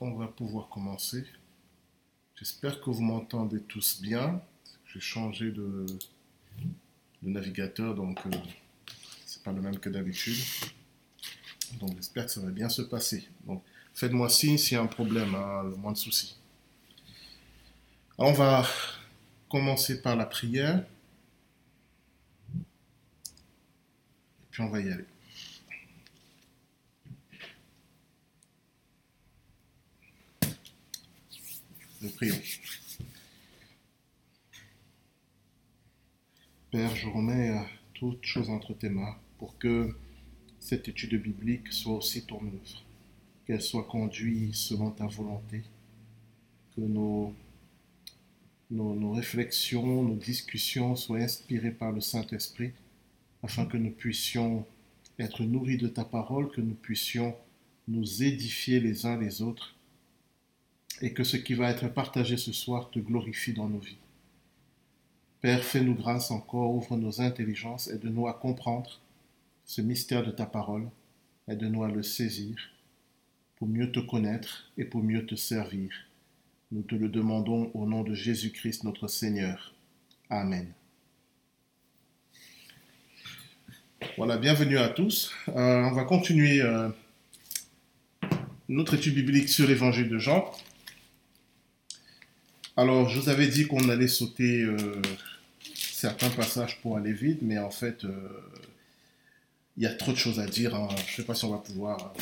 [0.00, 1.24] On va pouvoir commencer.
[2.36, 4.40] J'espère que vous m'entendez tous bien.
[4.86, 5.86] J'ai changé de,
[7.22, 8.30] de, navigateur, donc euh,
[9.26, 10.38] c'est pas le même que d'habitude.
[11.80, 13.28] Donc j'espère que ça va bien se passer.
[13.46, 13.62] Donc
[13.94, 16.36] faites-moi signe s'il y a un problème, hein, moins de soucis.
[18.16, 18.66] on va
[19.50, 20.84] commencer par la prière.
[24.40, 25.06] Et puis on va y aller.
[32.00, 32.38] Nous prions.
[36.70, 37.52] Père, je remets
[37.94, 39.96] toutes choses entre tes mains pour que
[40.60, 42.84] cette étude biblique soit aussi ton œuvre,
[43.46, 45.62] qu'elle soit conduite selon ta volonté,
[46.76, 47.34] que nos,
[48.70, 52.72] nos, nos réflexions, nos discussions soient inspirées par le Saint-Esprit,
[53.42, 54.64] afin que nous puissions
[55.18, 57.34] être nourris de ta parole, que nous puissions
[57.88, 59.74] nous édifier les uns les autres
[61.00, 63.98] et que ce qui va être partagé ce soir te glorifie dans nos vies.
[65.40, 69.00] Père, fais-nous grâce encore, ouvre nos intelligences, aide-nous à comprendre
[69.64, 70.88] ce mystère de ta parole,
[71.46, 72.56] aide-nous à le saisir
[73.56, 75.90] pour mieux te connaître et pour mieux te servir.
[76.72, 79.74] Nous te le demandons au nom de Jésus-Christ notre Seigneur.
[80.28, 80.72] Amen.
[84.16, 85.32] Voilà, bienvenue à tous.
[85.48, 86.88] Euh, on va continuer euh,
[88.68, 90.52] notre étude biblique sur l'évangile de Jean.
[92.78, 94.76] Alors, je vous avais dit qu'on allait sauter euh,
[95.74, 98.10] certains passages pour aller vite, mais en fait, euh,
[99.76, 100.76] il y a trop de choses à dire.
[100.76, 100.86] Hein.
[101.08, 102.20] Je ne sais pas si on va pouvoir euh,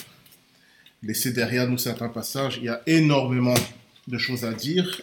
[1.03, 2.57] laisser derrière nous certains passages.
[2.57, 3.53] Il y a énormément
[4.09, 5.03] de choses à dire.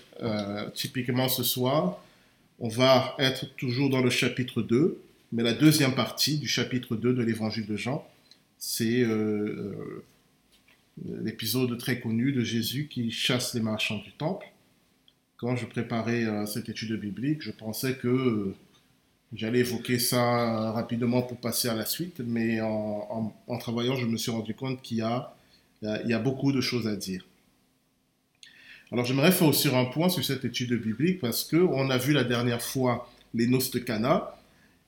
[0.73, 2.03] typiquement ce soir,
[2.57, 4.99] on va être toujours dans le chapitre 2,
[5.33, 8.07] mais la deuxième partie du chapitre 2 de l'évangile de Jean,
[8.57, 9.05] c'est
[11.21, 14.47] l'épisode très connu de Jésus qui chasse les marchands du temple
[15.43, 18.55] quand je préparais euh, cette étude biblique, je pensais que euh,
[19.33, 24.31] j'allais évoquer ça rapidement pour passer à la suite, mais en, travaillant, je me suis
[24.31, 25.33] rendu compte qu'il y a,
[26.19, 27.25] beaucoup de choses à dire.
[28.89, 32.23] Alors j'aimerais faire aussi un point sur cette étude biblique parce qu'on a vu la
[32.23, 34.37] dernière fois les noces de Cana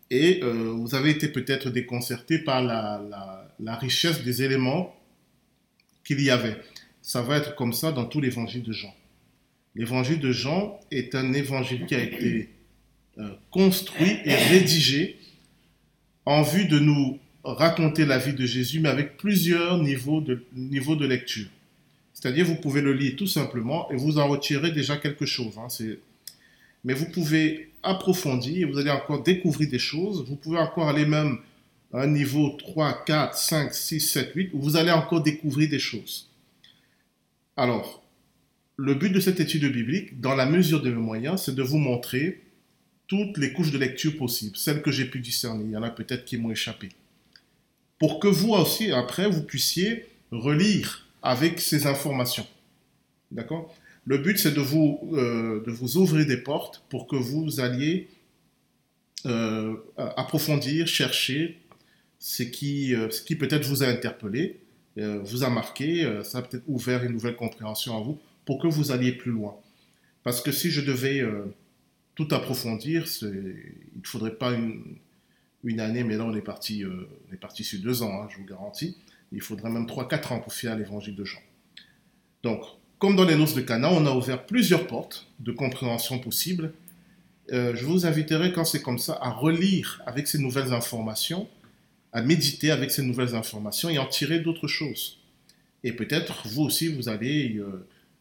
[0.09, 3.01] et euh, vous avez été peut-être déconcerté par la,
[3.59, 4.95] la, richesse des éléments
[6.05, 6.55] qu'il y avait.
[7.01, 8.93] Ça va être comme ça dans tout l'évangile de Jean.
[9.75, 12.49] L'évangile de Jean est un évangile qui a été
[13.17, 15.17] euh, construit et rédigé
[16.25, 21.47] en vue de nous raconter la vie de Jésus, mais avec plusieurs niveaux de, lecture.
[22.13, 25.57] C'est-à-dire, vous pouvez le lire tout simplement et vous en retirez déjà quelque chose.
[25.57, 25.67] Hein,
[26.83, 31.39] mais vous pouvez approfondir, vous allez encore découvrir des choses, vous pouvez encore aller même
[31.93, 35.79] à un niveau 3, 4, 5, 6, 7, 8, où vous allez encore découvrir des
[35.79, 36.29] choses.
[37.55, 38.04] Alors,
[38.77, 41.77] le but de cette étude biblique, dans la mesure de mes moyens, c'est de vous
[41.77, 42.41] montrer
[43.07, 45.63] toutes les couches de lecture possibles, celles que j'ai pu discerner.
[45.65, 46.89] Il y en a peut-être qui m'ont échappé.
[47.99, 52.47] Pour que vous aussi, après, vous puissiez relire avec ces informations.
[53.31, 53.73] D'accord?
[54.05, 58.07] Le but, c'est de, vous euh, de vous ouvrir des portes pour que vous alliez
[59.25, 61.59] euh, approfondir, chercher
[62.19, 64.59] ce qui, euh, ce qui peut-être vous a interpellé,
[64.97, 68.91] vous a marqué, ça a peut-être ouvert une nouvelle compréhension en vous pour que vous
[68.91, 69.55] alliez plus loin.
[70.23, 71.45] Parce que si je devais euh,
[72.15, 77.07] tout approfondir, il ne faudrait pas une, année, mais là on est parti, euh,
[77.51, 78.97] sur deux ans, hein, je vous garantis.
[79.31, 81.41] Il faudrait même 3-4 ans pour faire l'évangile de Jean.
[82.43, 82.61] Donc,
[82.99, 86.73] comme dans les noces de Cana, on a ouvert plusieurs portes de compréhension possibles.
[87.51, 91.47] Euh, je vous inviterai, quand c'est comme ça, à relire avec ces nouvelles informations,
[92.13, 95.19] à méditer avec ces nouvelles informations et en tirer d'autres choses.
[95.83, 97.59] Et peut-être vous aussi, vous allez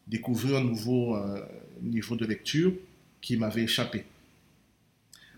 [0.07, 1.41] découvrir un nouveau euh,
[1.81, 2.73] niveau de lecture
[3.21, 4.05] qui m'avait échappé.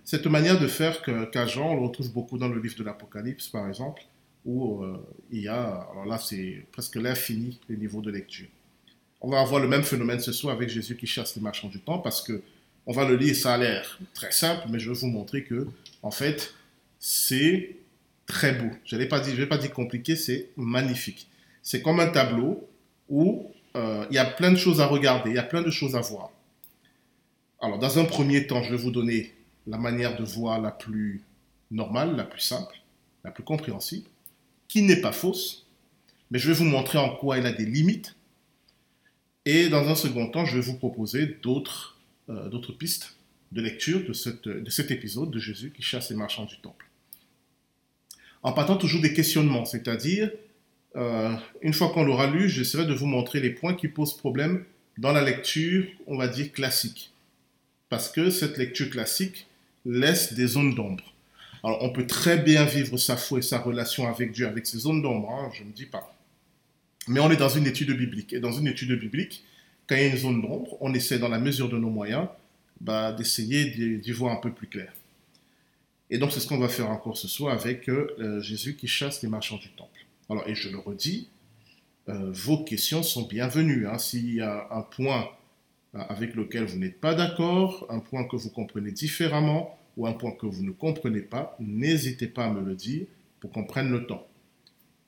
[0.03, 3.47] Cette manière de faire qu'à Jean, on le retrouve beaucoup dans le livre de l'Apocalypse,
[3.49, 4.03] par exemple,
[4.45, 4.97] où euh,
[5.31, 8.47] il y a, alors là c'est presque l'infini, les niveaux de lecture.
[9.19, 11.79] On va avoir le même phénomène ce soir avec Jésus qui chasse les marchands du
[11.79, 12.41] temps, parce que
[12.85, 15.67] on va le lire, ça a l'air très simple, mais je vais vous montrer que,
[16.03, 16.53] en fait,
[16.99, 17.75] c'est
[18.25, 18.69] très beau.
[18.85, 21.27] Je ne vais pas dire compliqué, c'est magnifique.
[21.61, 22.65] C'est comme un tableau
[23.09, 25.69] où euh, il y a plein de choses à regarder, il y a plein de
[25.69, 26.31] choses à voir.
[27.61, 29.33] Alors, dans un premier temps, je vais vous donner
[29.65, 31.23] la manière de voir la plus
[31.71, 32.75] normale, la plus simple,
[33.23, 34.07] la plus compréhensible,
[34.67, 35.65] qui n'est pas fausse,
[36.31, 38.15] mais je vais vous montrer en quoi elle a des limites.
[39.45, 41.97] Et dans un second temps, je vais vous proposer d'autres
[42.29, 43.15] euh, pistes
[43.51, 44.13] de lecture de,
[44.69, 46.85] cet épisode de Jésus qui chasse les marchands du temple.
[48.43, 50.31] En partant toujours des questionnements, c'est-à-dire
[50.97, 54.63] euh, une fois qu'on l'aura lu, j'essaierai de vous montrer les points qui posent problème
[54.97, 57.11] dans la lecture, on va dire, classique.
[57.89, 59.47] Parce que cette lecture classique
[59.85, 61.13] laisse des zones d'ombre.
[61.63, 64.79] Alors, on peut très bien vivre sa foi et sa relation avec Dieu avec ces
[64.79, 66.13] zones d'ombre, hein, je ne dis pas.
[67.07, 68.33] Mais on est dans une étude biblique.
[68.33, 69.43] Et dans une étude biblique,
[69.87, 72.27] quand il y a une zone d'ombre, on essaie, dans la mesure de nos moyens,
[72.81, 73.65] bah, d'essayer
[73.97, 74.91] d'y voir un peu plus clair.
[76.09, 79.21] Et donc, c'est ce qu'on va faire encore ce soir avec euh, Jésus qui chasse
[79.21, 79.96] les marchands du temple.
[80.29, 81.29] Alors, et je le redis,
[82.09, 83.87] euh, vos questions sont bienvenues.
[83.87, 83.97] Hein.
[83.97, 85.29] S'il y a un point
[85.95, 90.13] euh, avec lequel vous n'êtes pas d'accord, un point que vous comprenez différemment ou un
[90.13, 93.05] point que vous ne comprenez pas, n'hésitez pas à me le dire
[93.39, 94.27] pour qu'on prenne le temps.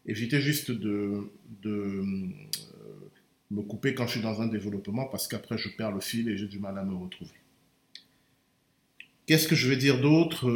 [0.06, 1.30] Évitez juste de,
[1.66, 2.28] euh,
[3.52, 6.38] me couper quand je suis dans un développement parce qu'après je perds le fil et
[6.38, 7.32] j'ai du mal à me retrouver.
[9.26, 10.50] Qu'est-ce que je vais dire d'autre?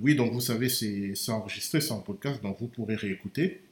[0.00, 3.62] Oui, donc vous savez, c'est enregistré, c'est en podcast, donc vous pourrez réécouter.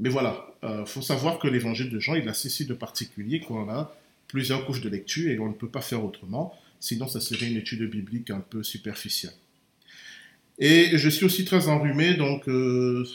[0.00, 3.40] Mais voilà, il euh, faut savoir que l'évangile de Jean, il a ceci de particulier
[3.40, 3.94] qu'on a
[4.28, 7.56] plusieurs couches de lecture et on ne peut pas faire autrement, sinon ça serait une
[7.56, 9.34] étude biblique un peu superficielle.
[10.58, 13.06] Et je suis aussi très enrhumé, donc euh,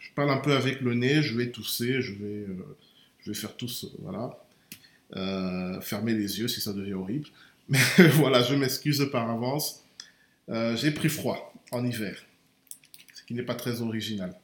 [0.00, 2.76] je parle un peu avec le nez, je vais tousser, je vais, euh,
[3.20, 4.38] je vais faire tous, voilà,
[5.80, 7.28] fermer les yeux si ça devient horrible.
[7.68, 7.78] Mais
[8.14, 9.81] voilà, je m'excuse par avance.
[10.48, 12.26] Euh, j'ai pris froid en hiver,
[13.14, 14.34] ce qui n'est pas très original.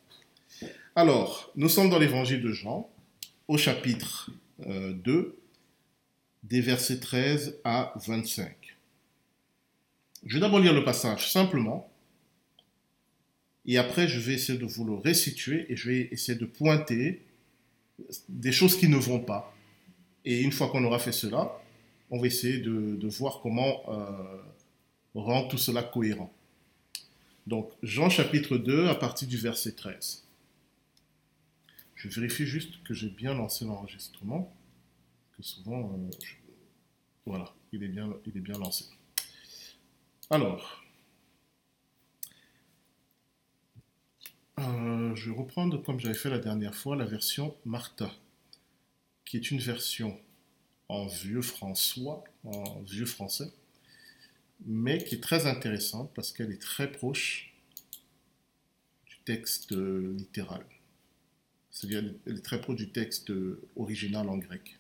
[0.95, 2.91] Alors, nous sommes dans l'évangile de Jean,
[3.47, 4.31] au chapitre
[4.67, 5.37] 2, euh,
[6.45, 8.55] des versets 13 à 25.
[10.25, 11.91] Je vais d'abord lire le passage simplement,
[13.67, 17.23] et après je vais essayer de vous le restituer, et je vais essayer de pointer
[18.29, 19.55] des choses qui ne vont pas.
[20.25, 21.61] Et une fois qu'on aura fait cela,
[22.11, 23.83] on va essayer de, voir comment...
[23.89, 24.43] Euh,
[25.23, 26.33] rend tout cela cohérent.
[27.47, 30.25] Donc, Jean chapitre 2, à partir du verset 13.
[31.95, 34.55] Je vérifie juste que j'ai bien lancé l'enregistrement,
[35.37, 36.11] que souvent, euh,
[37.27, 38.85] voilà, il est, bien, il est bien lancé.
[40.31, 40.85] Alors,
[44.61, 48.13] euh, je vais reprendre, comme j'avais fait la dernière fois, la version Martha,
[49.25, 50.21] qui est une version
[50.89, 53.51] en vieux François, en vieux français,
[54.67, 57.53] mais qui est très intéressante parce qu'elle est très proche
[59.07, 60.65] du texte littéral.
[61.71, 63.33] C'est-à-dire, elle est très proche du texte
[63.77, 64.79] original en grec.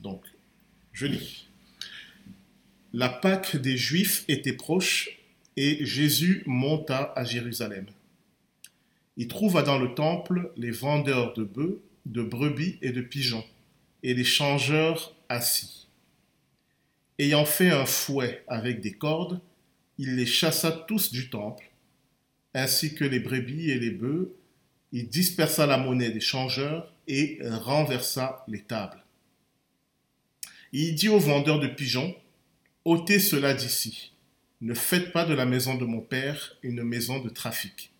[0.00, 0.24] Donc,
[0.92, 1.48] je lis.
[2.92, 5.18] La Pâque des Juifs était proche
[5.56, 7.86] et Jésus monta à Jérusalem.
[9.16, 13.44] Il trouva dans le temple les vendeurs de bœufs, de brebis et de pigeons,
[14.02, 15.83] et les changeurs assis.
[17.18, 19.40] Ayant fait un fouet avec des cordes,
[19.98, 21.70] il les chassa tous du temple,
[22.54, 24.34] ainsi que les brebis et les bœufs.
[24.92, 29.02] Il dispersa la monnaie des changeurs et renversa les tables.
[30.72, 32.16] Il dit aux vendeurs de pigeons,
[32.84, 34.12] ôtez cela d'ici.
[34.60, 37.92] Ne faites pas de la maison de mon père une maison de trafic.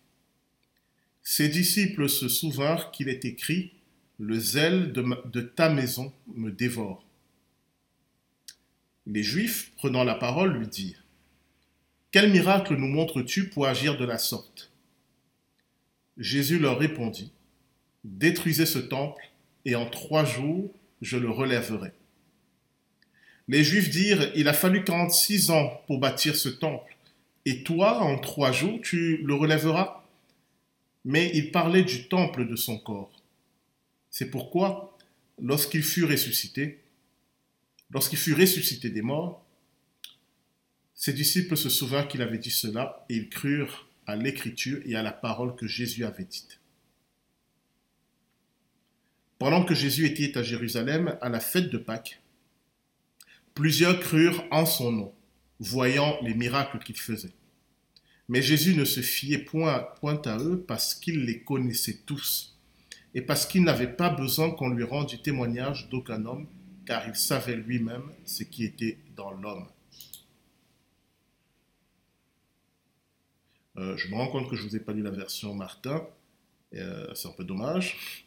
[1.22, 3.72] Ses disciples se souvinrent qu'il est écrit,
[4.18, 7.03] Le zèle de ta maison me dévore.
[9.06, 11.04] Les Juifs, prenant la parole, lui dirent
[12.10, 14.70] Quel miracle nous montres-tu pour agir de la sorte?
[16.16, 17.30] Jésus leur répondit
[18.04, 19.22] Détruisez ce temple,
[19.66, 20.70] et en trois jours
[21.02, 21.92] je le relèverai.
[23.48, 26.96] Les Juifs dirent Il a fallu 46 ans pour bâtir ce temple,
[27.44, 30.02] et toi, en trois jours, tu le relèveras
[31.04, 33.12] Mais il parlait du temple de son corps.
[34.10, 34.96] C'est pourquoi,
[35.42, 36.78] lorsqu'il fut ressuscité,
[37.94, 39.46] Lorsqu'il fut ressuscité des morts,
[40.94, 45.02] ses disciples se souvinrent qu'il avait dit cela et ils crurent à l'écriture et à
[45.02, 46.60] la parole que Jésus avait dite.
[49.38, 52.20] Pendant que Jésus était à Jérusalem à la fête de Pâques,
[53.54, 55.14] plusieurs crurent en son nom,
[55.60, 57.32] voyant les miracles qu'il faisait.
[58.28, 62.58] Mais Jésus ne se fiait point, à eux parce qu'il les connaissait tous
[63.14, 66.48] et parce qu'il n'avait pas besoin qu'on lui rende du témoignage d'aucun homme,
[66.86, 69.66] car il savait lui-même ce qui était dans l'homme.
[73.76, 76.06] Euh, je me rends compte que je ne vous ai pas lu la version Martin.
[76.74, 78.26] Euh, c'est un peu dommage.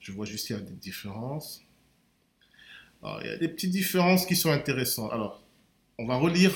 [0.00, 1.62] Je vois juste qu'il y a des différences.
[3.04, 5.12] il y a des petites différences qui sont intéressantes.
[5.12, 5.42] Alors,
[5.98, 6.52] on va relire.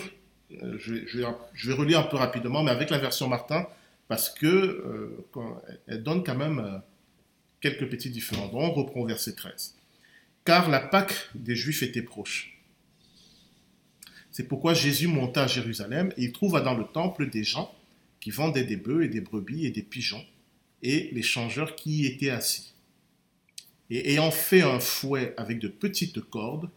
[0.62, 3.66] Euh, je, vais relire un peu rapidement, mais avec la version Martin,
[4.08, 5.24] parce que
[5.86, 6.82] elle donne quand même
[7.60, 8.50] quelques petites différences.
[8.52, 9.75] Donc, on reprend verset 13
[10.46, 12.56] car la Pâque des Juifs était proche.
[14.30, 17.74] C'est pourquoi Jésus monta à Jérusalem et il trouva dans le temple des gens
[18.20, 20.24] qui vendaient des bœufs et des brebis et des pigeons,
[20.82, 22.74] et les changeurs qui y étaient assis.
[23.90, 26.70] Et ayant fait un fouet avec de petites cordes,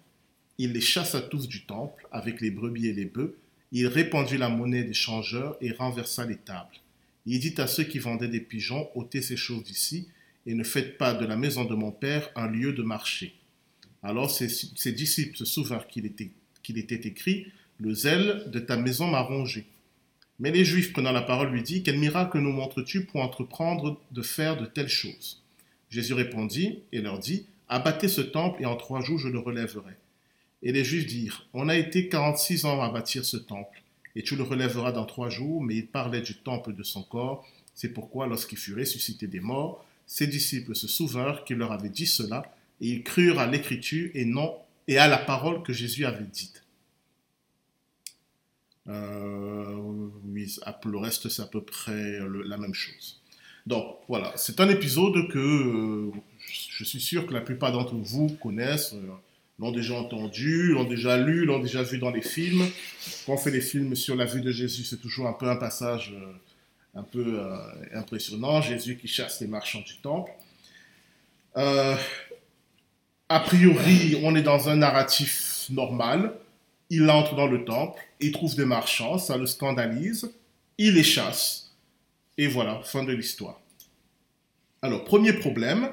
[0.57, 3.37] il les chassa tous du temple avec les brebis et les bœufs.
[3.71, 6.75] Il répandit la monnaie des changeurs et renversa les tables.
[7.27, 10.07] Il dit à ceux qui vendaient des pigeons, ôtez ces choses d'ici
[10.47, 13.38] et ne faites pas de la maison de mon père un lieu de marché.
[14.03, 16.31] Alors ses, disciples se souvinrent qu'il était,
[17.07, 17.47] écrit,
[17.79, 19.65] le zèle de ta maison m'a rongé.
[20.39, 24.21] Mais les Juifs, prenant la parole, lui dit, Quel miracle nous montres-tu pour entreprendre de
[24.21, 25.41] faire de telles choses?
[25.89, 29.93] Jésus répondit et leur dit, Abattez ce temple et en trois jours je le relèverai.
[30.63, 33.81] Et les Juifs dirent, On a été quarante-six ans à bâtir ce temple,
[34.15, 37.45] et tu le relèveras dans trois jours, mais il parlait du temple de son corps.
[37.75, 42.07] C'est pourquoi, lorsqu'il fut ressuscité des morts, ses disciples se souvinrent qu'il leur avait dit
[42.07, 42.43] cela,
[42.81, 44.55] et ils crurent à l'écriture et non
[44.87, 46.63] et à la parole que Jésus avait dite.
[48.87, 50.55] Euh, oui,
[50.85, 53.21] le reste, c'est à peu près la même chose.
[53.67, 56.11] Donc voilà, c'est un épisode que euh,
[56.71, 59.11] je suis sûr que la plupart d'entre vous connaissent, euh,
[59.59, 62.65] l'ont déjà entendu, l'ont déjà lu, l'ont déjà vu dans les films.
[63.25, 65.57] Quand on fait des films sur la vue de Jésus, c'est toujours un peu un
[65.57, 66.15] passage
[66.95, 67.41] un peu
[67.93, 68.61] impressionnant.
[68.61, 70.31] Jésus qui chasse les marchands du temple.
[73.29, 76.33] A priori, on est dans un narratif normal.
[76.89, 80.31] Il entre dans le temple, il trouve des marchands, ça le scandalise,
[80.79, 81.75] il les chasse,
[82.35, 83.61] et voilà, fin de l'histoire.
[84.81, 85.91] Alors, premier problème,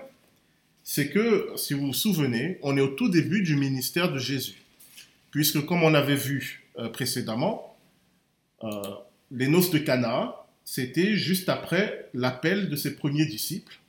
[0.84, 4.62] c'est que, si vous vous souvenez, on est au tout début du ministère de Jésus,
[5.30, 7.76] puisque comme on avait vu euh, précédemment,
[8.64, 8.70] euh,
[9.30, 13.80] les noces de Cana, c'était juste après l'appel de ses premiers disciples,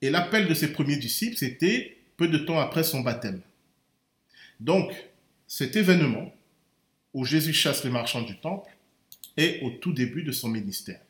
[0.00, 3.40] et l'appel de ses premiers disciples, c'était peu de temps après son baptême.
[4.60, 4.92] Donc,
[5.46, 6.32] cet événement,
[7.14, 8.70] où Jésus chasse les marchands du temple,
[9.36, 11.00] est au tout début de son ministère.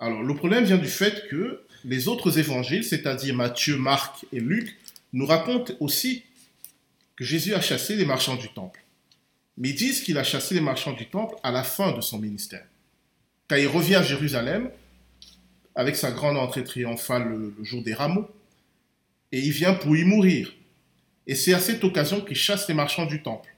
[0.00, 4.76] Alors, le problème vient du fait que les autres évangiles, c'est-à-dire Matthieu, Marc et Luc,
[5.12, 6.24] nous racontent aussi
[7.16, 8.80] que Jésus a chassé les marchands du temple.
[9.56, 12.18] Mais ils disent qu'il a chassé les marchands du temple à la fin de son
[12.18, 12.64] ministère.
[13.48, 14.70] Quand il revient à Jérusalem,
[15.74, 18.28] avec sa grande entrée triomphale le, jour des rameaux,
[19.32, 20.54] et il vient pour y mourir.
[21.26, 23.54] Et c'est à cette occasion qu'il chasse les marchands du temple.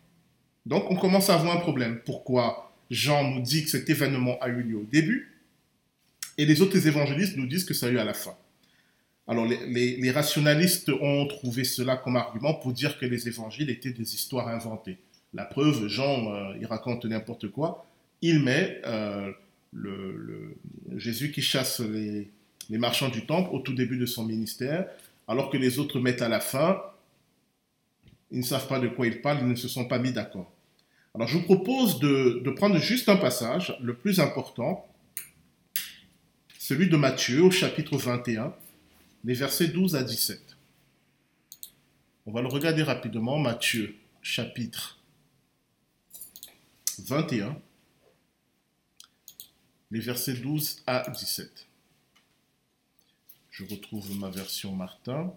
[0.66, 2.00] Donc on commence à avoir un problème.
[2.04, 5.30] Pourquoi Jean nous dit que cet événement a eu lieu au début
[6.36, 8.34] et les autres évangélistes nous disent que ça a eu à la fin.
[9.28, 14.14] Alors les, rationalistes ont trouvé cela comme argument pour dire que les évangiles étaient des
[14.14, 14.98] histoires inventées.
[15.34, 17.86] La preuve, Jean, euh, il raconte n'importe quoi.
[18.22, 19.30] Il met euh,
[19.72, 20.56] le,
[20.96, 22.28] Jésus qui chasse les,
[22.70, 24.86] les marchands du temple au tout début de son ministère,
[25.30, 26.82] alors que les autres mettent à la fin
[28.30, 30.52] ils ne savent pas de quoi ils parlent, ils ne se sont pas mis d'accord.
[31.14, 34.86] Alors je vous propose de, prendre juste un passage, le plus important,
[36.58, 38.54] celui de Matthieu au chapitre 21,
[39.24, 40.56] les versets 12 à 17.
[42.26, 44.98] On va le regarder rapidement, Matthieu chapitre
[47.00, 47.56] 21,
[49.90, 51.66] les versets 12 à 17.
[53.60, 55.34] Je retrouve ma version Martin.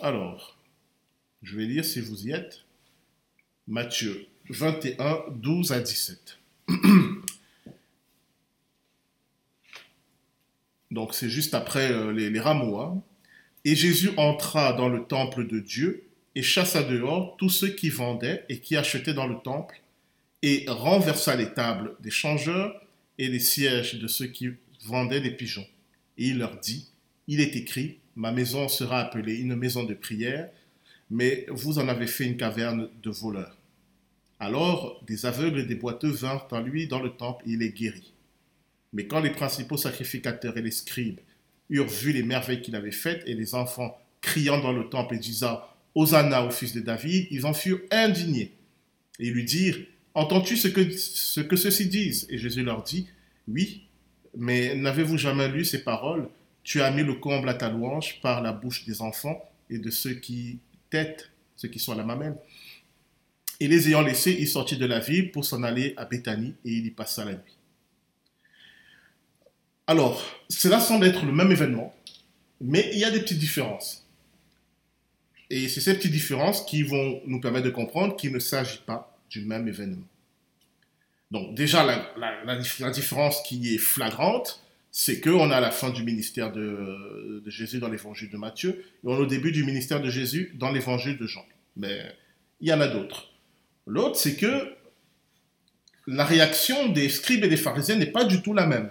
[0.00, 0.56] Alors,
[1.42, 2.60] je vais lire si vous y êtes.
[3.66, 6.38] Matthieu 21, 12 à 17.
[10.92, 12.78] Donc c'est juste après euh, les, rameaux.
[12.78, 13.02] Hein.
[13.64, 16.06] Et Jésus entra dans le temple de Dieu
[16.36, 19.82] et chassa dehors tous ceux qui vendaient et qui achetaient dans le temple,
[20.42, 22.80] et renversa les tables des changeurs
[23.18, 24.50] et les sièges de ceux qui
[24.84, 25.66] vendaient des pigeons.
[26.18, 26.88] Et il leur dit,
[27.28, 30.48] il est écrit, ma maison sera appelée une maison de prière,
[31.10, 33.56] mais vous en avez fait une caverne de voleurs.
[34.38, 37.70] Alors des aveugles et des boiteux vinrent en lui dans le temple et il les
[37.70, 38.12] guérit.
[38.92, 41.20] Mais quand les principaux sacrificateurs et les scribes
[41.70, 45.18] eurent vu les merveilles qu'il avait faites et les enfants criant dans le temple et
[45.18, 45.60] disant
[45.94, 48.52] Hosanna au fils de David, ils en furent indignés
[49.18, 49.78] et lui dirent
[50.16, 52.26] Entends-tu ce que, ce que ceux-ci disent?
[52.30, 53.06] Et Jésus leur dit
[53.48, 53.82] Oui,
[54.34, 56.30] mais n'avez-vous jamais lu ces paroles?
[56.64, 59.90] Tu as mis le comble à ta louange par la bouche des enfants et de
[59.90, 60.58] ceux qui
[60.88, 62.34] têtent, ceux qui sont à la mamelle.
[63.60, 66.72] Et les ayant laissés, il sortit de la ville pour s'en aller à Béthanie et
[66.72, 67.56] il y passa la nuit.
[69.86, 71.94] Alors, cela semble être le même événement,
[72.62, 74.06] mais il y a des petites différences.
[75.50, 79.15] Et c'est ces petites différences qui vont nous permettre de comprendre qu'il ne s'agit pas
[79.30, 80.06] du même événement.
[81.30, 81.84] Donc déjà,
[82.16, 84.62] la différence qui est flagrante,
[84.98, 89.14] c'est qu'on a la fin du ministère de, Jésus dans l'évangile de Matthieu et on
[89.14, 91.44] a au début du ministère de Jésus dans l'évangile de Jean.
[91.76, 92.00] Mais
[92.60, 93.28] il y en a d'autres.
[93.86, 94.74] L'autre, c'est que
[96.06, 98.90] la réaction des scribes et des pharisiens n'est pas du tout la même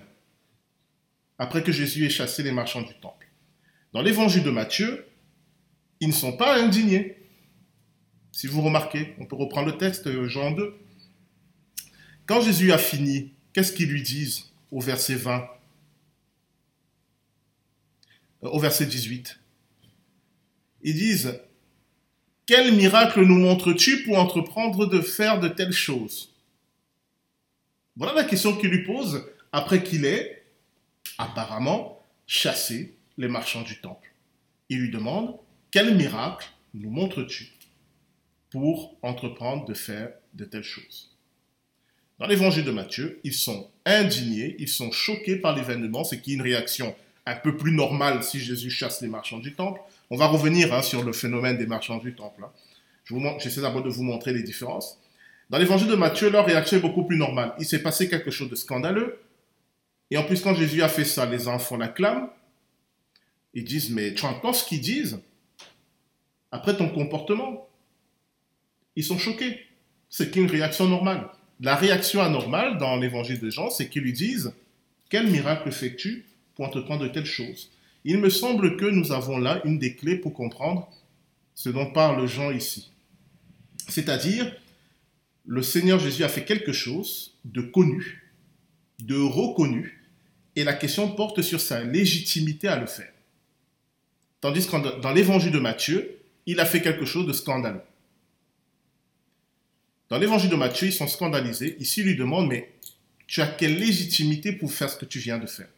[1.37, 3.27] après que Jésus ait chassé les marchands du temple.
[3.91, 5.07] Dans l'évangile de Matthieu,
[5.99, 7.17] ils ne sont pas indignés.
[8.35, 10.75] Si vous remarquez, on peut reprendre le texte, euh, Jean 2.
[12.25, 15.47] Quand Jésus a fini, qu'est-ce qu'ils lui disent au verset 20
[18.43, 19.39] euh, Au verset 18.
[20.81, 21.39] Ils disent,
[22.45, 26.33] Quel miracle nous montres-tu pour entreprendre de faire de telles choses?
[27.95, 30.43] Voilà la question qu'il lui pose après qu'il ait
[31.17, 34.13] apparemment chassé les marchands du temple.
[34.67, 35.37] Il lui demande,
[35.71, 37.54] Quel miracle nous montres-tu?
[38.55, 41.11] Pour entreprendre de faire de telles choses.
[42.19, 46.35] Dans l'évangile de Matthieu, ils sont indignés, ils sont choqués par l'événement, ce qui est
[46.35, 46.95] une réaction
[47.25, 49.81] un peu plus normale si Jésus chasse les marchands du temple.
[50.09, 52.45] On va revenir hein, sur le phénomène des marchands du temple.
[52.45, 53.37] Hein.
[53.39, 55.01] J'essaie d'abord de vous montrer les différences.
[55.49, 57.55] Dans l'évangile de Matthieu, leur réaction est beaucoup plus normale.
[57.59, 59.19] Il s'est passé quelque chose de scandaleux.
[60.11, 62.29] Et en plus, quand Jésus a fait ça, les enfants l'acclament.
[63.53, 65.19] Ils disent, mais tu entends ce qu'ils disent?
[66.53, 67.67] Après ton comportement
[68.95, 69.59] ils sont choqués.
[70.09, 71.27] C'est qu'une réaction normale.
[71.61, 74.53] La réaction anormale dans l'évangile de Jean, c'est qu'ils lui disent
[75.09, 76.25] Quel miracle fais-tu
[76.55, 77.71] pour entreprendre de telles choses?
[78.03, 80.89] Il me semble que nous avons là une des clés pour comprendre
[81.55, 82.91] ce dont parle Jean ici.
[83.87, 84.51] C'est-à-dire,
[85.45, 88.31] le Seigneur Jésus a fait quelque chose de connu,
[88.99, 90.01] de reconnu,
[90.55, 93.11] et la question porte sur sa légitimité à le faire.
[94.41, 97.81] Tandis que dans l'évangile de Matthieu, il a fait quelque chose de scandaleux.
[100.09, 101.77] Dans l'évangile de Matthieu, ils sont scandalisés.
[101.79, 102.71] Ici, ils lui demandent, mais
[103.27, 105.69] tu as quelle légitimité pour faire ce que tu viens de faire?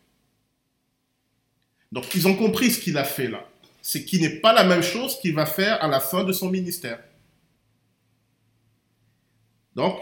[1.92, 3.48] Donc, ils ont compris ce qu'il a fait là.
[3.82, 6.50] C'est qui n'est pas la même chose qu'il va faire à la fin de son
[6.50, 7.00] ministère.
[9.76, 9.96] Donc,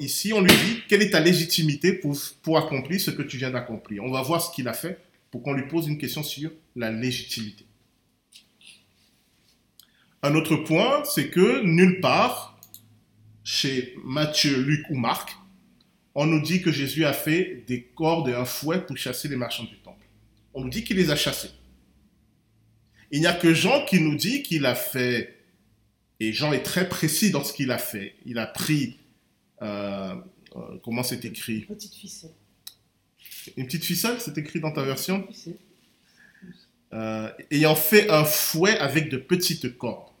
[0.00, 3.50] ici, on lui dit, quelle est ta légitimité pour, pour accomplir ce que tu viens
[3.50, 4.02] d'accomplir?
[4.02, 4.98] On va voir ce qu'il a fait
[5.30, 7.66] pour qu'on lui pose une question sur la légitimité.
[10.22, 12.53] Un autre point, c'est que nulle part,
[13.44, 15.36] chez Matthieu, Luc ou Marc,
[16.14, 19.36] on nous dit que Jésus a fait des cordes et un fouet pour chasser les
[19.36, 20.06] marchands du temple.
[20.54, 21.50] On nous dit qu'il les a chassés.
[23.10, 25.36] Il n'y a que Jean qui nous dit qu'il a fait,
[26.20, 28.14] et Jean est très précis dans ce qu'il a fait.
[28.24, 28.96] Il a pris,
[29.62, 30.14] euh,
[30.56, 31.58] euh, comment c'est écrit?
[31.58, 32.30] Une petite ficelle.
[33.56, 35.28] Une petite ficelle, c'est écrit dans ta version?
[36.92, 40.13] euh, Ayant fait un fouet avec de petites cordes.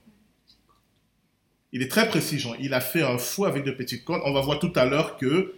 [1.74, 2.54] Il est très précis, Jean.
[2.60, 4.22] Il a fait un fou avec de petites cordes.
[4.24, 5.56] On va voir tout à l'heure que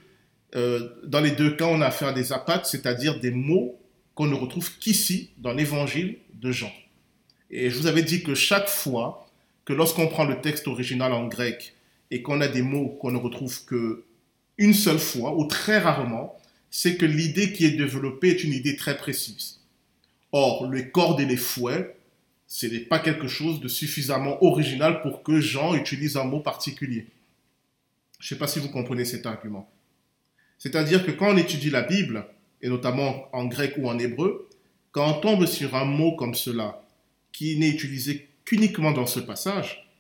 [0.55, 3.79] euh, dans les deux cas, on a affaire à des apates, c'est-à-dire des mots
[4.15, 6.73] qu'on ne retrouve qu'ici, dans l'évangile de Jean.
[7.51, 9.29] Et je vous avais dit que chaque fois
[9.67, 11.75] que lorsqu'on prend le texte original en grec
[12.11, 14.05] et qu'on a des mots qu'on ne retrouve que
[14.57, 16.35] une seule fois ou très rarement,
[16.71, 19.61] c'est que l'idée qui est développée est une idée très précise.
[20.33, 21.96] Or, les cordes et les fouets
[22.47, 27.07] ce n'est pas quelque chose de suffisamment original pour que Jean utilise un mot particulier.
[28.21, 29.71] Je ne sais pas si vous comprenez cet argument.
[30.59, 32.25] C'est-à-dire que quand on étudie la Bible,
[32.63, 34.49] et notamment en grec ou en hébreu,
[34.93, 36.83] quand on tombe sur un mot comme cela,
[37.33, 39.91] qui n'est utilisé qu'uniquement dans ce passage,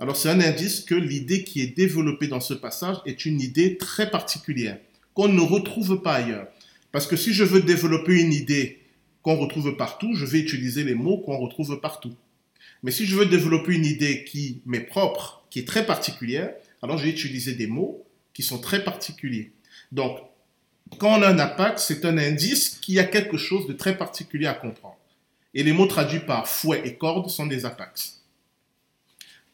[0.00, 3.76] alors c'est un indice que l'idée qui est développée dans ce passage est une idée
[3.76, 4.80] très particulière,
[5.14, 6.48] qu'on ne retrouve pas ailleurs.
[6.90, 8.81] Parce que si je veux développer une idée
[9.22, 12.14] qu'on retrouve partout, je vais utiliser les mots qu'on retrouve partout.
[12.82, 16.98] Mais si je veux développer une idée qui m'est propre, qui est très particulière, alors
[16.98, 18.04] je vais utiliser des mots
[18.34, 19.52] qui sont très particuliers.
[19.92, 20.18] Donc,
[20.98, 23.96] quand on a un impact, c'est un indice qu'il y a quelque chose de très
[23.96, 24.98] particulier à comprendre.
[25.54, 28.22] Et les mots traduits par fouet et corde sont des apax.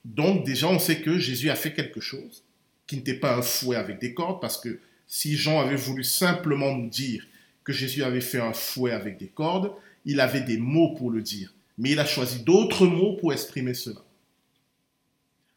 [0.04, 2.44] Donc, déjà, on sait que Jésus a fait quelque chose
[2.86, 6.74] qui n'était pas un fouet avec des cordes, parce que si Jean avait voulu simplement
[6.74, 7.26] nous dire
[7.68, 9.72] que Jésus avait fait un fouet avec des cordes,
[10.06, 13.74] il avait des mots pour le dire, mais il a choisi d'autres mots pour exprimer
[13.74, 14.00] cela.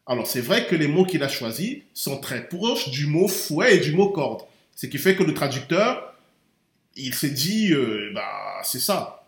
[0.05, 3.77] Alors c'est vrai que les mots qu'il a choisis sont très proches du mot fouet
[3.77, 4.41] et du mot corde,
[4.75, 6.13] ce qui fait que le traducteur,
[6.97, 9.25] il s'est dit, euh, bah c'est ça.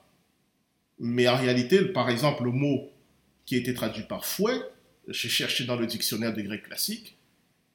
[1.00, 2.89] Mais en réalité, par exemple, le mot
[3.46, 4.60] qui a été traduit par fouet,
[5.08, 7.15] j'ai cherché dans le dictionnaire de grec classique,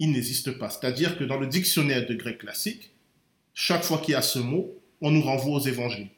[0.00, 0.68] il n'existe pas.
[0.68, 2.90] C'est-à-dire que dans le dictionnaire de grec classique,
[3.54, 6.08] chaque fois qu'il y a ce mot, on nous renvoie aux évangiles.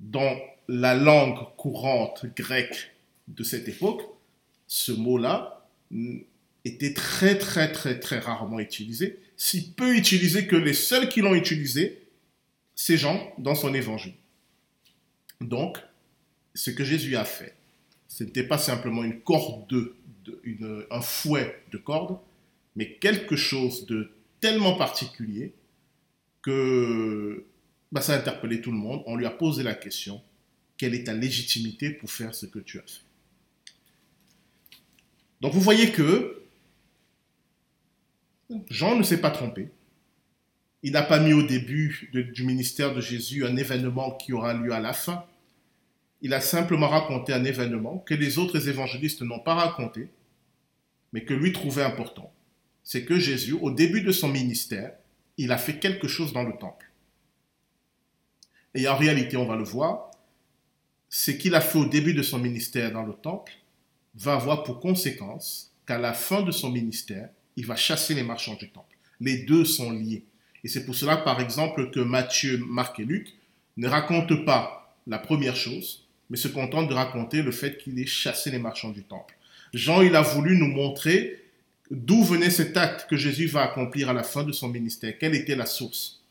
[0.00, 0.36] Dans
[0.68, 2.92] la langue courante grecque
[3.28, 4.02] de cette époque,
[4.66, 5.68] ce mot-là
[6.64, 11.34] était très très très très rarement utilisé, si peu utilisé que les seuls qui l'ont
[11.34, 12.02] utilisé,
[12.74, 14.14] c'est Jean dans son évangile.
[15.40, 15.78] Donc,
[16.54, 17.54] ce que Jésus a fait,
[18.08, 19.96] ce n'était pas simplement une corde, de,
[20.90, 22.18] un fouet de corde,
[22.74, 25.52] mais quelque chose de tellement particulier
[26.46, 27.44] que
[27.90, 29.02] bah, ça a interpellé tout le monde.
[29.06, 30.22] On lui a posé la question,
[30.76, 33.02] quelle est ta légitimité pour faire ce que tu as fait?
[35.40, 36.40] Donc vous voyez que
[38.70, 39.70] Jean ne s'est pas trompé.
[40.84, 44.70] Il n'a pas mis au début du ministère de Jésus un événement qui aura lieu
[44.72, 45.24] à la fin.
[46.22, 50.08] Il a simplement raconté un événement que les autres évangélistes n'ont pas raconté,
[51.12, 52.32] mais que lui trouvait important.
[52.84, 54.92] C'est que Jésus, au début de son ministère,
[55.38, 56.90] il a fait quelque chose dans le temple.
[58.74, 60.10] Et en réalité, on va le voir,
[61.08, 63.52] ce qu'il a fait au début de son ministère dans le temple
[64.16, 68.54] va avoir pour conséquence qu'à la fin de son ministère, il va chasser les marchands
[68.54, 68.96] du temple.
[69.20, 70.24] Les deux sont liés.
[70.64, 73.34] Et c'est pour cela, par exemple, que Matthieu, Marc et Luc
[73.76, 78.06] ne racontent pas la première chose, mais se contentent de raconter le fait qu'il ait
[78.06, 79.36] chassé les marchands du temple.
[79.72, 81.45] Jean, il a voulu nous montrer
[81.90, 85.34] d'où venait cet acte que Jésus va accomplir à la fin de son ministère, quelle
[85.34, 86.22] était la source?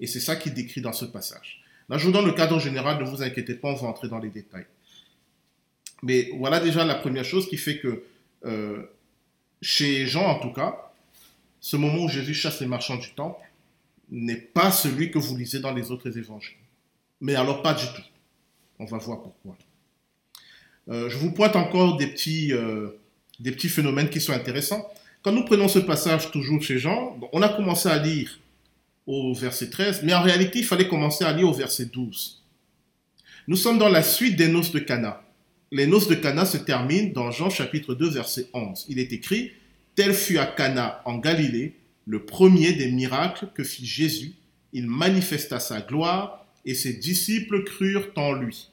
[0.00, 1.62] Et c'est ça qu'il décrit dans ce passage.
[1.88, 4.18] Là, je vous donne le cadre général, ne vous inquiétez pas, on va entrer dans
[4.18, 4.66] les détails.
[6.02, 8.04] Mais voilà déjà la première chose qui fait que,
[8.44, 8.82] euh,
[9.60, 10.92] chez Jean en tout cas,
[11.60, 13.40] ce moment où Jésus chasse les marchands du temple
[14.10, 16.56] n'est pas celui que vous lisez dans les autres évangiles.
[17.20, 18.02] Mais alors pas du tout.
[18.80, 19.56] On va voir pourquoi.
[20.88, 22.98] Euh, je vous pointe encore des petits, euh,
[23.40, 24.88] des petits phénomènes qui sont intéressants.
[25.22, 28.38] Quand nous prenons ce passage toujours chez Jean, on a commencé à lire
[29.06, 32.42] au verset 13, mais en réalité, il fallait commencer à lire au verset 12.
[33.48, 35.22] Nous sommes dans la suite des noces de Cana.
[35.72, 38.86] Les noces de Cana se terminent dans Jean chapitre 2 verset 11.
[38.88, 39.52] Il est écrit
[39.94, 41.74] Tel fut à Cana en Galilée
[42.06, 44.34] le premier des miracles que fit Jésus.
[44.72, 48.68] Il manifesta sa gloire et ses disciples crurent en lui.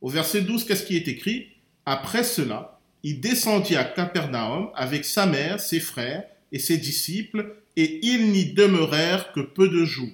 [0.00, 1.48] Au verset 12, qu'est-ce qui est écrit
[1.86, 2.71] Après cela,
[3.02, 8.52] il descendit à Capernaum avec sa mère, ses frères et ses disciples et ils n'y
[8.52, 10.12] demeurèrent que peu de jours.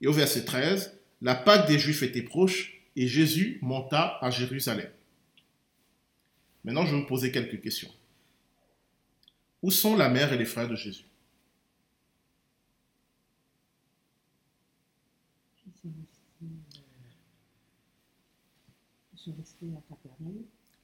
[0.00, 4.88] Et au verset 13, la Pâque des Juifs était proche et Jésus monta à Jérusalem.
[6.64, 7.90] Maintenant, je vais me poser quelques questions.
[9.62, 11.04] Où sont la mère et les frères de Jésus?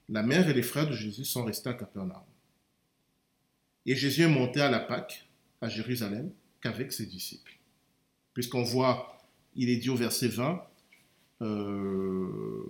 [0.09, 2.23] La mère et les frères de Jésus sont restés à Capernaum.
[3.85, 5.27] Et Jésus est monté à la Pâque
[5.61, 7.57] à Jérusalem qu'avec ses disciples.
[8.33, 9.19] Puisqu'on voit,
[9.55, 10.61] il est dit au verset 20,
[11.41, 12.63] euh,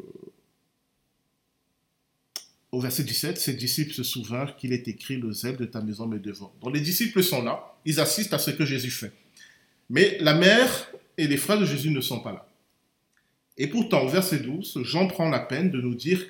[2.71, 6.07] au verset 17, ses disciples se souvinrent qu'il est écrit le zèle de ta maison
[6.07, 6.53] me dévore.
[6.61, 9.11] Donc les disciples sont là, ils assistent à ce que Jésus fait.
[9.89, 12.47] Mais la mère et les frères de Jésus ne sont pas là.
[13.57, 16.29] Et pourtant, au verset 12, Jean prend la peine de nous dire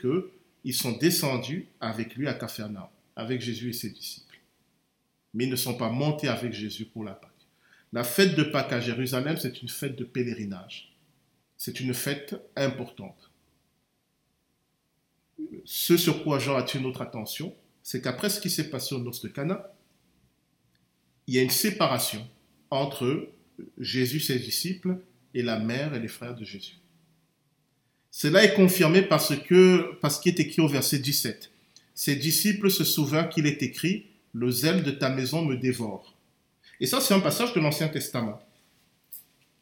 [0.67, 4.27] qu'ils sont descendus avec lui à Capharnaüm, avec Jésus et ses disciples
[5.37, 7.29] mais ils ne sont pas montés avec Jésus pour la Pâque.
[7.93, 10.95] La fête de Pâques à Jérusalem, c'est une fête de pèlerinage.
[11.57, 13.31] C'est une fête importante.
[15.63, 19.21] Ce sur quoi Jean attire notre attention, c'est qu'après ce qui s'est passé au noces
[19.21, 19.71] de Cana,
[21.27, 22.27] il y a une séparation
[22.71, 23.29] entre
[23.77, 24.97] Jésus, ses disciples,
[25.35, 26.77] et la mère et les frères de Jésus.
[28.17, 31.51] Cela est confirmé parce que, parce qu'il est écrit au verset 17.
[31.93, 36.15] Ses disciples se souvinrent qu'il est écrit le zèle de ta maison me dévore.
[36.79, 38.41] Et ça, c'est un passage de l'Ancien Testament.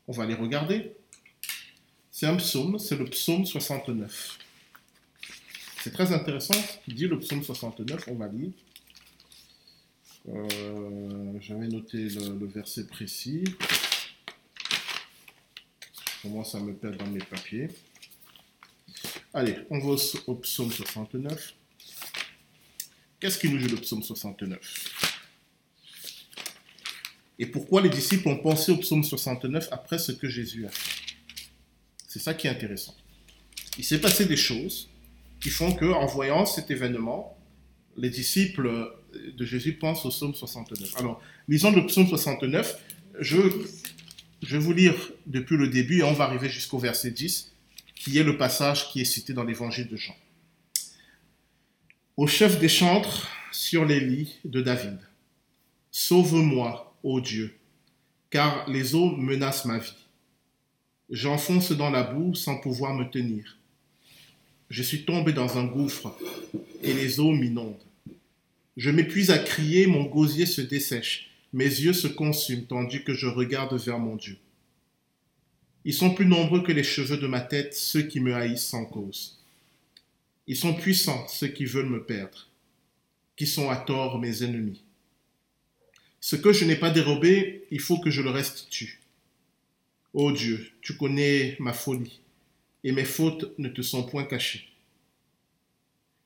[0.07, 0.93] On va aller regarder.
[2.09, 4.39] C'est un psaume, c'est le psaume 69.
[5.83, 6.55] C'est très intéressant
[6.87, 8.51] dit le psaume 69, on va lire.
[10.29, 13.43] Euh, J'avais noté le, verset précis.
[16.05, 17.67] Je commence à me perdre dans mes papiers.
[19.35, 21.55] Allez, on va au psaume 69.
[23.19, 25.11] Qu'est-ce qui nous dit le psaume 69
[27.37, 31.15] Et pourquoi les disciples ont pensé au psaume 69 après ce que Jésus a fait?
[32.07, 32.95] C'est ça qui est intéressant.
[33.77, 34.89] Il s'est passé des choses
[35.41, 37.37] qui font que, en voyant cet événement,
[37.97, 38.89] les disciples
[39.37, 40.95] de Jésus pensent au psaume 69.
[40.95, 42.81] Alors, lisons le psaume 69.
[43.19, 43.37] Je,
[44.43, 44.95] je vais vous lire
[45.25, 47.51] depuis le début et on va arriver jusqu'au verset 10,
[47.95, 50.15] qui est le passage qui est cité dans l'évangile de Jean
[52.17, 54.99] au chef des chantres sur les lits de David.
[55.91, 57.53] Sauve-moi, ô Dieu,
[58.29, 59.95] car les eaux menacent ma vie.
[61.09, 63.57] J'enfonce dans la boue sans pouvoir me tenir.
[64.69, 66.17] Je suis tombé dans un gouffre
[66.83, 67.75] et les eaux m'inondent.
[68.77, 73.27] Je m'épuise à crier, mon gosier se dessèche, mes yeux se consument tandis que je
[73.27, 74.37] regarde vers mon Dieu.
[75.85, 78.85] Ils sont plus nombreux que les cheveux de ma tête, ceux qui me haïssent sans
[78.85, 79.37] cause.
[80.47, 82.47] Ils sont puissants, ceux qui veulent me perdre,
[83.35, 84.81] qui sont à tort mes ennemis.
[86.19, 88.99] Ce que je n'ai pas dérobé, il faut que je le restitue.
[90.13, 92.19] Ô Dieu, tu connais ma folie,
[92.83, 94.67] et mes fautes ne te sont point cachées.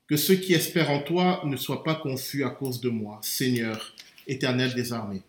[0.07, 3.93] Que ceux qui espèrent en toi ne soient pas confus à cause de moi, Seigneur,
[4.25, 5.21] éternel des armées.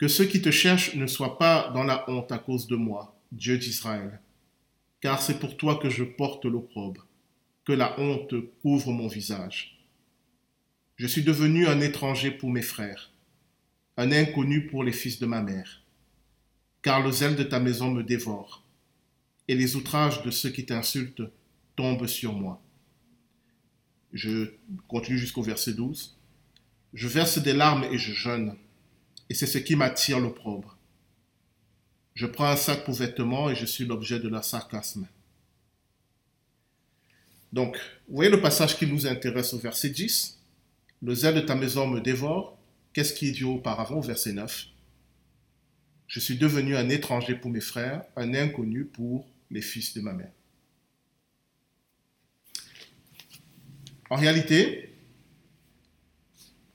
[0.00, 3.20] Que ceux qui te cherchent ne soient pas dans la honte à cause de moi,
[3.32, 4.18] Dieu d'Israël,
[5.02, 7.06] car c'est pour toi que je porte l'opprobre,
[7.66, 9.78] que la honte couvre mon visage.
[10.96, 13.10] Je suis devenu un étranger pour mes frères,
[13.98, 15.82] un inconnu pour les fils de ma mère,
[16.80, 18.64] car le zèle de ta maison me dévore,
[19.48, 21.30] et les outrages de ceux qui t'insultent
[21.76, 22.62] tombent sur moi.
[24.14, 24.54] Je
[24.88, 26.16] continue jusqu'au verset 12.
[26.94, 28.56] Je verse des larmes et je jeûne,
[29.30, 30.76] et c'est ce qui m'attire l'opprobre.
[32.14, 35.06] Je prends un sac pour vêtements et je suis l'objet de leur sarcasme.
[37.52, 37.76] Donc,
[38.08, 40.36] vous voyez le passage qui nous intéresse au verset 10.
[41.02, 42.58] Le zèle de ta maison me dévore.
[42.92, 43.98] Qu'est-ce qui est dit auparavant?
[43.98, 44.66] Au verset 9
[46.08, 50.12] Je suis devenu un étranger pour mes frères, un inconnu pour les fils de ma
[50.12, 50.32] mère.
[54.10, 54.92] En réalité,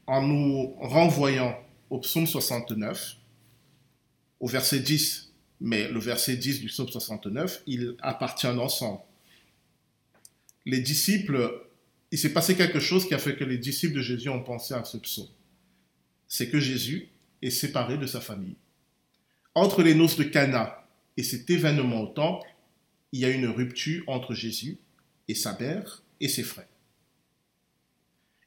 [0.07, 3.17] en nous renvoyant au psaume 69,
[4.39, 9.01] au verset 10, mais le verset 10 du psaume 69, il appartient ensemble.
[10.65, 11.67] Les disciples,
[12.11, 14.73] il s'est passé quelque chose qui a fait que les disciples de Jésus ont pensé
[14.73, 15.27] à ce psaume.
[16.27, 17.09] C'est que Jésus
[17.41, 18.55] est séparé de sa famille.
[19.53, 22.47] Entre les noces de Cana et cet événement au temple,
[23.11, 24.77] il y a une rupture entre Jésus
[25.27, 26.67] et sa mère et ses frères.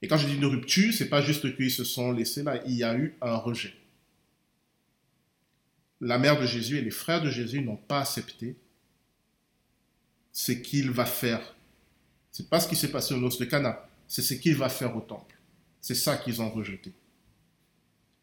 [0.03, 2.75] Et quand je dis une rupture, c'est pas juste qu'ils se sont laissés là, il
[2.75, 3.75] y a eu un rejet.
[6.01, 8.57] La mère de Jésus et les frères de Jésus n'ont pas accepté
[10.33, 11.57] ce qu'il va faire.
[12.31, 14.97] C'est pas ce qui s'est passé au noces de Cana, c'est ce qu'il va faire
[14.97, 15.37] au temple.
[15.81, 16.93] C'est ça qu'ils ont rejeté.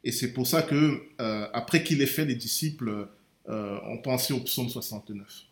[0.05, 3.09] Et c'est pour ça que, euh, après qu'il ait fait, les disciples
[3.49, 5.45] euh, ont pensé au psaume 69.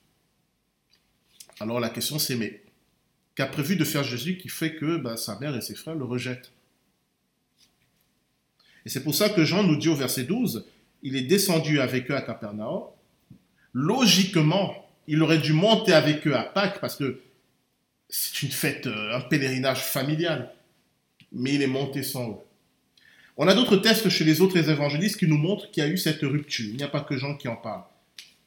[1.60, 2.64] Alors la question c'est, mais
[3.36, 6.06] qu'a prévu de faire Jésus qui fait que bah, sa mère et ses frères le
[6.06, 6.52] rejettent.
[8.86, 10.66] Et c'est pour ça que Jean nous dit au verset 12,
[11.04, 12.84] il est descendu avec eux à Capernaum.
[13.74, 17.22] Logiquement, il aurait dû monter avec eux à Pâques parce que
[18.10, 20.54] c'est une fête, euh, un pèlerinage familial.
[21.32, 22.38] Mais il est monté sans eux.
[23.38, 25.98] On a d'autres tests chez les autres évangélistes qui nous montrent qu'il y a eu
[25.98, 26.68] cette rupture.
[26.70, 27.82] Il n'y a pas que Jean qui en parle.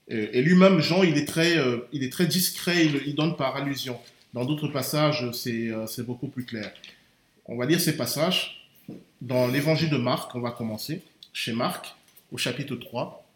[0.09, 3.57] Et lui-même, Jean, il est très, euh, il est très discret, il, il donne par
[3.57, 3.99] allusion.
[4.37, 6.71] Dans d'autres passages, euh, c'est beaucoup plus clair.
[7.47, 8.71] On va lire ces passages.
[9.23, 11.95] Dans l'évangile de Marc, on va commencer, chez Marc,
[12.31, 13.27] au chapitre 3.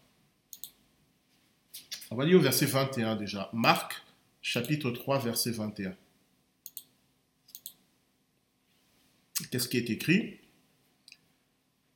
[2.10, 3.48] On va lire au verset 21 déjà.
[3.54, 3.94] Marc,
[4.42, 5.96] chapitre 3, verset 21.
[9.50, 10.36] Qu'est-ce qui est écrit?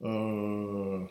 [0.01, 1.05] Euh,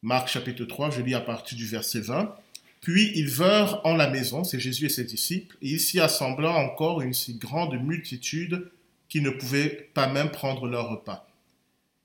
[0.00, 2.34] Marc chapitre 3, je lis à partir du verset 20.
[2.80, 6.50] Puis ils vinrent en la maison, c'est Jésus et ses disciples, et il s'y assembla
[6.50, 8.70] encore une si grande multitude
[9.08, 11.28] qu'ils ne pouvaient pas même prendre leur repas.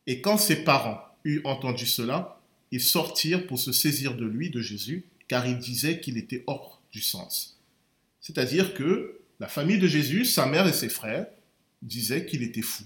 [0.07, 4.61] Et quand ses parents eurent entendu cela, ils sortirent pour se saisir de lui, de
[4.61, 7.59] Jésus, car ils disaient qu'il était hors du sens.
[8.19, 11.27] C'est-à-dire que la famille de Jésus, sa mère et ses frères,
[11.81, 12.83] disaient qu'il était fou.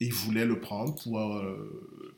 [0.00, 2.16] Et ils voulaient le prendre pour euh,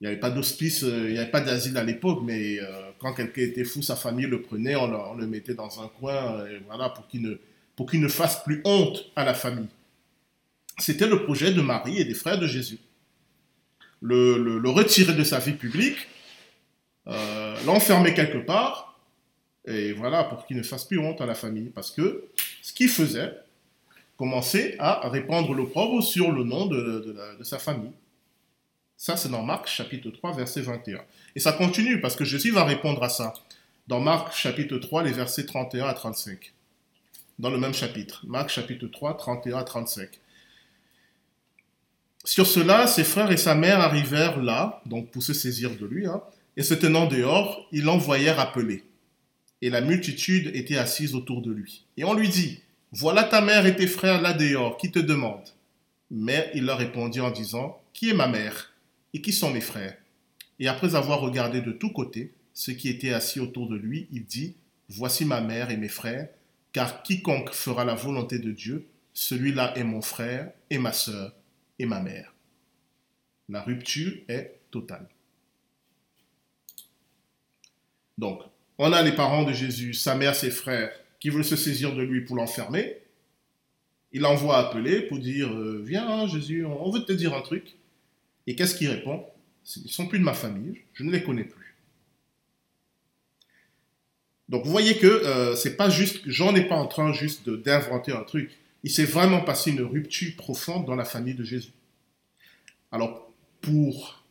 [0.00, 2.87] il n'y avait pas d'hospice, euh, il n'y avait pas d'asile à l'époque, mais euh,
[2.98, 6.58] quand quelqu'un était fou, sa famille le prenait, on le, mettait dans un coin, euh,
[6.66, 7.22] voilà, pour qu'il
[8.00, 9.68] ne, fasse plus honte à la famille.
[10.78, 12.78] C'était le projet de Marie et des frères de Jésus.
[14.00, 16.06] Le, retirer de sa vie publique,
[17.66, 18.98] l'enfermer quelque part,
[19.66, 21.70] et voilà, pour qu'il ne fasse plus honte à la famille.
[21.74, 22.24] Parce que
[22.62, 23.32] ce qu'il faisait,
[24.16, 27.92] commençait à répandre l'opprobre sur le nom de sa famille.
[29.00, 31.00] Ça, c'est dans Marc chapitre 3, verset 21.
[31.36, 33.32] Et ça continue parce que Jésus va répondre à ça
[33.86, 36.52] dans Marc chapitre 3, les versets 31 à 35.
[37.38, 38.24] Dans le même chapitre.
[38.26, 40.08] Marc chapitre 3, 31 à 35.
[42.24, 46.08] Sur cela, ses frères et sa mère arrivèrent là, donc pour se saisir de lui,
[46.08, 46.20] hein,
[46.56, 48.82] et se tenant dehors, ils l'envoyèrent appeler.
[49.62, 51.84] Et la multitude était assise autour de lui.
[51.96, 55.54] Et on lui dit, Voilà ta mère et tes frères là dehors, qui te demandent.
[56.10, 58.72] Mais il leur répondit en disant, Qui est ma mère?
[59.14, 59.96] Et qui sont mes frères?
[60.58, 64.24] Et après avoir regardé de tous côtés ceux qui étaient assis autour de lui, il
[64.24, 64.56] dit,
[64.88, 66.28] Voici ma mère et mes frères,
[66.72, 71.34] car quiconque fera la volonté de Dieu, celui-là est mon frère et ma sœur
[71.78, 72.34] et ma mère.
[73.48, 75.08] La rupture est totale.
[78.16, 78.42] Donc,
[78.78, 82.02] on a les parents de Jésus, sa mère, ses frères, qui veulent se saisir de
[82.02, 82.98] lui pour l'enfermer.
[84.12, 87.76] Il envoie appeler pour dire, euh, viens Jésus, on veut te dire un truc.
[88.48, 89.26] Et qu'est-ce qu'il répond?
[89.76, 91.76] Ils ne sont plus de ma famille, je ne les connais plus.
[94.48, 98.12] Donc vous voyez que euh, c'est pas juste, Jean n'est pas en train juste d'inventer
[98.12, 98.50] un truc.
[98.84, 101.72] Il s'est vraiment passé une rupture profonde dans la famille de Jésus.
[102.90, 103.30] Alors
[103.60, 104.24] pour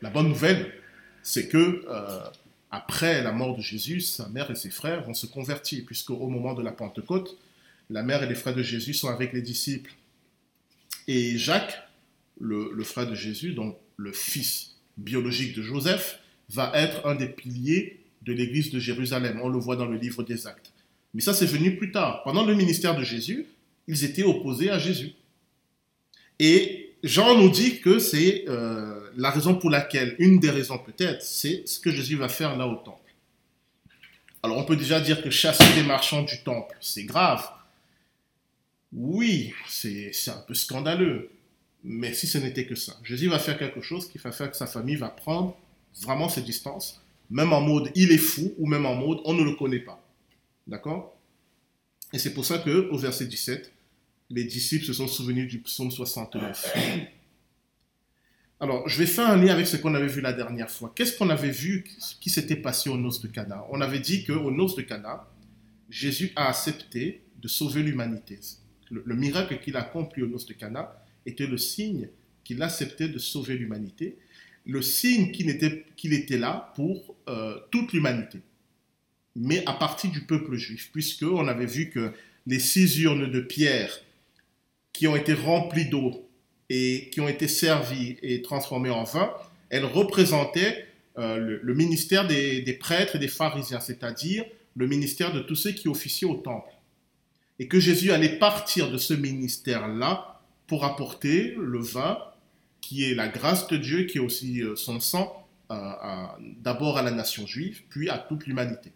[0.00, 0.72] la bonne nouvelle,
[1.24, 2.20] c'est que euh,
[2.70, 6.28] après la mort de Jésus, sa mère et ses frères vont se convertir, puisque au
[6.28, 7.36] moment de la Pentecôte,
[7.90, 9.92] la mère et les frères de Jésus sont avec les disciples.
[11.08, 11.82] Et Jacques,
[12.40, 16.20] le, frère de Jésus, donc le fils biologique de Joseph,
[16.50, 19.40] va être un des piliers de l'église de Jérusalem.
[19.42, 20.72] On le voit dans le livre des Actes.
[21.14, 22.22] Mais ça, c'est venu plus tard.
[22.24, 23.46] Pendant le ministère de Jésus,
[23.86, 25.12] ils étaient opposés à Jésus.
[26.38, 31.22] Et Jean nous dit que c'est euh, la raison pour laquelle, une des raisons peut-être,
[31.22, 32.98] c'est ce que Jésus va faire là au temple.
[34.42, 37.48] Alors on peut déjà dire que chasser des marchands du temple, c'est grave.
[38.92, 41.30] Oui, c'est un peu scandaleux.
[41.84, 44.56] Mais si ce n'était que ça, Jésus va faire quelque chose qui va faire que
[44.56, 45.56] sa famille va prendre
[46.00, 49.42] vraiment ses distances même en mode il est fou ou même en mode on ne
[49.42, 50.00] le connaît pas.
[50.66, 51.16] D'accord?
[52.12, 53.72] Et c'est pour ça que au verset 17,
[54.30, 56.76] les disciples se sont souvenus du psaume 69.
[58.60, 60.92] Alors, je vais faire un lien avec ce qu'on avait vu la dernière fois.
[60.94, 61.84] Qu'est-ce qu'on avait vu
[62.20, 63.66] qui s'était passé aux noces de Cana?
[63.70, 65.28] On avait dit qu'aux noces de Cana,
[65.90, 68.38] Jésus a accepté de sauver l'humanité.
[68.90, 72.08] Le, le, miracle qu'il a accompli aux noces de Cana était le signe
[72.44, 74.16] qu'il acceptait de sauver l'humanité
[74.66, 78.38] le signe qu'il était, là pour euh, toute l'humanité,
[79.36, 82.12] mais à partir du peuple juif, puisque on avait vu que
[82.46, 84.00] les six urnes de pierre
[84.92, 86.28] qui ont été remplies d'eau
[86.70, 89.32] et qui ont été servies et transformées en vin,
[89.70, 90.86] elles représentaient
[91.18, 94.44] euh, le, ministère des, prêtres et des pharisiens, c'est-à-dire
[94.76, 96.70] le ministère de tous ceux qui officiaient au temple.
[97.58, 100.33] Et que Jésus allait partir de ce ministère-là
[100.66, 102.18] pour apporter le vin
[102.80, 105.40] qui est la grâce de Dieu, qui est aussi euh, son sang,
[106.60, 108.92] d'abord à la nation juive, puis à toute l'humanité.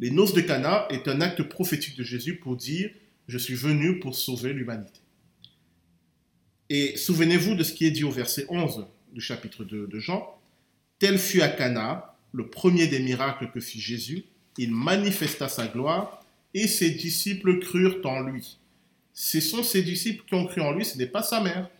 [0.00, 2.90] Les noces de Cana est un acte prophétique de Jésus pour dire
[3.28, 5.00] je suis venu pour sauver l'humanité.
[6.68, 10.38] Et souvenez-vous de ce qui est dit au verset 11 du chapitre 2 de Jean.
[10.98, 14.24] Tel fut à Cana le premier des miracles que fit Jésus.
[14.58, 18.58] Il manifesta sa gloire et ses disciples crurent en lui.
[19.18, 21.70] Ce sont ses disciples qui ont cru en lui, ce n'est pas sa mère.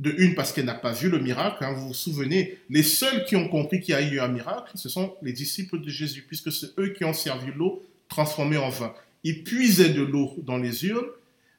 [0.00, 1.62] De une, parce qu'elle n'a pas vu le miracle.
[1.62, 1.74] Hein.
[1.74, 4.88] vous vous souvenez, les seuls qui ont compris qu'il y a eu un miracle, ce
[4.88, 8.92] sont les disciples de Jésus, puisque c'est eux qui ont servi l'eau transformée en vin.
[9.22, 11.06] Ils puisaient de l'eau dans les urnes,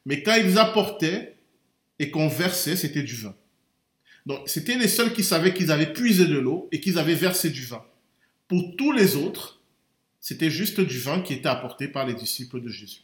[0.05, 1.37] mais quand ils apportaient
[1.97, 3.33] et qu'on versait, c'était du vin.
[4.25, 7.49] Donc, c'était les seuls qui savaient qu'ils avaient puisé de l'eau et qu'ils avaient versé
[7.49, 7.85] du vin.
[8.49, 9.61] Pour tous les autres,
[10.19, 13.03] c'était juste du vin qui était apporté par les disciples de Jésus.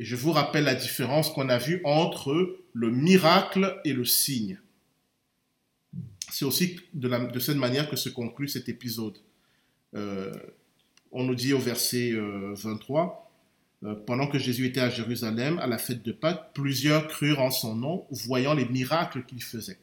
[0.00, 4.58] Et je vous rappelle la différence qu'on a vue entre le miracle et le signe.
[6.30, 9.18] C'est aussi de, cette manière que se conclut cet épisode.
[9.94, 10.32] Euh,
[11.12, 13.30] on nous dit au verset 23,
[13.84, 17.42] euh, euh, pendant que Jésus était à Jérusalem, à la fête de Pâques, plusieurs crurent
[17.42, 19.80] en son nom, voyant les miracles qu'il faisait.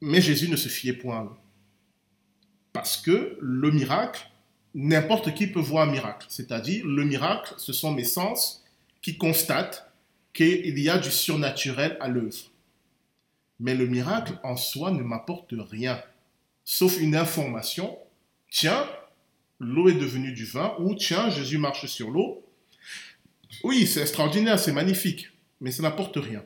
[0.00, 1.36] Mais Jésus ne se fiait point à eux.
[2.72, 4.28] Parce que le miracle,
[4.74, 6.26] n'importe qui peut voir un miracle.
[6.28, 8.64] C'est-à-dire, le miracle, ce sont mes sens
[9.02, 9.90] qui constatent
[10.32, 12.50] qu'il y a du surnaturel à l'œuvre.
[13.60, 16.00] Mais le miracle en soi ne m'apporte rien,
[16.64, 17.98] sauf une information.
[18.50, 18.88] Tiens,
[19.58, 22.44] l'eau est devenue du vin, ou tiens, Jésus marche sur l'eau.
[23.64, 26.44] Oui, c'est extraordinaire, c'est magnifique, mais ça n'apporte rien.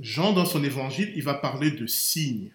[0.00, 2.52] Jean, dans son évangile, il va parler de signes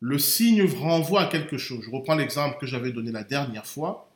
[0.00, 1.84] le signe renvoie à quelque chose.
[1.84, 4.10] Je reprends l'exemple que j'avais donné la dernière fois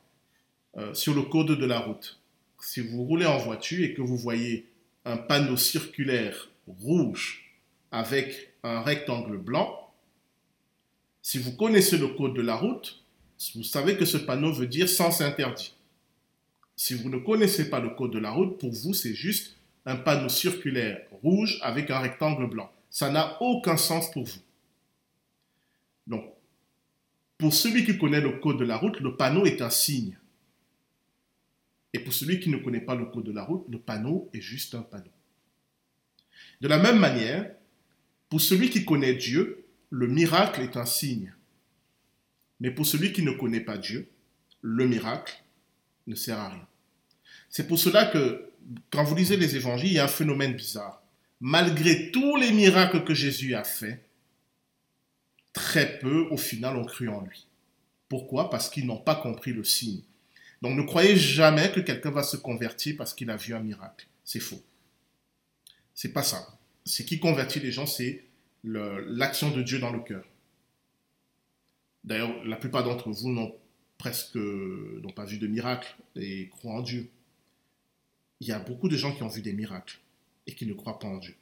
[0.77, 2.19] euh, sur le code de la route.
[2.61, 4.67] Si vous roulez en voiture et que vous voyez
[5.05, 7.55] un panneau circulaire rouge
[7.91, 9.91] avec un rectangle blanc,
[11.23, 13.03] si vous connaissez le code de la route,
[13.55, 15.73] vous savez que ce panneau veut dire sens interdit.
[16.75, 19.55] Si vous ne connaissez pas le code de la route, pour vous, c'est juste
[19.85, 22.71] un panneau circulaire rouge avec un rectangle blanc.
[22.89, 24.39] Ça n'a aucun sens pour vous.
[26.07, 26.25] Donc,
[27.37, 30.17] pour celui qui connaît le code de la route, le panneau est un signe.
[31.93, 34.41] Et pour celui qui ne connaît pas le code de la route, le panneau est
[34.41, 35.11] juste un panneau.
[36.61, 37.51] De la même manière,
[38.29, 41.33] pour celui qui connaît Dieu, le miracle est un signe.
[42.59, 44.07] Mais pour celui qui ne connaît pas Dieu,
[44.61, 45.43] le miracle
[46.07, 46.67] ne sert à rien.
[47.49, 48.51] C'est pour cela que
[48.89, 51.01] quand vous lisez les évangiles, il y a un phénomène bizarre.
[51.39, 54.05] Malgré tous les miracles que Jésus a faits,
[55.53, 57.47] très peu, au final, ont cru en lui.
[58.09, 58.49] Pourquoi?
[58.49, 60.01] Parce qu'ils n'ont pas compris le signe.
[60.61, 64.07] Donc ne croyez jamais que quelqu'un va se convertir parce qu'il a vu un miracle.
[64.23, 64.61] C'est faux.
[65.93, 66.57] C'est pas ça.
[66.85, 68.25] ce qui convertit les gens, c'est
[68.63, 70.25] l'action de Dieu dans le cœur.
[72.03, 73.55] D'ailleurs, la plupart d'entre vous n'ont
[73.97, 77.09] presque n'ont pas vu de miracle et croient en Dieu.
[78.39, 79.99] Il y a beaucoup de gens qui ont vu des miracles
[80.47, 81.35] et qui ne croient pas en Dieu.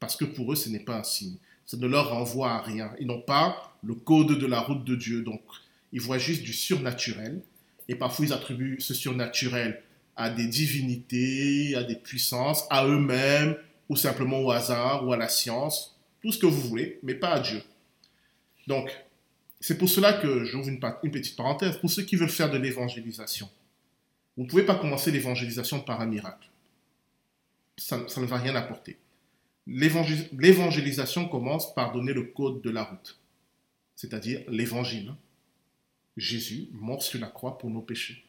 [0.00, 1.36] Parce que pour eux, ce n'est pas un signe.
[1.66, 2.92] Ça ne leur renvoie à rien.
[3.00, 5.22] Ils n'ont pas le code de la route de Dieu.
[5.22, 5.42] Donc,
[5.92, 7.42] ils voient juste du surnaturel.
[7.88, 9.82] Et parfois, ils attribuent ce surnaturel
[10.16, 13.56] à des divinités, à des puissances, à eux-mêmes,
[13.88, 17.30] ou simplement au hasard, ou à la science, tout ce que vous voulez, mais pas
[17.30, 17.62] à Dieu.
[18.66, 18.90] Donc,
[19.60, 22.58] c'est pour cela que j'ouvre une, une, petite parenthèse, pour ceux qui veulent faire de
[22.58, 23.48] l'évangélisation.
[24.36, 26.48] Vous ne pouvez pas commencer l'évangélisation par un miracle.
[27.76, 28.98] Ça, ça ne va rien apporter.
[29.66, 33.20] L'évangélisation commence par donner le code de la route,
[33.94, 35.14] c'est-à-dire l'évangile.
[36.16, 38.24] Jésus mort sur la croix pour nos péchés.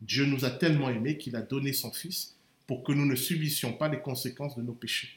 [0.00, 2.36] Dieu nous a tellement aimés qu'il a donné son Fils
[2.66, 5.10] pour que nous ne subissions pas les conséquences de nos péchés.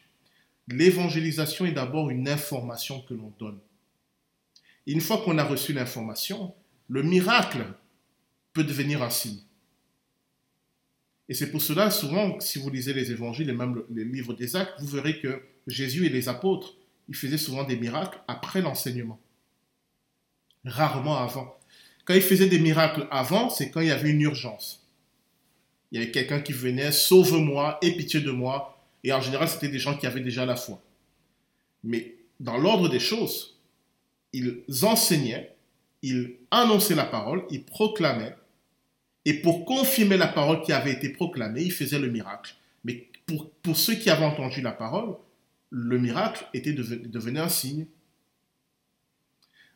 [0.68, 3.60] L'évangélisation est d'abord une information que l'on donne.
[4.86, 6.54] une fois qu'on a reçu l'information,
[6.90, 7.66] le miracle
[8.52, 9.40] peut devenir un signe.
[11.30, 14.56] Et c'est pour cela, souvent, si vous lisez les évangiles et même les livres des
[14.56, 16.76] actes, vous verrez que Jésus et les apôtres,
[17.08, 19.20] ils faisaient souvent des miracles après l'enseignement.
[20.66, 21.58] Rarement avant.
[22.06, 24.86] Quand il faisait des miracles avant, c'est quand il y avait une urgence.
[25.92, 28.78] Il y avait quelqu'un qui venait, sauve-moi, aie pitié de moi.
[29.04, 30.82] Et en général, c'était des gens qui avaient déjà la foi.
[31.84, 33.58] Mais dans l'ordre des choses,
[34.34, 35.56] ils enseignaient,
[36.02, 38.36] ils annonçaient la parole, ils proclamaient.
[39.26, 42.56] Et pour confirmer la parole qui avait été proclamée, ils faisaient le miracle.
[42.84, 45.16] Mais pour, ceux qui avaient entendu la parole,
[45.70, 47.86] le miracle était devenu un signe.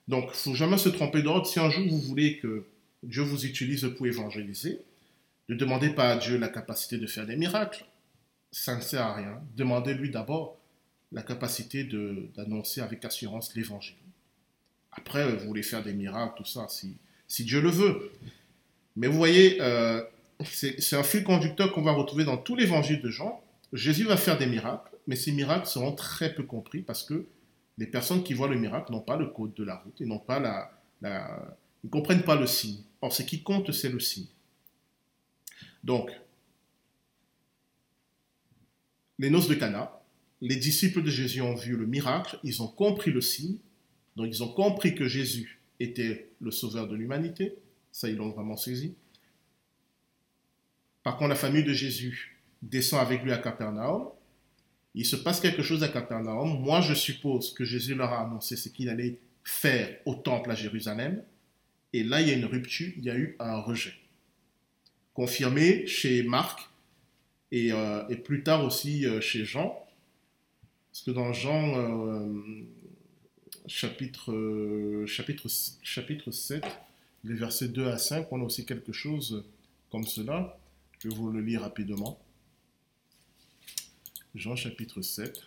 [0.08, 1.48] Donc, il ne faut jamais se tromper d'ordre.
[1.48, 2.66] Si un jour vous voulez que
[3.04, 4.80] Dieu vous utilise pour évangéliser,
[5.50, 7.86] ne demandez pas à Dieu la capacité de faire des miracles.
[8.52, 9.42] Ça ne sert à rien.
[9.56, 10.58] Demandez-lui d'abord
[11.14, 11.86] la capacité
[12.36, 13.96] d'annoncer avec assurance l'évangile.
[14.92, 18.12] Après, vous voulez faire des miracles, tout ça, si Dieu le veut.
[18.98, 20.04] Mais vous voyez, euh,
[20.44, 23.42] c'est un fil conducteur qu'on va retrouver dans tout l'évangile de Jean.
[23.72, 27.28] Jésus va faire des miracles, mais ces miracles seront très peu compris parce que
[27.78, 30.18] les personnes qui voient le miracle n'ont pas le code de la route, et n'ont
[30.18, 31.48] pas la,
[31.92, 32.80] comprennent pas le signe.
[33.02, 34.26] Or, ce qui compte, c'est le signe.
[35.84, 36.12] Donc,
[39.20, 39.92] les noces de Cana,
[40.42, 43.58] les disciples de Jésus ont vu le miracle, ils ont compris le signe,
[44.16, 47.56] donc ils ont compris que Jésus était le sauveur de l'humanité,
[47.98, 48.94] ça ils l'ont vraiment saisi.
[51.02, 54.10] Par contre, la famille de Jésus descend avec lui à Capernaum,
[54.94, 56.62] il se passe quelque chose à Capernaum.
[56.62, 60.56] Moi, je suppose que Jésus leur a annoncé ce qu'il allait faire au temple à
[60.56, 61.24] Jérusalem.
[61.92, 63.96] Et là, il y a une rupture, il y a eu un rejet.
[65.16, 66.70] Confirmé chez Marc
[67.52, 69.76] et, euh, plus tard aussi euh, chez Jean.
[70.92, 72.64] Parce que dans Jean, euh,
[73.66, 75.48] chapitre, chapitre,
[75.82, 76.64] chapitre 7,
[77.24, 79.46] les versets 2 à 5, on a aussi quelque chose
[79.90, 80.60] comme cela.
[81.00, 82.20] Je vous le lire rapidement.
[84.36, 85.42] Jean chapitre 7.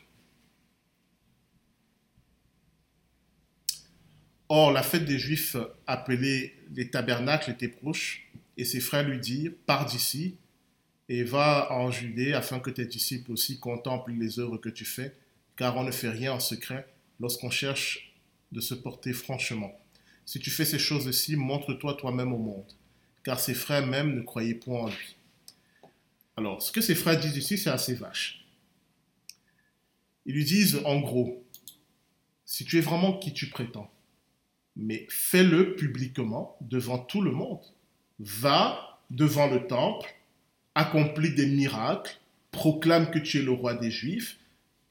[4.48, 5.56] Or, la fête des Juifs
[5.86, 10.36] appelée les tabernacles était proche, et ses frères lui dirent, pars d'ici
[11.08, 15.16] et va en Judée afin que tes disciples aussi contemplent les œuvres que tu fais,
[15.56, 16.86] car on ne fait rien en secret
[17.18, 18.14] lorsqu'on cherche
[18.52, 19.79] de se porter franchement.
[20.30, 22.72] Si tu fais ces choses-ci, montre-toi toi-même au monde,
[23.24, 25.16] car ses frères même ne croyaient point en lui.
[26.36, 28.46] Alors, ce que ses frères disent ici, c'est assez vache.
[30.26, 31.44] Ils lui disent en gros,
[32.44, 33.90] si tu es vraiment qui tu prétends,
[34.76, 37.64] mais fais-le publiquement devant tout le monde.
[38.20, 40.14] Va devant le temple,
[40.76, 42.20] accomplis des miracles,
[42.52, 44.38] proclame que tu es le roi des Juifs,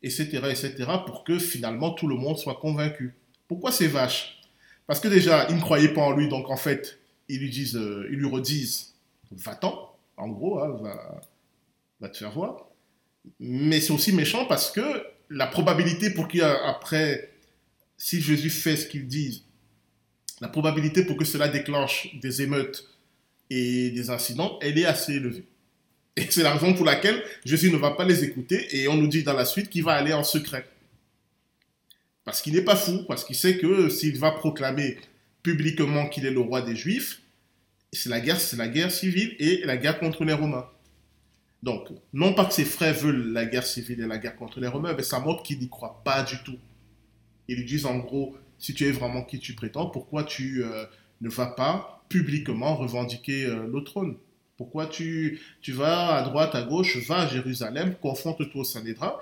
[0.03, 0.75] etc., etc.,
[1.05, 3.15] pour que finalement tout le monde soit convaincu.
[3.47, 4.38] Pourquoi c'est vache?
[4.89, 7.75] Parce que déjà, ils ne croyaient pas en lui, donc en fait, ils lui disent,
[7.75, 8.95] euh, ils lui redisent,
[9.29, 11.21] va-t'en, en gros, hein, va,
[11.99, 12.65] va te faire voir.
[13.39, 14.81] Mais c'est aussi méchant parce que
[15.29, 17.29] la probabilité pour qu'après,
[17.97, 19.43] si Jésus fait ce qu'il dit,
[20.41, 22.89] la probabilité pour que cela déclenche des émeutes
[23.51, 25.45] et des incidents, elle est assez élevée.
[26.15, 29.07] Et c'est la raison pour laquelle Jésus ne va pas les écouter et on nous
[29.07, 30.65] dit dans la suite qu'il va aller en secret.
[32.29, 34.99] Parce qu'il n'est pas fou, parce qu'il sait que s'il va proclamer
[35.41, 37.23] publiquement qu'il est le roi des Juifs,
[37.91, 40.67] c'est la guerre, c'est la guerre civile et la guerre contre les Romains.
[41.63, 44.67] Donc, non pas que ses frères veulent la guerre civile et la guerre contre les
[44.67, 46.59] Romains, mais ça montre qu'ils n'y croient pas du tout.
[47.47, 50.85] Ils lui disent en gros, si tu es vraiment qui tu prétends, pourquoi tu euh,
[51.21, 54.17] ne vas pas publiquement revendiquer euh, le trône?
[54.55, 59.15] Pourquoi tu, tu vas à droite, à gauche, va à Jérusalem, confronte-toi au Sanhédrin?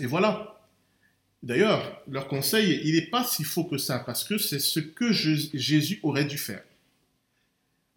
[0.00, 0.58] Et voilà.
[1.42, 5.12] D'ailleurs, leur conseil, il n'est pas si faux que ça, parce que c'est ce que
[5.12, 6.62] Jésus aurait dû faire.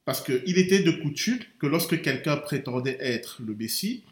[0.03, 4.03] Parce qu'il était de coutume que lorsque quelqu'un prétendait être le Messie,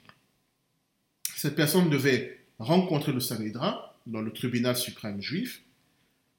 [1.36, 5.62] cette personne devait rencontrer le Sanhédrin dans le tribunal suprême juif.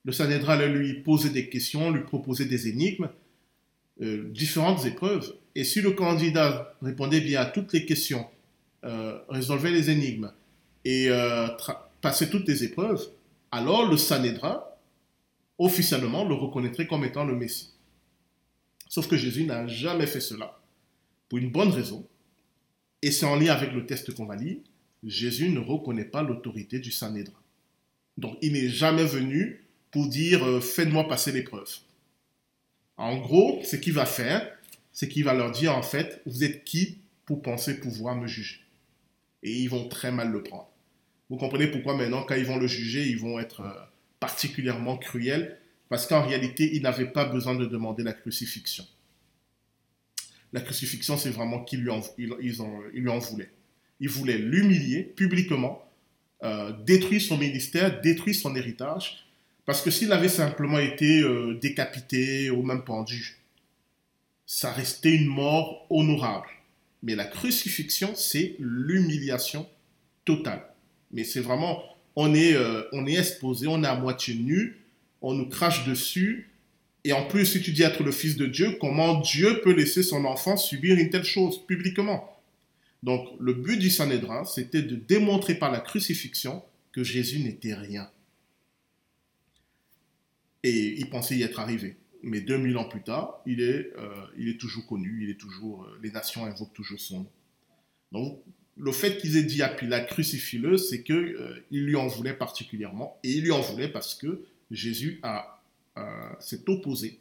[0.05, 3.09] Le Sanhédrin allait lui poser des questions, lui proposer des énigmes,
[4.03, 5.35] euh, différentes épreuves.
[5.55, 8.27] Et si le candidat répondait bien à toutes les questions,
[8.85, 10.31] euh, résolvait les énigmes
[10.85, 11.49] et euh,
[12.05, 13.03] passait toutes les épreuves,
[13.51, 14.63] alors le Sanhédrin,
[15.57, 17.73] officiellement, le reconnaîtrait comme étant le Messie.
[18.91, 20.61] Sauf que Jésus n'a jamais fait cela,
[21.31, 22.07] pour une bonne raison,
[23.01, 24.59] et c'est en lien avec le test qu'on va lire,
[25.03, 27.41] Jésus ne reconnaît pas l'autorité du Sanhédrin.
[28.19, 31.71] Donc il n'est jamais venu pour dire euh, faites-moi passer l'épreuve.
[32.99, 34.47] En gros, ce qu'il va faire,
[34.93, 38.61] c'est qu'il va leur dire en fait, vous êtes qui pour penser pouvoir me juger
[39.43, 40.74] Et ils vont très mal le prendre.
[41.35, 43.73] Vous comprenez pourquoi maintenant, quand ils vont le juger, ils vont être euh,
[44.21, 45.59] particulièrement cruels,
[45.89, 48.87] parce qu'en réalité, ils n'avaient pas besoin de demander la crucifixion.
[50.53, 52.37] La crucifixion, c'est vraiment qu'ils lui, en, ils,
[52.93, 53.51] lui en voulaient.
[53.99, 55.85] Ils voulaient l'humilier publiquement,
[56.45, 59.27] euh, détruire son ministère, détruire son héritage,
[59.67, 63.39] parce que s'il avait simplement été euh, décapité ou même pendu,
[64.47, 66.47] ça restait une mort honorable.
[67.03, 69.69] Mais la crucifixion, c'est l'humiliation
[70.25, 70.63] totale.
[71.11, 71.83] Mais c'est vraiment,
[72.17, 74.79] on est, euh, on est exposé, on est à moitié nu,
[75.23, 76.51] on nous crache dessus.
[77.05, 80.03] Et en plus, si tu dis être le Fils de Dieu, comment Dieu peut laisser
[80.03, 82.31] son enfant subir une telle chose publiquement?
[83.03, 88.09] Donc, le but du Sanhédrin, c'était de démontrer par la crucifixion que Jésus n'était rien.
[90.63, 91.99] Et il pensait y être arrivé.
[92.23, 95.85] Mais 2000 ans plus tard, il est, euh, il est toujours connu, il est toujours,
[95.85, 97.31] euh, les nations invoquent toujours son nom.
[98.13, 98.43] Donc,
[98.77, 103.19] le fait qu'ils aient dit à Pilate crucifie-le, c'est qu'il euh, lui en voulait particulièrement.
[103.23, 105.63] Et il lui en voulait parce que Jésus a,
[106.41, 107.21] s'est opposé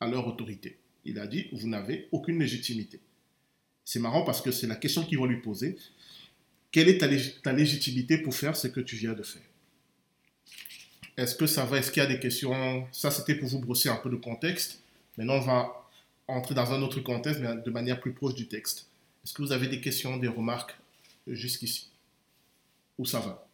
[0.00, 0.76] à leur autorité.
[1.04, 3.00] Il a dit, vous n'avez aucune légitimité.
[3.84, 5.76] C'est marrant parce que c'est la question qu'ils vont lui poser.
[6.72, 6.98] Quelle est
[7.42, 9.42] ta légitimité pour faire ce que tu viens de faire?
[11.16, 12.86] Est-ce que ça va Est-ce qu'il y a des questions?
[12.92, 14.82] Ça, c'était pour vous brosser un peu de contexte.
[15.16, 15.88] Maintenant, on va
[16.28, 18.88] entrer dans un autre contexte, mais de manière plus proche du texte.
[19.26, 20.78] Est-ce que vous avez des questions, des remarques
[21.26, 21.90] jusqu'ici?
[22.96, 23.44] Où ça va?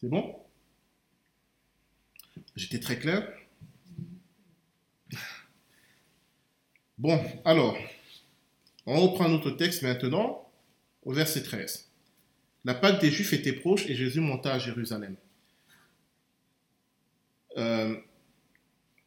[0.00, 0.34] C'est bon?
[2.56, 3.30] J'étais très clair?
[6.96, 7.76] Bon, alors,
[8.86, 10.50] on reprend notre texte maintenant
[11.02, 11.90] au verset 13.
[12.64, 15.14] La Pâque des Juifs était proche et Jésus monta à Jérusalem.
[17.58, 18.00] Euh,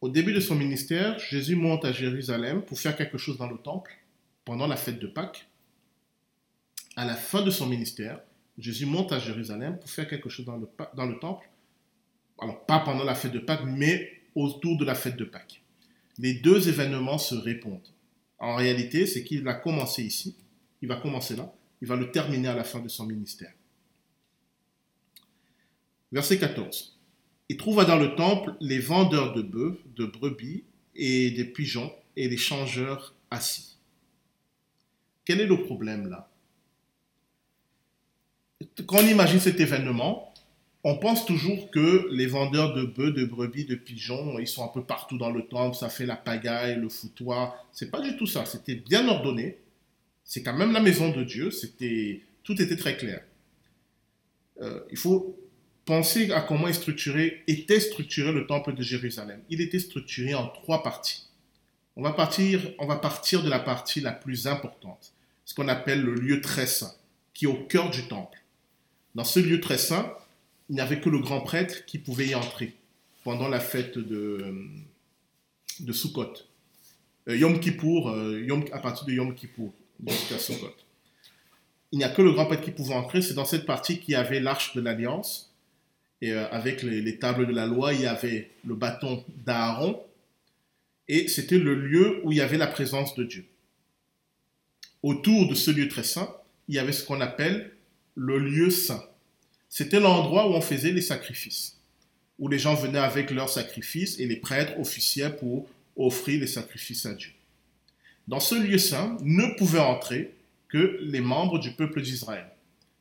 [0.04, 3.58] au début de son ministère, Jésus monte à Jérusalem pour faire quelque chose dans le
[3.58, 3.90] temple
[4.44, 5.48] pendant la fête de Pâques.
[6.98, 8.20] À la fin de son ministère,
[8.58, 10.58] Jésus monte à Jérusalem pour faire quelque chose dans
[11.06, 11.50] le, temple.
[12.38, 15.62] Alors, pas pendant la fête de Pâques, mais autour de la fête de Pâques.
[16.18, 17.88] Les deux événements se répondent.
[18.40, 20.36] En réalité, c'est qu'il a commencé ici,
[20.82, 23.54] il va commencer là, il va le terminer à la fin de son ministère.
[26.12, 26.93] Verset 14.
[27.54, 30.64] Il trouva dans le temple les vendeurs de bœufs, de brebis
[30.96, 33.78] et des pigeons et les changeurs assis.
[35.24, 36.32] Quel est le problème là?
[38.88, 40.34] Quand on imagine cet événement,
[40.84, 44.74] on pense toujours que les vendeurs de bœufs, de brebis, de pigeons, ils sont un
[44.74, 47.68] peu partout dans le temple, ça fait la pagaille, le foutoir.
[47.72, 48.48] C'est pas du tout ça.
[48.48, 49.60] C'était bien ordonné.
[50.24, 51.52] C'est quand même la maison de Dieu.
[51.52, 53.24] C'était, tout était très clair.
[54.60, 55.38] Euh, il faut
[55.86, 59.42] penser à comment est structuré, était structuré le temple de Jérusalem.
[59.50, 61.28] Il était structuré en trois parties.
[61.96, 65.14] On va partir, on va partir de la partie la plus importante,
[65.46, 66.94] ce qu'on appelle le lieu très saint,
[67.34, 68.40] qui est au cœur du temple.
[69.14, 70.12] Dans ce lieu très saint,
[70.70, 72.74] il n'y avait que le grand prêtre qui pouvait y entrer
[73.24, 74.56] pendant la fête de,
[75.82, 76.34] de Sukkot.
[77.30, 79.74] Euh, Yom Kippour, euh, Yom, à partir de Yom Kippour.
[81.92, 83.22] Il n'y a que le grand prêtre qui pouvait entrer.
[83.22, 85.53] C'est dans cette partie qu'il y avait l'arche de l'alliance.
[86.24, 90.02] Et euh, avec les, tables de la loi, il y avait le bâton d'Aaron.
[91.10, 93.46] Et c'était le lieu où il y avait la présence de Dieu.
[95.04, 96.34] Autour de ce lieu très saint,
[96.70, 97.72] il y avait ce qu'on appelle
[98.16, 99.04] le lieu saint.
[99.68, 101.78] C'était l'endroit où on faisait les sacrifices,
[102.40, 105.68] où les gens venaient avec leurs sacrifices et les prêtres officiaient pour
[105.98, 107.32] offrir les sacrifices à Dieu.
[108.30, 110.34] Dans ce lieu saint ne pouvaient entrer
[110.70, 112.46] que les membres du peuple d'Israël.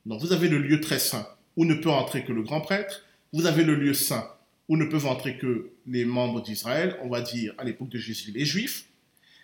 [0.05, 3.05] Donc vous avez le lieu très saint où ne peut entrer que le grand prêtre,
[3.33, 4.29] vous avez le lieu saint
[4.69, 8.31] où ne peuvent entrer que les membres d'Israël, on va dire à l'époque de Jésus
[8.31, 8.85] les Juifs,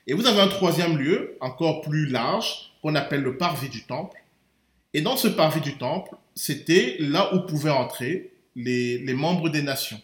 [0.07, 4.17] Et vous avez un troisième lieu, encore plus large, qu'on appelle le parvis du temple.
[4.93, 9.61] Et dans ce parvis du temple, c'était là où pouvaient entrer les, les membres des
[9.61, 10.01] nations,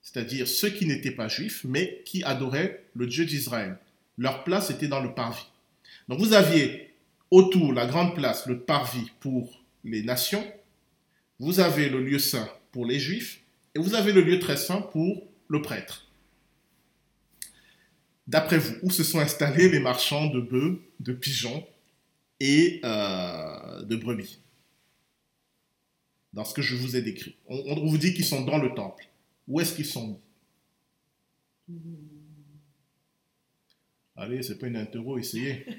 [0.00, 3.76] c'est-à-dire ceux qui n'étaient pas juifs, mais qui adoraient le Dieu d'Israël.
[4.16, 5.46] Leur place était dans le parvis.
[6.08, 6.94] Donc vous aviez
[7.30, 10.44] autour la grande place, le parvis pour les nations,
[11.40, 13.42] vous avez le lieu saint pour les juifs,
[13.74, 16.08] et vous avez le lieu très saint pour le prêtre.
[18.26, 21.66] D'après vous, où se sont installés les marchands de bœufs, de pigeons
[22.40, 24.40] et euh, de brebis?
[26.32, 27.36] Dans ce que je vous ai décrit.
[27.46, 29.06] On, vous dit qu'ils sont dans le temple.
[29.46, 30.18] Où est-ce qu'ils sont
[31.68, 31.76] mis?
[34.16, 35.66] Allez, c'est pas une interro, essayez.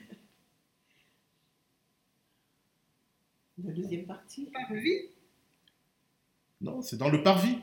[3.63, 4.47] La deuxième partie.
[4.51, 5.12] Parvis
[6.63, 7.57] Non, c'est dans le parvis.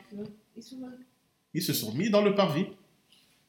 [1.53, 2.67] Ils se sont mis dans le parvis.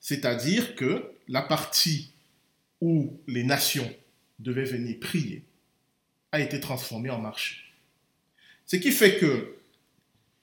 [0.00, 2.12] C'est-à-dire que la partie
[2.80, 3.88] où les nations
[4.38, 5.44] devaient venir prier
[6.32, 7.56] a été transformée en marché.
[8.66, 9.56] Ce qui fait que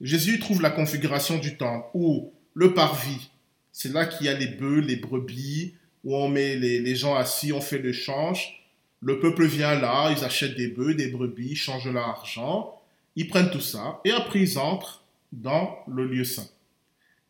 [0.00, 3.30] Jésus trouve la configuration du temple où le parvis,
[3.72, 7.16] c'est là qu'il y a les bœufs, les brebis, où on met les, les gens
[7.16, 8.64] assis, on fait le change.
[9.00, 12.80] Le peuple vient là, ils achètent des bœufs, des brebis, changent leur argent,
[13.16, 14.99] ils prennent tout ça, et après ils entrent
[15.32, 16.48] dans le lieu saint.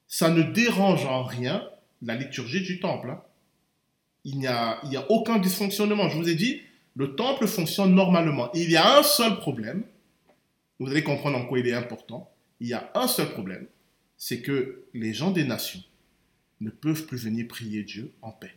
[0.07, 1.69] Ça ne dérange en rien
[2.03, 3.11] la liturgie du temple.
[3.11, 3.23] Hein.
[4.25, 6.09] Il n'y a, il y a aucun dysfonctionnement.
[6.09, 6.63] Je vous ai dit,
[6.97, 8.51] le temple fonctionne normalement.
[8.53, 9.85] Il y a un seul problème.
[10.79, 12.31] Vous allez comprendre en quoi il est important.
[12.61, 13.67] Il y a un seul problème.
[14.17, 15.83] C'est que les gens des nations
[16.61, 18.55] ne peuvent plus venir prier Dieu en paix.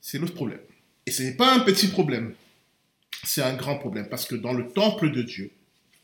[0.00, 0.60] C'est le problème.
[1.06, 2.34] Et ce n'est pas un petit problème.
[3.24, 5.50] C'est un grand problème parce que dans le temple de Dieu,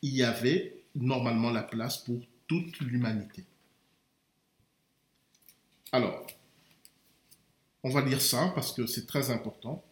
[0.02, 3.44] il y avait normalement la place pour toute l'humanité.
[5.92, 6.26] Alors,
[7.82, 9.84] on va lire ça parce que c'est très important.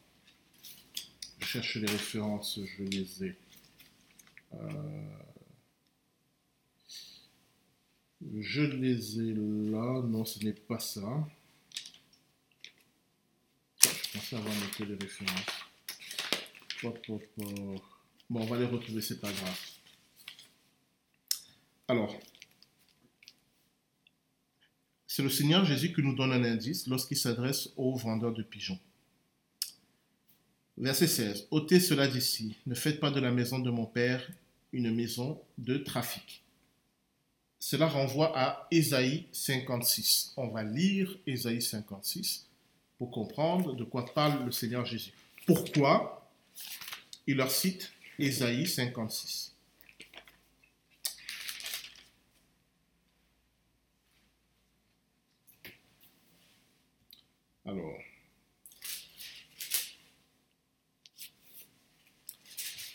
[1.41, 3.37] Je cherche les références, je les ai.
[4.55, 5.19] Euh,
[8.39, 10.03] je les ai là.
[10.03, 11.27] Non, ce n'est pas ça.
[13.83, 15.47] Je pensais avoir noté les références.
[16.83, 19.68] Bon, on va les retrouver, c'est pas grave.
[21.91, 22.15] Alors,
[25.07, 28.79] c'est le Seigneur Jésus qui nous donne un indice lorsqu'il s'adresse aux vendeurs de pigeons.
[30.77, 31.49] Verset 16.
[31.51, 34.31] ôtez cela d'ici, ne faites pas de la maison de mon Père
[34.73, 36.45] une maison de trafic.
[37.59, 40.35] Cela renvoie à Ésaïe 56.
[40.37, 42.47] On va lire Ésaïe 56
[42.99, 45.15] pour comprendre de quoi parle le Seigneur Jésus.
[45.47, 46.31] Pourquoi
[47.27, 49.58] il leur cite Ésaïe 56
[57.69, 57.99] Alors.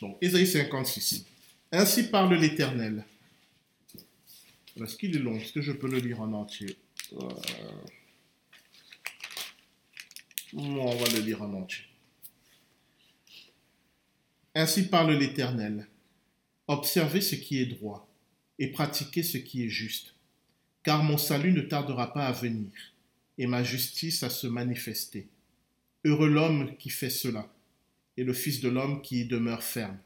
[0.01, 1.25] Donc, Ésaïe 56.
[1.71, 3.05] Ainsi parle l'Éternel.
[4.75, 5.35] Est-ce qu'il est long?
[5.35, 6.75] Est-ce que je peux le lire en entier?
[7.13, 7.29] Euh,
[10.55, 11.85] On va le lire en entier.
[14.55, 15.87] Ainsi parle l'Éternel.
[16.67, 18.07] Observez ce qui est droit
[18.57, 20.15] et pratiquez ce qui est juste,
[20.81, 22.92] car mon salut ne tardera pas à venir
[23.37, 25.27] et ma justice à se manifester.
[26.05, 27.47] Heureux l'homme qui fait cela,
[28.17, 29.97] et le Fils de l'homme qui y demeure ferme,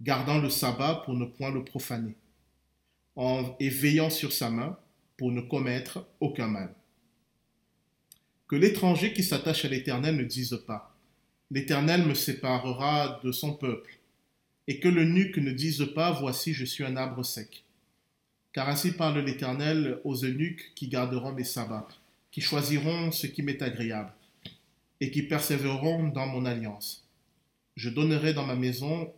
[0.00, 2.16] gardant le sabbat pour ne point le profaner,
[3.60, 4.78] et veillant sur sa main
[5.16, 6.74] pour ne commettre aucun mal.
[8.48, 10.96] Que l'étranger qui s'attache à l'Éternel ne dise pas,
[11.52, 13.98] L'Éternel me séparera de son peuple,
[14.66, 17.64] et que le nuque ne dise pas, Voici je suis un arbre sec.
[18.52, 21.86] Car ainsi parle l'Éternel aux eunuques qui garderont mes sabbats
[22.30, 24.12] qui choisiront ce qui m'est agréable
[25.00, 27.06] et qui persévéreront dans mon alliance.
[27.76, 29.12] Je donnerai dans ma maison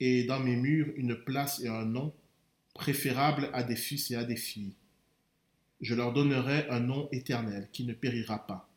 [0.00, 2.12] et dans mes murs une place et un nom
[2.74, 4.74] préférable à des fils et à des filles.
[5.80, 8.68] Je leur donnerai un nom éternel qui ne périra pas.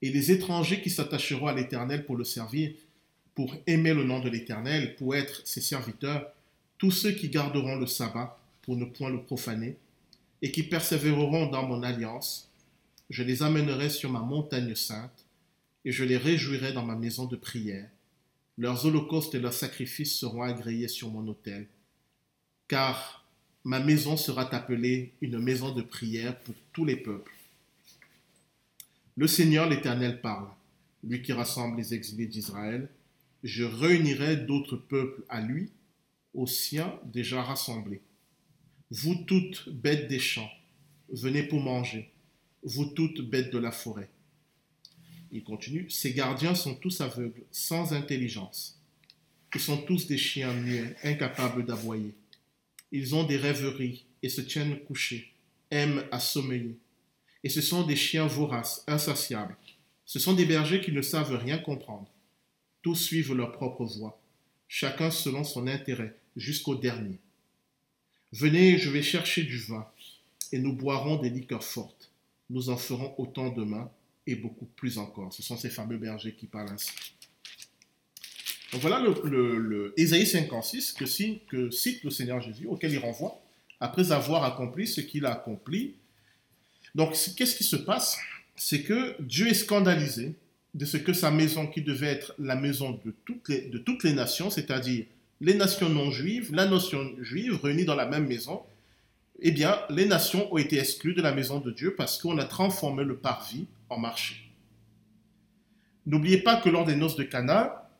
[0.00, 2.72] Et les étrangers qui s'attacheront à l'Éternel pour le servir,
[3.34, 6.32] pour aimer le nom de l'Éternel, pour être ses serviteurs,
[6.76, 9.76] tous ceux qui garderont le sabbat pour ne point le profaner,
[10.42, 12.50] et qui persévéreront dans mon alliance,
[13.08, 15.24] je les amènerai sur ma montagne sainte,
[15.84, 17.88] et je les réjouirai dans ma maison de prière.
[18.58, 21.66] Leurs holocaustes et leurs sacrifices seront agréés sur mon autel,
[22.68, 23.24] car
[23.64, 27.32] ma maison sera appelée une maison de prière pour tous les peuples.
[29.16, 30.48] Le Seigneur l'Éternel parle,
[31.04, 32.88] lui qui rassemble les exilés d'Israël.
[33.44, 35.70] Je réunirai d'autres peuples à lui,
[36.34, 38.00] aux siens déjà rassemblés.
[38.94, 40.50] Vous toutes, bêtes des champs,
[41.08, 42.10] venez pour manger.
[42.62, 44.10] vous toutes bêtes de la forêt.
[45.30, 48.78] Il continue, ces gardiens sont tous aveugles, sans intelligence.
[49.54, 52.12] Ils sont tous des chiens muets, incapables d'aboyer.
[52.90, 55.32] Ils ont des rêveries et se tiennent couchés,
[55.70, 56.76] aiment à sommeiller.
[57.44, 59.56] Et ce sont des chiens voraces, insatiables.
[60.04, 62.10] Ce sont des bergers qui ne savent rien comprendre.
[62.82, 64.20] Tous suivent leur propre voie,
[64.68, 67.18] chacun selon son intérêt, jusqu'au dernier.
[68.32, 69.86] Venez, je vais chercher du vin,
[70.52, 72.10] et nous boirons des liqueurs fortes.
[72.48, 73.90] Nous en ferons autant demain,
[74.26, 75.32] et beaucoup plus encore.
[75.32, 76.90] Ce sont ces fameux bergers qui parlent ainsi.
[78.72, 83.42] Donc voilà le, Ésaïe 56 que, cite le Seigneur Jésus, auquel il renvoie,
[83.80, 85.94] après avoir accompli ce qu'il a accompli.
[86.94, 88.18] Donc qu'est-ce qui se passe?
[88.56, 90.34] C'est que Dieu est scandalisé
[90.74, 95.04] de ce que sa maison, qui devait être la maison de toutes les nations, c'est-à-dire
[95.42, 98.62] les nations non juives, la nation juive réunies dans la même maison,
[99.40, 102.44] eh bien, les nations ont été exclues de la maison de Dieu parce qu'on a
[102.44, 104.36] transformé le parvis en marché.
[106.06, 107.90] N'oubliez pas que lors des noces de Cana,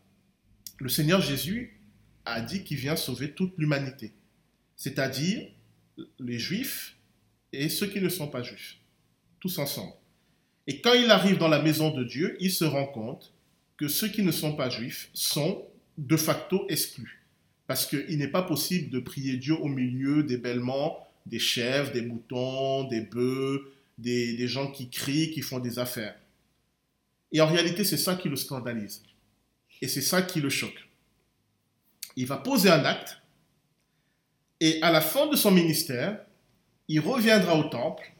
[0.78, 1.80] le Seigneur Jésus
[2.24, 4.12] a dit qu'il vient sauver toute l'humanité,
[4.76, 5.48] c'est-à-dire
[6.20, 6.96] les juifs
[7.52, 8.78] et ceux qui ne sont pas juifs,
[9.40, 9.94] tous ensemble.
[10.68, 13.34] Et quand il arrive dans la maison de Dieu, il se rend compte
[13.76, 15.66] que ceux qui ne sont pas juifs sont
[15.98, 17.21] de facto exclus.
[17.72, 22.02] Parce qu'il n'est pas possible de prier Dieu au milieu des bêlements, des chèvres, des
[22.02, 26.14] moutons, des bœufs, des, gens qui crient, qui font des affaires.
[27.32, 29.02] Et en réalité, c'est ça qui le scandalise.
[29.80, 30.86] Et c'est ça qui le choque.
[32.14, 33.16] Il va poser un acte
[34.60, 36.20] et à la fin de son ministère,
[36.88, 38.12] il reviendra au temple,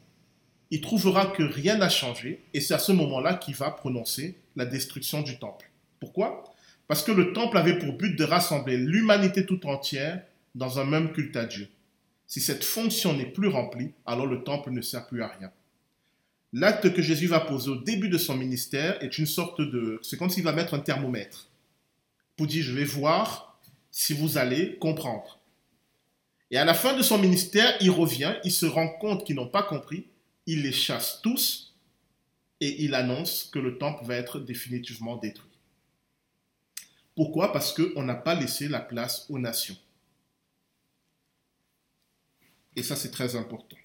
[0.70, 4.64] il trouvera que rien n'a changé et c'est à ce moment-là qu'il va prononcer la
[4.64, 5.70] destruction du temple.
[6.00, 6.51] Pourquoi?
[6.88, 10.22] Parce que le temple avait pour but de rassembler l'humanité tout entière
[10.54, 11.68] dans un même culte à Dieu.
[12.26, 15.50] Si cette fonction n'est plus remplie, alors le temple ne sert plus à rien.
[16.52, 19.98] L'acte que Jésus va poser au début de son ministère est une sorte de...
[20.02, 21.48] C'est comme s'il va mettre un thermomètre
[22.36, 23.58] pour dire, je vais voir
[23.90, 25.38] si vous allez comprendre.
[26.50, 29.48] Et à la fin de son ministère, il revient, il se rend compte qu'ils n'ont
[29.48, 30.06] pas compris,
[30.46, 31.74] il les chasse tous
[32.60, 35.51] et il annonce que le temple va être définitivement détruit.
[37.14, 37.52] Pourquoi?
[37.52, 39.76] Parce qu'on n'a pas laissé la place aux nations.
[42.74, 43.76] Et ça, c'est très important.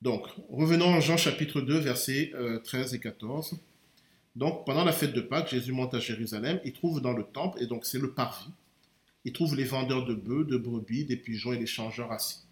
[0.00, 2.32] Donc, revenons en Jean chapitre 2, versets
[2.64, 3.58] 13 euh, et 14.
[4.36, 7.60] Donc, pendant la fête de Pâques, Jésus monte à Jérusalem, il trouve dans le temple,
[7.60, 8.52] et donc c'est le parvis,
[9.24, 12.44] il trouve les vendeurs de bœufs, de brebis, des pigeons et les changeurs assis.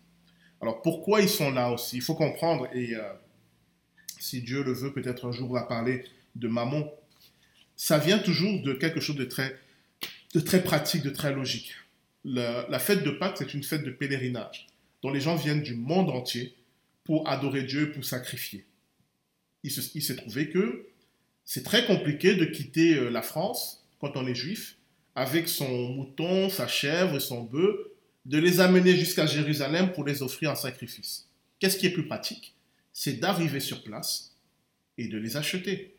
[0.61, 1.97] Alors, pourquoi ils sont là aussi?
[1.97, 3.03] Il faut comprendre, et euh,
[4.19, 6.91] si Dieu le veut, peut-être un jour on va parler de mammon.
[7.77, 11.75] Ça vient toujours de quelque chose de très, pratique, de très logique.
[12.25, 14.67] la fête de Pâques, c'est une fête de pèlerinage,
[15.03, 16.55] dont les gens viennent du monde entier
[17.05, 18.65] pour adorer Dieu, pour sacrifier.
[19.63, 20.87] Il s'est trouvé que
[21.45, 24.77] c'est très compliqué de quitter euh, la France quand on est juif
[25.15, 27.75] avec son mouton, sa chèvre et son bœuf,
[28.27, 31.29] de les amener jusqu'à Jérusalem pour les offrir en sacrifice.
[31.59, 32.55] Qu'est-ce qui est plus pratique?
[32.93, 34.37] C'est d'arriver sur place
[34.99, 35.96] et de les acheter.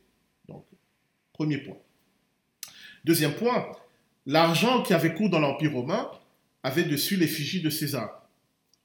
[1.37, 1.77] Premier point.
[3.05, 3.71] Deuxième point,
[4.25, 6.09] l'argent qui avait cours dans l'Empire romain
[6.63, 8.27] avait dessus l'effigie de César.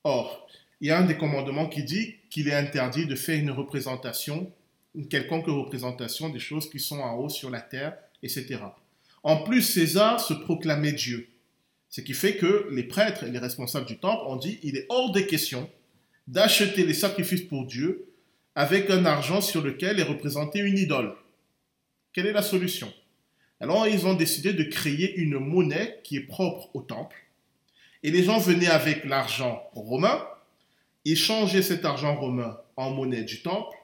[0.05, 0.47] Or,
[0.83, 4.53] il y a un des commandements qui dit qu'il est interdit de faire une représentation,
[4.95, 8.59] une quelconque représentation des choses qui sont en haut sur la terre, etc.
[9.23, 11.29] En plus, César se proclamait Dieu.
[11.89, 14.85] Ce qui fait que les prêtres et les responsables du temple ont dit il est
[14.91, 15.71] hors des questions
[16.29, 18.13] d'acheter les sacrifices pour Dieu
[18.55, 21.15] avec un argent sur lequel est représentée une idole.
[22.13, 22.93] Quelle est la solution?
[23.61, 27.17] Alors ils ont décidé de créer une monnaie qui est propre au temple.
[28.03, 30.27] Et les gens venaient avec l'argent romain
[31.05, 33.77] ils changeaient cet argent romain en monnaie du temple.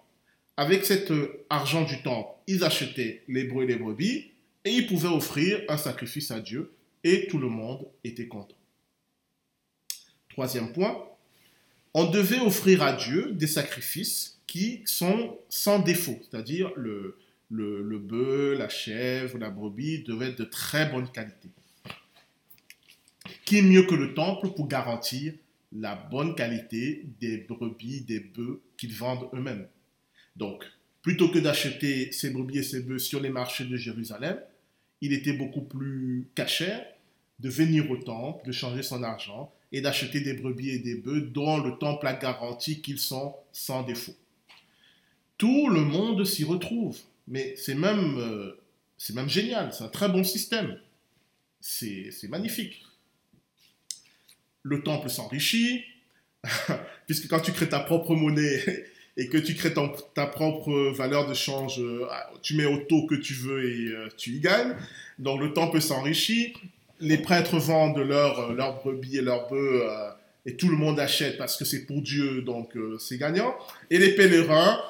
[0.56, 4.30] Avec cet euh, argent du temple, ils achetaient les brebis et les brebis
[4.64, 6.72] et ils pouvaient offrir un sacrifice à Dieu
[7.04, 8.56] et tout le monde était content.
[10.28, 11.04] Troisième point,
[11.94, 17.18] on devait offrir à Dieu des sacrifices qui sont sans défaut, c'est-à-dire le,
[17.50, 21.48] le, bœuf, la chèvre, la brebis devaient être de très bonne qualité.
[23.44, 25.32] Qui mieux que le temple pour garantir
[25.72, 29.66] la bonne qualité des brebis, des bœufs qu'ils vendent eux-mêmes?
[30.36, 30.64] Donc,
[31.02, 34.38] plutôt que d'acheter ces brebis et ces bœufs sur les marchés de Jérusalem,
[35.00, 36.84] il était beaucoup plus cachère
[37.38, 41.20] de venir au temple, de changer son argent et d'acheter des brebis et des bœufs
[41.20, 44.16] dont le temple a garanti qu'ils sont sans défaut.
[45.36, 46.98] Tout le monde s'y retrouve,
[47.28, 48.60] mais c'est même, euh,
[49.14, 50.78] même génial, c'est un très bon système.
[51.60, 52.84] C'est magnifique
[54.68, 55.84] le temple s'enrichit,
[57.06, 58.62] Puisque quand tu crées ta propre monnaie
[59.16, 59.74] et que tu crées
[60.14, 62.06] ta propre valeur de change, euh,
[62.42, 64.74] tu mets au taux que tu veux et euh, tu y gagnes.
[65.18, 66.54] Donc le temple s'enrichit.
[67.00, 69.84] Les prêtres vendent leurs brebis et leurs bœufs
[70.46, 73.54] et tout le monde achète parce que c'est pour Dieu, donc c'est gagnant.
[73.90, 74.80] Et les pèlerins,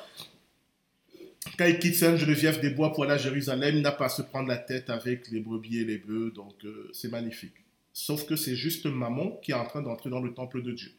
[1.57, 4.23] quand ils quittent Sainte-Geneviève des Bois pour aller à Jérusalem, ils n'ont pas à se
[4.23, 7.55] prendre la tête avec les brebis et les bœufs, donc euh, c'est magnifique.
[7.93, 10.93] Sauf que c'est juste Mammon qui est en train d'entrer dans le temple de Dieu.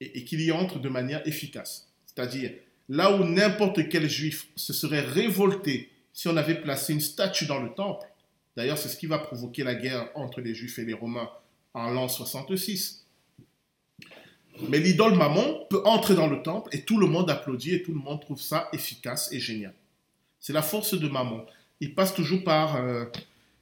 [0.00, 1.88] Et, et qu'il y entre de manière efficace.
[2.06, 2.52] C'est-à-dire,
[2.88, 7.60] là où n'importe quel juif se serait révolté si on avait placé une statue dans
[7.60, 8.06] le temple,
[8.56, 11.30] d'ailleurs c'est ce qui va provoquer la guerre entre les juifs et les romains
[11.74, 13.03] en l'an 66.
[14.68, 17.92] Mais l'idole Mammon peut entrer dans le temple et tout le monde applaudit et tout
[17.92, 19.74] le monde trouve ça efficace et génial.
[20.40, 21.44] C'est la force de Mammon.
[21.80, 23.04] Il passe toujours par euh,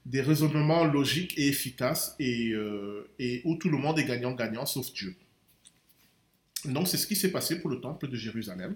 [0.05, 4.93] des raisonnements logiques et efficaces et, euh, et où tout le monde est gagnant-gagnant sauf
[4.93, 5.17] Dieu.
[6.67, 8.75] Donc c'est ce qui s'est passé pour le temple de Jérusalem.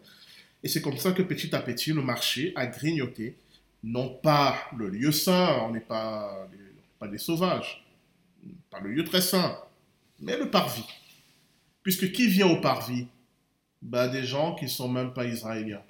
[0.62, 3.36] Et c'est comme ça que petit à petit le marché a grignoté,
[3.84, 6.48] non pas le lieu saint, on n'est pas,
[6.98, 7.84] pas des sauvages,
[8.70, 9.58] pas le lieu très saint,
[10.20, 10.86] mais le parvis.
[11.86, 13.06] Puisque qui vient au parvis?
[13.80, 15.84] Bah, Des gens qui ne sont même pas israéliens.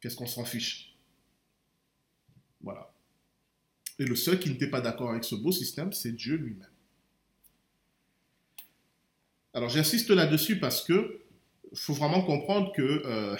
[0.00, 0.96] Qu'est-ce qu'on s'en fiche?
[2.62, 2.90] Voilà.
[3.98, 6.70] Et le seul qui n'était pas d'accord avec ce beau système, c'est Dieu lui-même.
[9.52, 11.20] Alors j'insiste là-dessus parce que
[11.74, 13.36] faut vraiment comprendre que euh,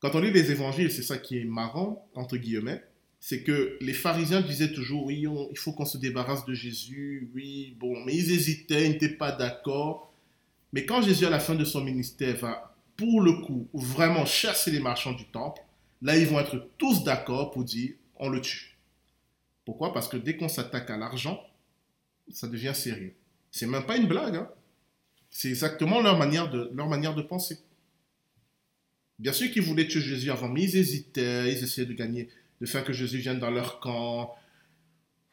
[0.00, 2.82] quand on lit les évangiles, c'est ça qui est marrant, entre guillemets,
[3.20, 7.76] c'est que les pharisiens disaient toujours, oui, il faut qu'on se débarrasse de Jésus, oui,
[7.78, 10.13] bon, mais ils hésitaient, ils n'étaient pas d'accord.
[10.74, 14.72] Mais quand Jésus, à la fin de son ministère, va, pour le coup, vraiment chasser
[14.72, 15.62] les marchands du temple,
[16.02, 18.76] là, ils vont être tous d'accord pour dire, on le tue.
[19.64, 19.92] Pourquoi?
[19.92, 21.40] Parce que dès qu'on s'attaque à l'argent,
[22.28, 23.14] ça devient sérieux.
[23.52, 24.50] C'est même pas une blague, hein.
[25.30, 27.58] C'est exactement leur manière, de, leur manière de penser.
[29.20, 32.66] Bien sûr qu'ils voulaient tuer Jésus avant, mais ils hésitaient, ils essayaient de gagner, de
[32.66, 34.34] faire que Jésus vienne dans leur camp.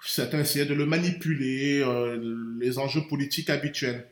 [0.05, 4.07] Certains essayaient de le manipuler, euh, les enjeux politiques habituels.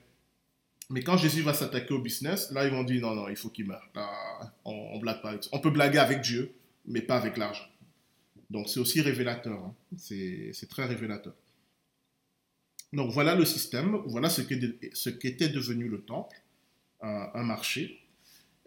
[0.90, 3.50] Mais quand Jésus va s'attaquer au business, là, ils vont dire non, non, il faut
[3.50, 3.88] qu'il meure.
[3.94, 4.10] Là,
[4.66, 5.36] on, on blague pas.
[5.52, 6.52] On peut blaguer avec Dieu,
[6.86, 7.68] mais pas avec l'argent.
[8.50, 9.60] Donc, c'est aussi révélateur.
[9.60, 9.76] Hein.
[9.98, 11.34] C'est très révélateur.
[12.94, 14.02] Donc, voilà le système.
[14.08, 16.42] Voilà ce qu'était devenu le temple,
[17.02, 18.00] un, marché.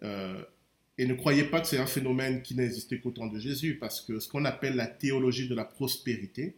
[0.03, 0.41] Euh,
[0.97, 3.99] et ne croyez pas que c'est un phénomène qui n'existait qu'au temps de Jésus, parce
[3.99, 6.55] que ce qu'on appelle la théologie de la prospérité,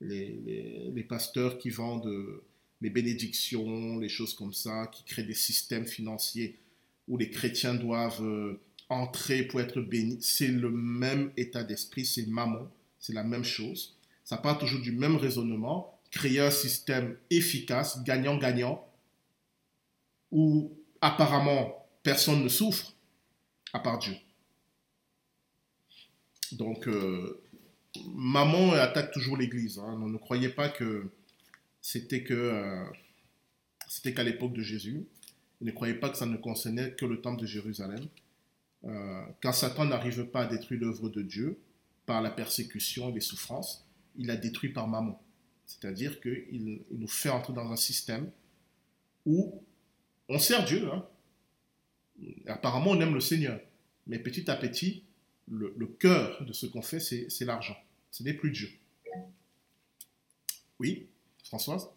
[0.00, 2.40] les, pasteurs qui vendent
[2.80, 6.58] les bénédictions, les choses comme ça, qui créent des systèmes financiers
[7.08, 12.26] où les chrétiens doivent euh, entrer pour être bénis, c'est le même état d'esprit, c'est
[12.26, 12.68] mammon,
[12.98, 13.96] c'est la même chose.
[14.24, 18.86] Ça part toujours du même raisonnement, créer un système efficace, gagnant-gagnant,
[20.30, 22.94] où apparemment personne ne souffre,
[23.72, 24.14] à part Dieu.
[26.52, 27.42] Donc, euh,
[28.14, 29.78] maman attaque toujours l'Église.
[29.78, 29.98] Hein.
[29.98, 31.10] Ne croyez pas que
[31.82, 32.84] c'était que euh,
[33.88, 35.06] c'était qu'à l'époque de Jésus.
[35.60, 38.06] Ne croyez pas que ça ne concernait que le temple de Jérusalem.
[38.84, 41.58] Euh, quand Satan n'arrive pas à détruire l'œuvre de Dieu
[42.06, 45.22] par la persécution et les souffrances, il la détruit par maman.
[45.66, 48.30] C'est-à-dire qu'il il nous fait entrer dans un système
[49.26, 49.62] où
[50.28, 50.88] on sert Dieu.
[50.90, 51.06] Hein.
[52.46, 53.60] Apparemment, on aime le Seigneur.
[54.06, 55.04] Mais petit à petit,
[55.48, 57.76] le cœur de ce qu'on fait, c'est l'argent.
[58.10, 58.70] Ce n'est plus Dieu.
[60.78, 61.09] Oui,
[61.50, 61.88] Françoise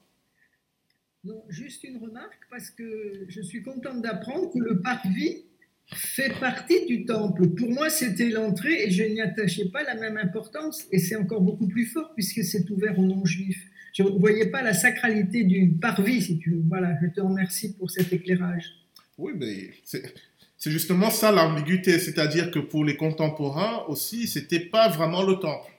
[1.24, 5.44] Non, juste une remarque, parce que je suis contente d'apprendre que le parvis
[5.86, 7.50] fait partie du temple.
[7.50, 10.86] Pour moi, c'était l'entrée et je n'y attachais pas la même importance.
[10.92, 13.64] Et c'est encore beaucoup plus fort puisque c'est ouvert aux non-juifs.
[13.94, 16.64] Je ne voyais pas la sacralité du parvis, si tu veux.
[16.68, 18.74] Voilà, je te remercie pour cet éclairage.
[19.20, 22.00] Oui, mais c'est justement ça l'ambiguïté.
[22.00, 25.73] C'est-à-dire que pour les contemporains aussi, ce n'était pas vraiment le temple.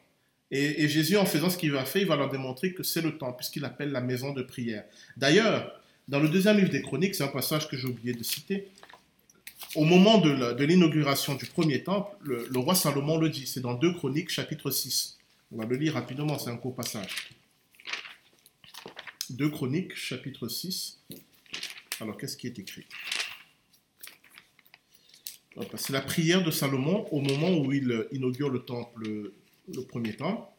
[0.57, 3.19] Et, Jésus, en faisant ce qu'il va faire, il va leur démontrer que c'est le
[3.19, 4.85] temple, puisqu'il appelle la maison de prière.
[5.17, 8.69] D'ailleurs, dans le deuxième livre des Chroniques, c'est un passage que j'ai oublié de citer.
[9.75, 13.49] Au moment de l'inauguration du premier temple, le, le, roi Salomon le dit.
[13.49, 15.19] C'est dans 2 Chroniques, chapitre 6.
[15.51, 17.31] On va le lire rapidement, c'est un court passage.
[19.31, 21.01] 2 Chroniques, chapitre 6.
[22.01, 22.87] Alors, qu'est-ce qui est écrit?
[25.77, 29.33] C'est la prière de Salomon au moment où il inaugure le temple
[29.69, 30.55] le premier temps.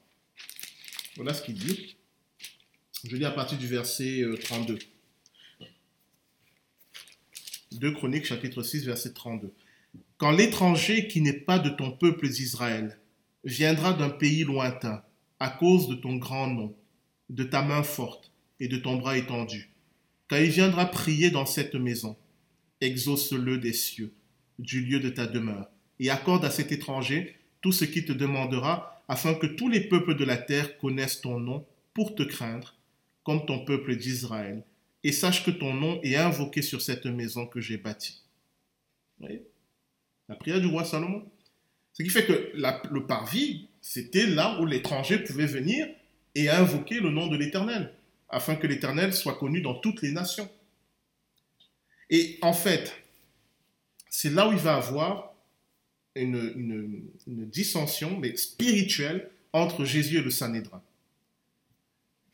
[1.16, 1.96] Voilà ce qu'il dit.
[3.04, 4.80] Je lis à partir du verset 32.
[7.72, 9.54] 2 Chroniques, chapitre 6, verset 32.
[10.18, 13.00] Quand l'étranger qui n'est pas de ton peuple d'Israël
[13.44, 15.04] viendra d'un pays lointain,
[15.40, 16.76] à cause de ton grand nom,
[17.30, 19.72] de ta main forte et de ton bras étendu,
[20.30, 22.18] quand il viendra prier dans cette maison,
[22.82, 24.14] exauce-le des cieux,
[24.58, 28.95] du lieu de ta demeure, et accorde à cet étranger tout ce qu'il te demandera,
[29.08, 32.76] afin que tous les peuples de la terre connaissent ton nom pour te craindre,
[33.24, 34.64] comme ton peuple d'Israël,
[35.04, 38.24] et sache que ton nom est invoqué sur cette maison que j'ai bâtie.
[39.20, 39.44] Vous voyez?
[40.28, 41.24] La prière du roi Salomon.
[41.94, 45.88] Ce qui fait que le parvis, c'était là où l'étranger pouvait venir
[46.34, 47.94] et invoquer le nom de l'Éternel,
[48.30, 50.50] afin que l'Éternel soit connu dans toutes les nations.
[52.10, 52.94] Et en fait,
[54.10, 55.35] c'est là où il va avoir
[56.16, 60.82] une, dissension, mais spirituelle, entre Jésus et le Sanhédrin.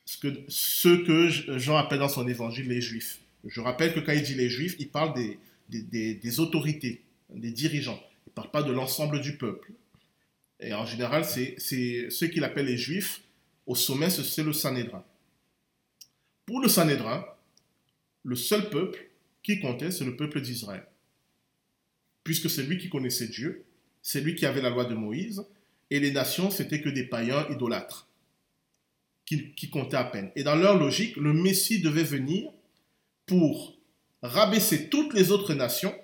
[0.06, 3.20] Ce que, ce que Jean appelle dans son évangile les Juifs.
[3.46, 5.40] Je rappelle que quand il dit les Juifs, il parle des,
[6.16, 8.02] des- autorités, des dirigeants.
[8.28, 9.72] Il ne parle pas de l'ensemble du peuple.
[10.60, 11.58] Et en général, c'est
[12.10, 13.22] ceux qu'il appelle les Juifs.
[13.66, 15.04] Au sommet, c'est le Sanhédrin.
[16.46, 17.26] Pour le Sanhédrin,
[18.24, 19.08] le seul peuple
[19.44, 20.86] qui comptait, c'est le peuple d'Israël.
[22.24, 23.64] Puisque c'est lui qui connaissait Dieu,
[24.02, 25.46] c'est lui qui avait la loi de Moïse,
[25.90, 28.08] et les nations, c'était que des païens idolâtres,
[29.26, 30.32] qui, comptaient à peine.
[30.36, 32.52] Et dans leur logique, le Messie devait venir
[33.26, 33.78] pour
[34.22, 35.96] rabaisser toutes les autres nations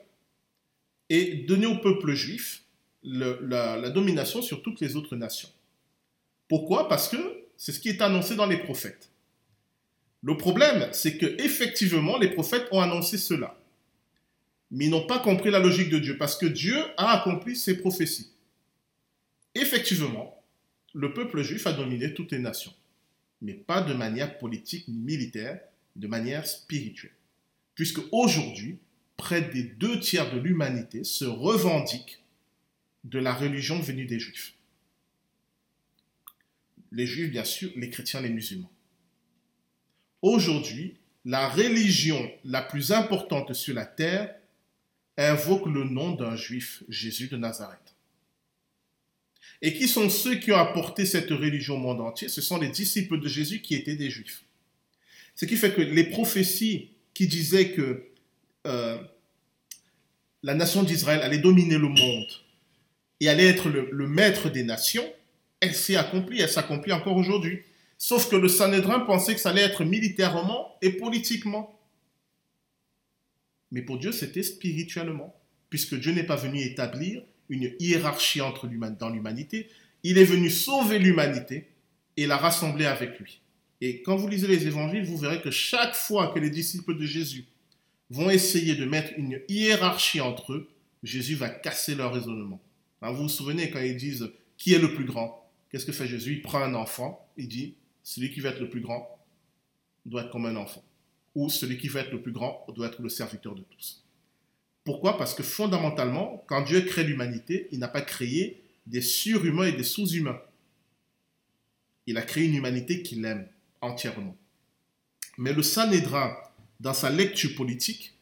[1.10, 2.64] et donner au peuple juif
[3.04, 5.50] la, la domination sur toutes les autres nations.
[6.48, 6.88] Pourquoi?
[6.88, 7.18] Parce que
[7.58, 9.10] c'est ce qui est annoncé dans les prophètes.
[10.22, 13.58] Le problème, c'est que effectivement, les prophètes ont annoncé cela,
[14.72, 17.78] mais ils n'ont pas compris la logique de Dieu, parce que Dieu a accompli ses
[17.78, 18.32] prophéties.
[19.55, 20.43] Effectivement,
[20.93, 22.74] le peuple juif a dominé toutes les nations,
[23.41, 25.59] mais pas de manière politique ni militaire,
[25.95, 27.11] de manière spirituelle.
[27.76, 28.80] Puisque aujourd'hui,
[29.15, 32.20] près des deux tiers de l'humanité se revendiquent
[33.03, 34.53] de la religion venue des juifs.
[36.91, 38.72] Les juifs, bien sûr, les chrétiens, les musulmans.
[40.22, 44.37] Aujourd'hui, la religion la plus importante sur la terre
[45.26, 47.95] invoque le nom d'un juif, Jésus de Nazareth.
[49.61, 52.30] Et qui sont ceux qui ont apporté cette religion au monde entier?
[52.30, 54.43] Ce sont les disciples de Jésus qui étaient des juifs.
[55.36, 58.03] Ce qui fait que les prophéties qui disaient que
[58.68, 58.97] euh,
[60.43, 62.28] la nation d'Israël allait dominer le monde
[63.20, 65.07] et allait être le, le maître des nations,
[65.59, 67.61] elle s'est accomplie, elle s'accomplit encore aujourd'hui.
[67.97, 71.76] Sauf que le Sanhédrin pensait que ça allait être militairement et politiquement.
[73.72, 75.36] Mais pour Dieu, c'était spirituellement,
[75.70, 78.41] puisque Dieu n'est pas venu établir une hiérarchie
[78.99, 79.68] dans l'humanité,
[80.03, 81.68] il est venu sauver l'humanité
[82.15, 83.41] et la rassembler avec lui.
[83.82, 87.05] Et quand vous lisez les évangiles, vous verrez que chaque fois que les disciples de
[87.05, 87.45] Jésus
[88.09, 90.70] vont essayer de mettre une hiérarchie entre eux,
[91.03, 92.61] Jésus va casser leur raisonnement.
[93.01, 95.47] Hein, vous vous souvenez quand ils disent qui est le plus grand?
[95.70, 96.34] Qu'est-ce que fait Jésus?
[96.34, 99.07] Il prend un enfant, il dit celui qui va être le plus grand
[100.05, 100.84] doit être comme un enfant.
[101.38, 104.04] Ou celui qui va être le plus grand doit être le serviteur de tous.
[104.84, 105.20] Pourquoi?
[105.20, 109.84] Parce que fondamentalement, quand Dieu crée l'humanité, il n'a pas créé des surhumains et des
[109.84, 110.42] sous-humains.
[112.08, 113.48] Il a créé une humanité qu'il aime
[113.82, 114.36] entièrement.
[115.38, 116.36] Mais le Sanhédrin,
[116.80, 118.16] dans sa lecture politique,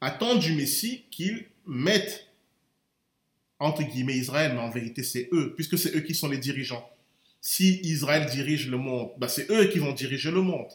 [0.00, 2.28] attend du Messie qu'il mette
[3.58, 6.88] entre guillemets Israël, mais en vérité c'est eux, puisque c'est eux qui sont les dirigeants.
[7.40, 10.70] Si Israël dirige le monde, bah, c'est eux qui vont diriger le monde.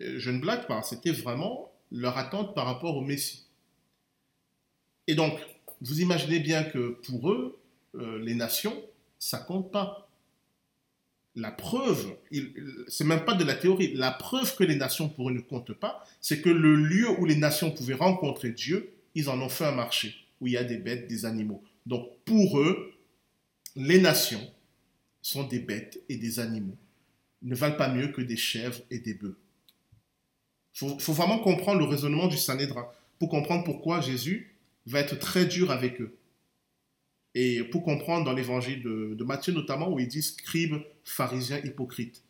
[0.00, 3.46] Je ne blague pas, c'était vraiment leur attente par rapport au Messie.
[5.06, 5.38] Et donc,
[5.80, 7.58] vous imaginez bien que pour eux,
[7.96, 8.80] euh, les nations,
[9.18, 10.08] ça compte pas.
[11.36, 12.16] La preuve,
[12.88, 15.74] c'est même pas de la théorie, la preuve que les nations pour eux ne comptent
[15.74, 19.64] pas, c'est que le lieu où les nations pouvaient rencontrer Dieu, ils en ont fait
[19.64, 21.62] un marché, où il y a des bêtes, des animaux.
[21.86, 22.94] Donc pour eux,
[23.76, 24.44] les nations
[25.22, 26.76] sont des bêtes et des animaux,
[27.42, 29.38] ne valent pas mieux que des chèvres et des bœufs.
[30.74, 34.54] Il faut, vraiment comprendre le raisonnement du Sanhédrin pour comprendre pourquoi Jésus
[34.86, 36.16] va être très dur avec eux.
[37.34, 42.22] Et pour comprendre dans l'évangile de, Matthieu notamment, où il dit scribe, pharisien, hypocrite,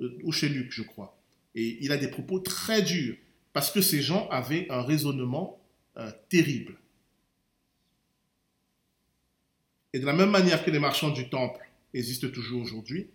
[0.00, 1.18] euh, ou chez Luc, je crois.
[1.54, 3.16] Et il a des propos très durs,
[3.52, 5.60] parce que ces gens avaient un raisonnement
[5.96, 6.76] euh, terrible.
[9.92, 13.08] Et de la même manière que les marchands du temple existent toujours aujourd'hui,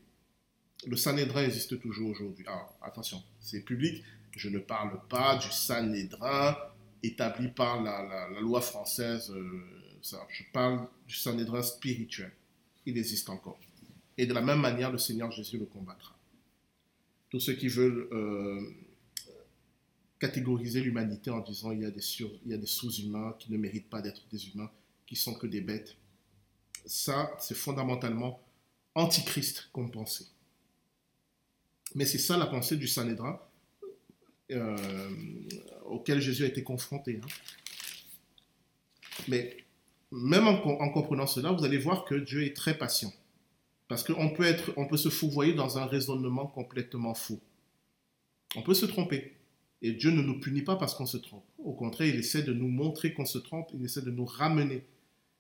[0.86, 2.46] le Sanhédrin existe toujours aujourd'hui.
[2.48, 4.04] Alors, attention, c'est public,
[4.36, 6.58] je ne parle pas du Sanhédrin
[7.02, 9.62] établi par la, loi française, euh,
[10.02, 12.32] je parle du Sanhédrin spirituel.
[12.86, 13.60] Il existe encore.
[14.18, 16.16] Et de la même manière, le Seigneur Jésus le combattra.
[17.30, 18.62] Tous ceux qui veulent euh,
[20.20, 23.52] catégoriser l'humanité en disant il y a des, sur- il y a des sous-humains qui
[23.52, 24.72] ne méritent pas d'être des humains,
[25.06, 25.96] qui sont que des bêtes,
[26.86, 28.42] ça, c'est fondamentalement
[28.96, 30.28] antichrist comme pensée.
[31.96, 33.40] Mais c'est ça la pensée du Sanhédrin
[34.54, 34.76] euh,
[35.86, 37.20] auquel Jésus a été confronté.
[37.24, 37.28] hein.
[39.28, 39.58] Mais
[40.12, 43.12] même en, en, comprenant cela, vous allez voir que Dieu est très patient.
[43.88, 44.56] Parce qu'on peut,
[44.90, 47.40] peut se fourvoyer dans un raisonnement complètement faux.
[48.56, 49.34] On peut se tromper.
[49.82, 51.44] Et Dieu ne nous punit pas parce qu'on se trompe.
[51.58, 54.84] Au contraire, il essaie de nous montrer qu'on se trompe, il essaie de nous ramener.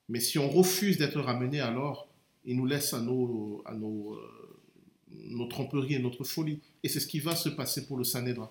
[0.09, 2.07] Mais si on refuse d'être ramené, alors
[2.43, 4.59] il nous laisse à nos, à nos, euh,
[5.30, 6.59] nos tromperies et notre folie.
[6.84, 8.49] Et c'est ce qui va se passer pour le Sanhédrin.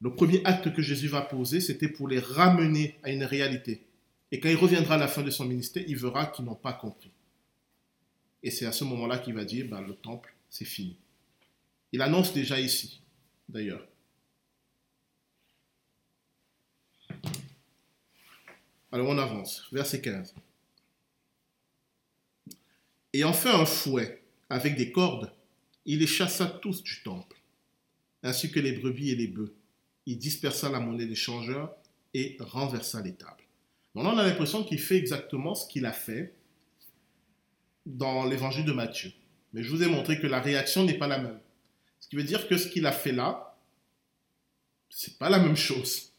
[0.00, 3.84] Le premier acte que Jésus va poser, c'était pour les ramener à une réalité.
[4.32, 6.72] Et quand il reviendra à la fin de son ministère, il verra qu'ils n'ont pas
[6.72, 7.10] compris.
[8.42, 10.96] Et c'est à ce moment-là qu'il va dire, ben, le temple, c'est fini.
[11.92, 13.02] Il annonce déjà ici,
[13.48, 13.86] d'ailleurs.
[18.92, 20.34] Alors on avance, verset 15.
[23.12, 25.32] Ayant fait un fouet avec des cordes,
[25.84, 27.36] il les chassa tous du temple,
[28.22, 29.54] ainsi que les brebis et les bœufs.
[30.10, 31.72] Il dispersa la monnaie des changeurs
[32.14, 33.44] et renversa les tables.
[33.94, 36.34] Donc on a l'impression qu'il fait exactement ce qu'il a fait
[37.86, 39.12] dans l'évangile de Matthieu.
[39.52, 41.38] Mais je vous ai montré que la réaction n'est pas la même.
[42.00, 43.56] Ce qui veut dire que ce qu'il a fait là,
[44.88, 46.12] c'est pas la même chose.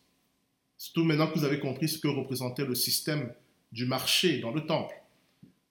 [0.78, 3.34] Surtout maintenant que vous avez compris ce que représentait le système
[3.74, 4.96] du marché dans le temple.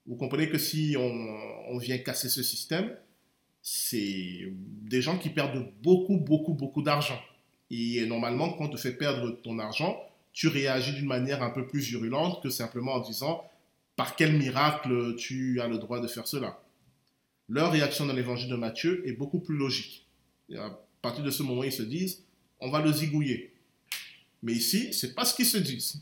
[0.05, 2.95] Vous comprenez que si on, vient casser ce système,
[3.63, 4.53] c'est
[4.83, 7.19] des gens qui perdent beaucoup, beaucoup, beaucoup d'argent.
[7.71, 9.97] Et normalement, quand on te fait perdre ton argent,
[10.33, 13.43] tu réagis d'une manière un peu plus virulente que simplement en disant
[13.95, 16.61] par quel miracle tu as le droit de faire cela?
[17.49, 20.05] Leur réaction dans l'évangile de Matthieu est beaucoup plus logique.
[20.49, 22.23] Et à partir de ce moment, ils se disent
[22.59, 23.53] on va le zigouiller.
[24.43, 26.01] Mais ici, c'est pas ce qu'ils se disent.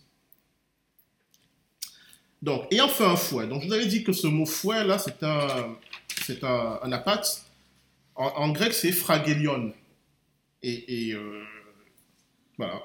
[2.41, 4.97] Donc, ayant fait un fouet, donc je vous avais dit que ce mot fouet là,
[4.97, 5.77] c'est un,
[6.25, 7.45] c'est un, un apax.
[8.15, 9.73] En, grec, c'est fragelion.
[10.61, 11.43] Et, euh,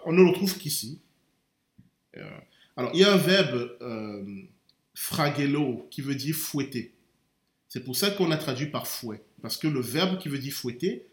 [0.04, 1.00] on ne le trouve qu'ici.
[2.16, 2.38] Euh,
[2.76, 4.42] alors, il y a un verbe euh,
[4.94, 6.94] fragelo qui veut dire fouetter.
[7.68, 9.22] C'est pour ça qu'on a traduit par fouet.
[9.42, 11.06] Parce que le verbe qui veut dire fouetter,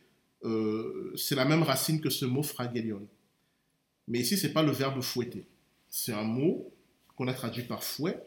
[1.15, 3.07] c'est la même racine que ce mot fragelion.
[4.07, 5.45] Mais ici, ce n'est pas le verbe fouetter.
[5.89, 6.71] C'est un mot
[7.15, 8.17] qu'on a traduit par fouet,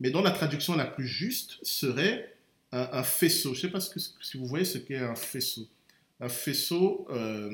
[0.00, 2.34] mais dont la traduction la plus juste serait
[2.72, 3.54] un, faisceau.
[3.54, 3.80] Je ne sais pas
[4.20, 5.68] si vous voyez ce qu'est un faisceau.
[6.20, 7.50] Un faisceau, euh,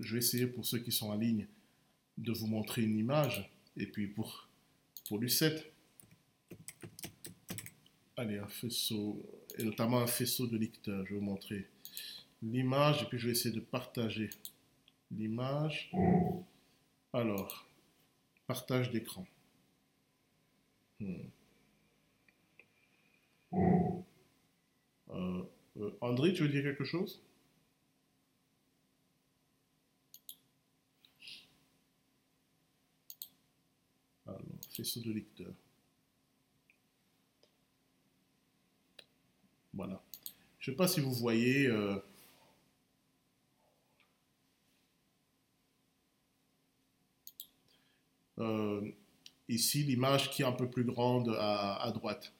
[0.00, 1.46] je vais essayer pour ceux qui sont en ligne
[2.18, 4.48] de vous montrer une image, et puis pour,
[5.08, 5.72] pour Lucette.
[8.16, 9.22] Allez, un faisceau,
[9.58, 11.06] et notamment un faisceau de lecteur.
[11.06, 11.66] Je vais vous montrer
[12.42, 14.30] l'image, et puis je vais essayer de partager
[15.10, 15.90] l'image.
[17.12, 17.66] Alors,
[18.46, 19.26] partage d'écran.
[21.00, 21.14] Hmm.
[25.12, 25.42] Euh,
[25.76, 27.20] euh, André, tu veux dire quelque chose
[34.26, 34.40] Alors,
[34.70, 35.52] faisceau de lecteur.
[39.72, 40.02] Voilà.
[40.58, 41.66] Je ne sais pas si vous voyez.
[48.38, 48.90] Euh,
[49.48, 52.32] ici l'image qui est un peu plus grande à droite.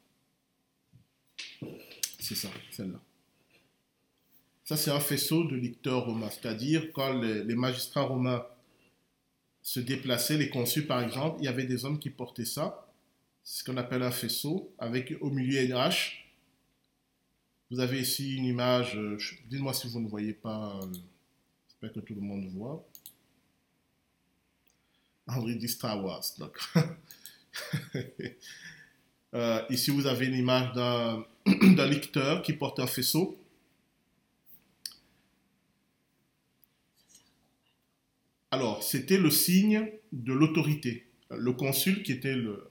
[2.19, 3.01] C'est ça, celle-là.
[4.71, 8.47] Ça, c'est un faisceau de lecteurs romains, c'est-à-dire quand les, magistrats romains
[9.63, 12.87] se déplaçaient, les consuls par exemple, il y avait des hommes qui portaient ça,
[13.45, 16.33] ce qu'on appelle un faisceau, avec au milieu une hache.
[17.71, 20.87] Vous avez ici une image, euh, dites-moi si vous ne voyez pas, euh,
[21.69, 22.85] j'espère que tout le monde voit.
[25.27, 26.25] Henri dit Star Wars,
[29.33, 31.25] Euh, ici, vous avez une image d'un
[31.87, 33.40] lecteur qui porte un faisceau.
[38.51, 41.07] Alors, c'était le signe de l'autorité.
[41.31, 42.69] Le consul, qui était le,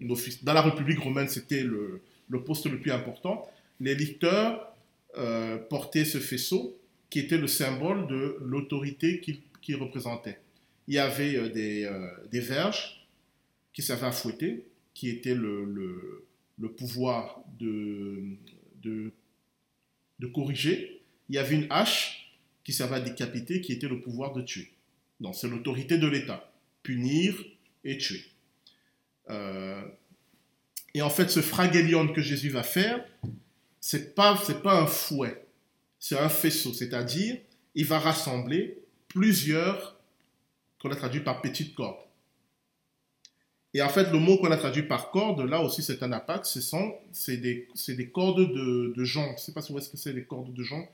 [0.00, 2.02] dans la République romaine, c'était le,
[2.44, 3.50] poste le plus important.
[3.80, 4.74] Les lecteurs
[5.18, 6.78] euh, portaient ce faisceau,
[7.10, 10.38] qui était le symbole de l'autorité qu'il représentait.
[10.88, 11.90] Il y avait euh, des,
[12.30, 13.02] des verges
[13.72, 16.26] qui servaient à fouetter, qui était le,
[16.76, 18.36] pouvoir de,
[20.32, 21.02] corriger.
[21.28, 22.21] Il y avait une hache
[22.64, 24.72] qui servait à décapiter, qui était le pouvoir de tuer.
[25.20, 26.52] Donc c'est l'autorité de l'État,
[26.82, 27.34] punir
[27.84, 28.24] et tuer.
[29.30, 29.82] Euh,
[30.94, 33.04] et en fait, ce fragélion que Jésus va faire,
[33.80, 35.46] c'est pas pas un fouet,
[35.98, 37.38] c'est un faisceau, c'est-à-dire
[37.74, 38.78] il va rassembler
[39.08, 39.98] plusieurs
[40.80, 41.96] qu'on a traduit par petite corde.
[43.74, 46.58] Et en fait, le mot qu'on a traduit par corde, là aussi, c'est un apax.
[47.12, 49.26] C'est des, des, cordes de, de jonc.
[49.28, 50.86] Je ne sais pas voyez ce que c'est, les cordes de jonc.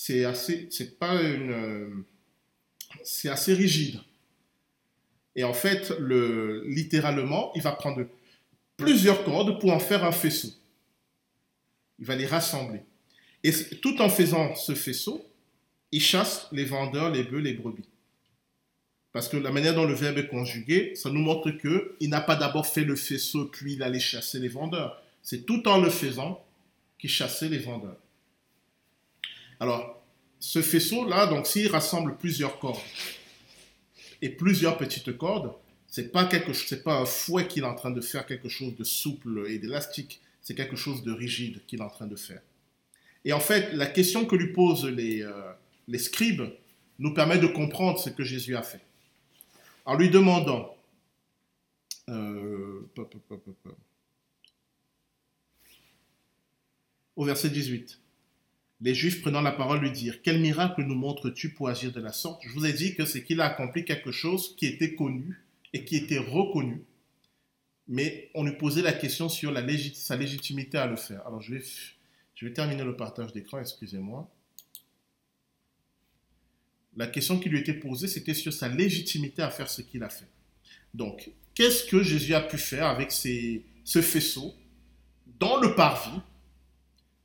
[0.00, 0.68] C'est assez,
[1.00, 2.04] une,
[3.02, 3.98] c'est assez rigide.
[5.34, 8.06] Et en fait, le, littéralement, il va prendre
[8.76, 10.50] plusieurs cordes pour en faire un faisceau.
[11.98, 12.82] Il va les rassembler.
[13.42, 13.52] Et
[13.82, 15.26] tout en faisant ce faisceau,
[15.90, 17.88] il chasse les vendeurs, les bœufs, les brebis.
[19.10, 22.36] Parce que la manière dont le verbe est conjugué, ça nous montre qu'il n'a pas
[22.36, 25.02] d'abord fait le faisceau, puis il allait chasser les vendeurs.
[25.24, 26.40] C'est tout en le faisant
[27.00, 27.98] qu'il chassait les vendeurs.
[29.60, 30.00] Alors,
[30.40, 32.78] ce faisceau-là, donc s'il rassemble plusieurs cordes
[34.22, 35.52] et plusieurs petites cordes,
[35.86, 38.76] c'est pas quelque c'est pas un fouet qu'il est en train de faire quelque chose
[38.76, 42.40] de souple et d'élastique, c'est quelque chose de rigide qu'il est en train de faire.
[43.24, 46.42] Et en fait, la question que lui posent les, euh, scribes
[46.98, 48.80] nous permet de comprendre ce que Jésus a fait.
[49.84, 50.76] En lui demandant,
[52.08, 52.88] euh,
[57.16, 57.98] au verset 18,
[58.80, 62.12] les Juifs prenant la parole lui dirent, Quel miracle nous montres-tu pour agir de la
[62.12, 62.42] sorte?
[62.44, 65.42] Je vous ai dit que c'est qu'il a accompli quelque chose qui était connu
[65.72, 66.84] et qui était reconnu,
[67.88, 69.52] mais on lui posait la question sur
[69.94, 71.26] sa légitimité à le faire.
[71.26, 71.64] Alors je vais,
[72.34, 74.30] je vais terminer le partage d'écran, excusez-moi.
[76.96, 80.08] La question qui lui était posée, c'était sur sa légitimité à faire ce qu'il a
[80.08, 80.28] fait.
[80.94, 84.54] Donc, qu'est-ce que Jésus a pu faire avec ce faisceau
[85.38, 86.20] dans le parvis,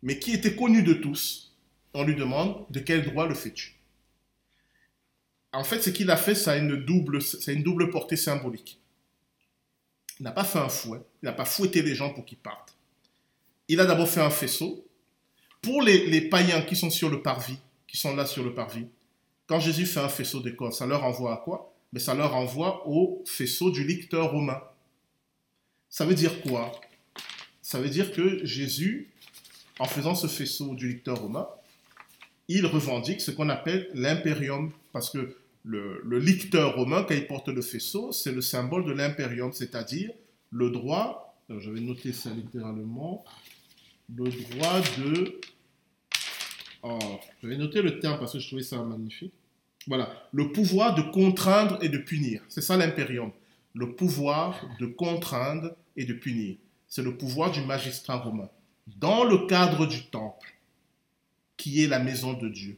[0.03, 1.55] mais qui était connu de tous
[1.95, 3.79] On lui demande, de quel droit le fais-tu
[5.53, 8.79] En fait, ce qu'il a fait, ça a une double, une double portée symbolique.
[10.19, 12.75] Il n'a pas fait un fouet, il n'a pas fouetté les gens pour qu'ils partent.
[13.67, 14.85] Il a d'abord fait un faisceau.
[15.61, 17.57] Pour les, les païens qui sont sur le parvis,
[17.87, 18.87] qui sont là sur le parvis,
[19.47, 21.73] quand Jésus fait un faisceau de cordes, ça leur renvoie à quoi?
[21.93, 24.61] Mais ça leur renvoie au faisceau du licteur romain.
[25.89, 26.71] Ça veut dire quoi?
[27.61, 29.12] Ça veut dire que Jésus,
[29.79, 31.47] en faisant ce faisceau du licteur romain,
[32.47, 37.61] il revendique ce qu'on appelle l'impérium, parce que le, licteur romain, quand il porte le
[37.61, 40.11] faisceau, c'est le symbole de l'impérium, c'est-à-dire
[40.51, 43.23] le droit, je vais noter ça littéralement,
[44.13, 45.39] le droit de
[46.85, 46.99] Oh,
[47.41, 49.33] je vais noter le terme parce que je trouvais ça magnifique.
[49.87, 52.41] Voilà, le pouvoir de contraindre et de punir.
[52.49, 53.31] C'est ça l'impérium.
[53.73, 56.57] Le pouvoir de contraindre et de punir.
[56.89, 58.49] C'est le pouvoir du magistrat romain.
[58.87, 60.53] Dans le cadre du temple,
[61.57, 62.77] qui est la maison de Dieu,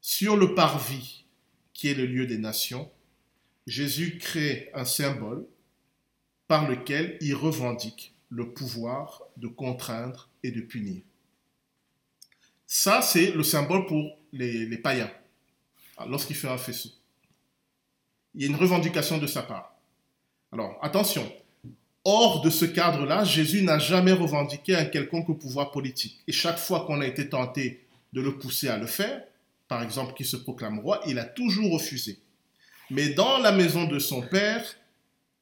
[0.00, 1.24] sur le parvis,
[1.72, 2.90] qui est le lieu des nations,
[3.66, 5.46] Jésus crée un symbole
[6.46, 11.02] par lequel il revendique le pouvoir de contraindre et de punir.
[12.66, 15.10] Ça, c'est le symbole pour les, païens,
[16.06, 16.90] lorsqu'il fait un faisceau.
[18.34, 19.76] Il y a une revendication de sa part.
[20.52, 21.30] Alors, attention,
[22.04, 26.20] hors de ce cadre-là, Jésus n'a jamais revendiqué un quelconque pouvoir politique.
[26.26, 29.24] Et chaque fois qu'on a été tenté de le pousser à le faire,
[29.68, 32.18] par exemple qu'il se proclame roi, il a toujours refusé.
[32.90, 34.64] Mais dans la maison de son père,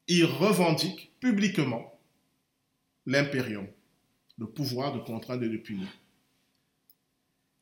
[0.07, 1.99] il revendique publiquement
[3.07, 3.67] l'impérium,
[4.39, 5.89] le pouvoir de contraindre et de punir.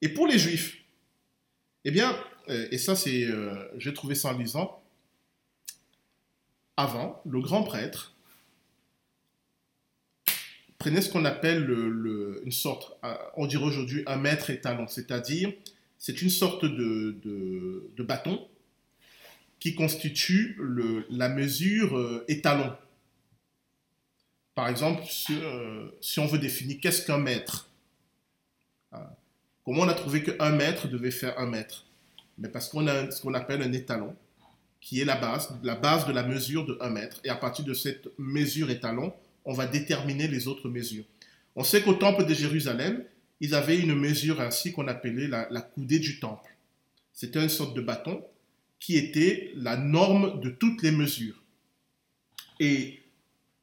[0.02, 0.76] Et pour les Juifs,
[1.84, 2.14] eh bien,
[2.48, 4.82] euh, et ça c'est, euh, j'ai trouvé ça en lisant,
[6.76, 8.14] avant, le grand prêtre
[10.80, 15.52] prenait ce qu'on appelle le, une sorte, euh, on dirait aujourd'hui un maître étalon, c'est-à-dire
[15.98, 18.48] c'est une sorte de, de, bâton
[19.60, 22.72] qui constitue le, la mesure étalon.
[24.54, 25.38] Par exemple, si,
[26.00, 27.70] si on veut définir qu'est-ce qu'un mètre,
[29.64, 31.84] Comment on a trouvé qu'un mètre devait faire un mètre
[32.38, 34.16] Mais Parce qu'on a ce qu'on appelle un étalon,
[34.80, 37.20] qui est la base, la base de la mesure de un mètre.
[37.24, 39.12] Et à partir de cette mesure étalon,
[39.44, 41.04] on va déterminer les autres mesures.
[41.56, 43.04] On sait qu'au temple de Jérusalem,
[43.40, 46.54] ils avaient une mesure ainsi qu'on appelait la, coudée du temple.
[47.12, 48.22] C'était une sorte de bâton
[48.78, 51.42] qui était la norme de toutes les mesures.
[52.60, 53.00] Et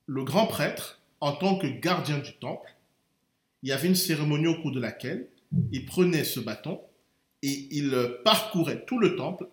[0.06, 2.76] le grand prêtre, en tant que gardien du temple,
[3.64, 5.28] il y avait une cérémonie au cours de laquelle
[5.72, 6.82] il prenait ce bâton
[7.42, 9.48] et il parcourait tout le temple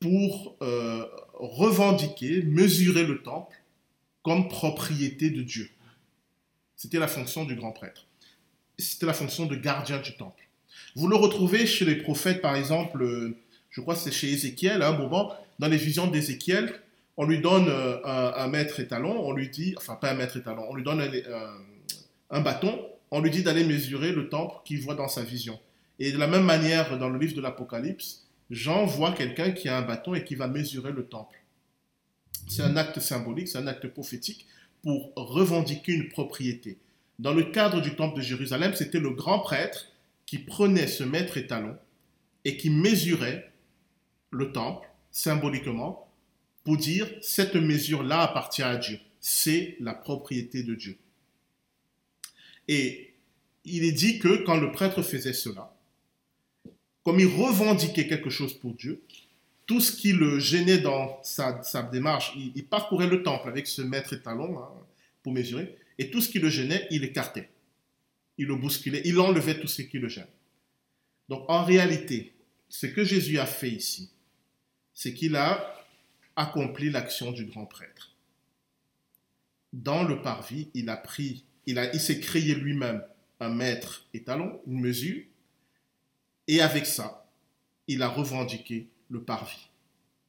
[0.00, 1.04] pour euh,
[1.34, 3.57] revendiquer, mesurer le temple
[4.28, 5.70] comme propriété de Dieu.
[6.76, 8.06] C'était la fonction du grand prêtre.
[8.78, 10.44] C'était la fonction de gardien du temple.
[10.94, 13.36] Vous le retrouvez chez les prophètes, par exemple, euh,
[13.70, 16.80] je crois que c'est chez Ézéchiel, à un moment, dans les visions d'Ézéchiel,
[17.16, 20.64] on lui donne euh, un, maître étalon, on lui dit, enfin pas un maître étalon,
[20.68, 21.02] on lui donne
[22.30, 22.78] un bâton
[23.10, 25.58] on lui dit d'aller mesurer le temple qu'il voit dans sa vision.
[25.98, 29.78] Et de la même manière, dans le livre de l'Apocalypse, Jean voit quelqu'un qui a
[29.78, 31.38] un bâton et qui va mesurer le temple.
[32.46, 34.46] C'est un acte symbolique, c'est un acte prophétique
[34.82, 36.78] pour revendiquer une propriété.
[37.18, 39.86] Dans le cadre du temple de Jérusalem, c'était le grand prêtre
[40.26, 41.76] qui prenait ce maître étalon
[42.44, 43.50] et qui mesurait
[44.30, 46.08] le temple symboliquement
[46.64, 49.00] pour dire cette mesure-là appartient à Dieu.
[49.20, 50.96] C'est la propriété de Dieu.
[52.68, 53.14] Et
[53.64, 55.74] il est dit que quand le prêtre faisait cela,
[57.04, 59.02] comme il revendiquait quelque chose pour Dieu,
[59.68, 61.52] tout ce qui le gênait dans sa,
[61.92, 64.70] démarche, il, parcourait le temple avec ce maître étalon hein,
[65.22, 67.50] pour mesurer, et tout ce qui le gênait, il écartait.
[68.38, 70.26] Il le bousculait, il enlevait tout ce qui le gêne.
[71.28, 72.32] Donc en réalité,
[72.70, 74.10] ce que Jésus a fait ici,
[74.94, 75.84] c'est qu'il a
[76.34, 78.16] accompli l'action du grand prêtre.
[79.74, 83.02] Dans le parvis, il a pris, il, s'est créé lui-même
[83.38, 85.22] un mètre étalon, une mesure,
[86.46, 87.30] et avec ça,
[87.86, 89.68] il a revendiqué le parvis.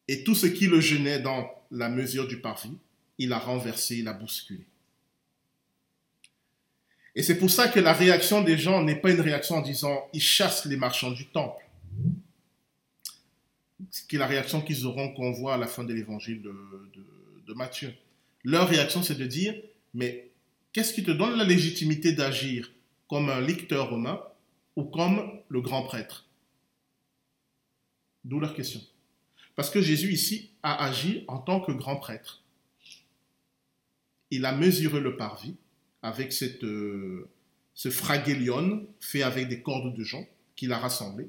[0.07, 2.77] Et tout ce qui le gênait dans la mesure du parvis,
[3.17, 4.65] il a renversé, il a bousculé.
[7.15, 10.07] Et c'est pour ça que la réaction des gens n'est pas une réaction en disant
[10.13, 11.63] ils chassent les marchands du temple.
[13.91, 16.53] Ce qui est la réaction qu'ils auront qu'on voit à la fin de l'évangile de,
[17.47, 17.93] de Matthieu.
[18.43, 19.55] Leur réaction, c'est de dire
[19.93, 20.29] mais
[20.71, 22.71] qu'est-ce qui te donne la légitimité d'agir
[23.09, 24.21] comme un lecteur romain
[24.75, 26.28] ou comme le grand prêtre?
[28.29, 28.79] D'où leur question.
[29.55, 32.43] Parce que Jésus ici a agi en tant que grand prêtre.
[34.29, 35.55] Il a mesuré le parvis
[36.03, 37.27] avec cette, euh,
[37.73, 41.27] ce fragélion fait avec des cordes de jonc qu'il a rassemblé.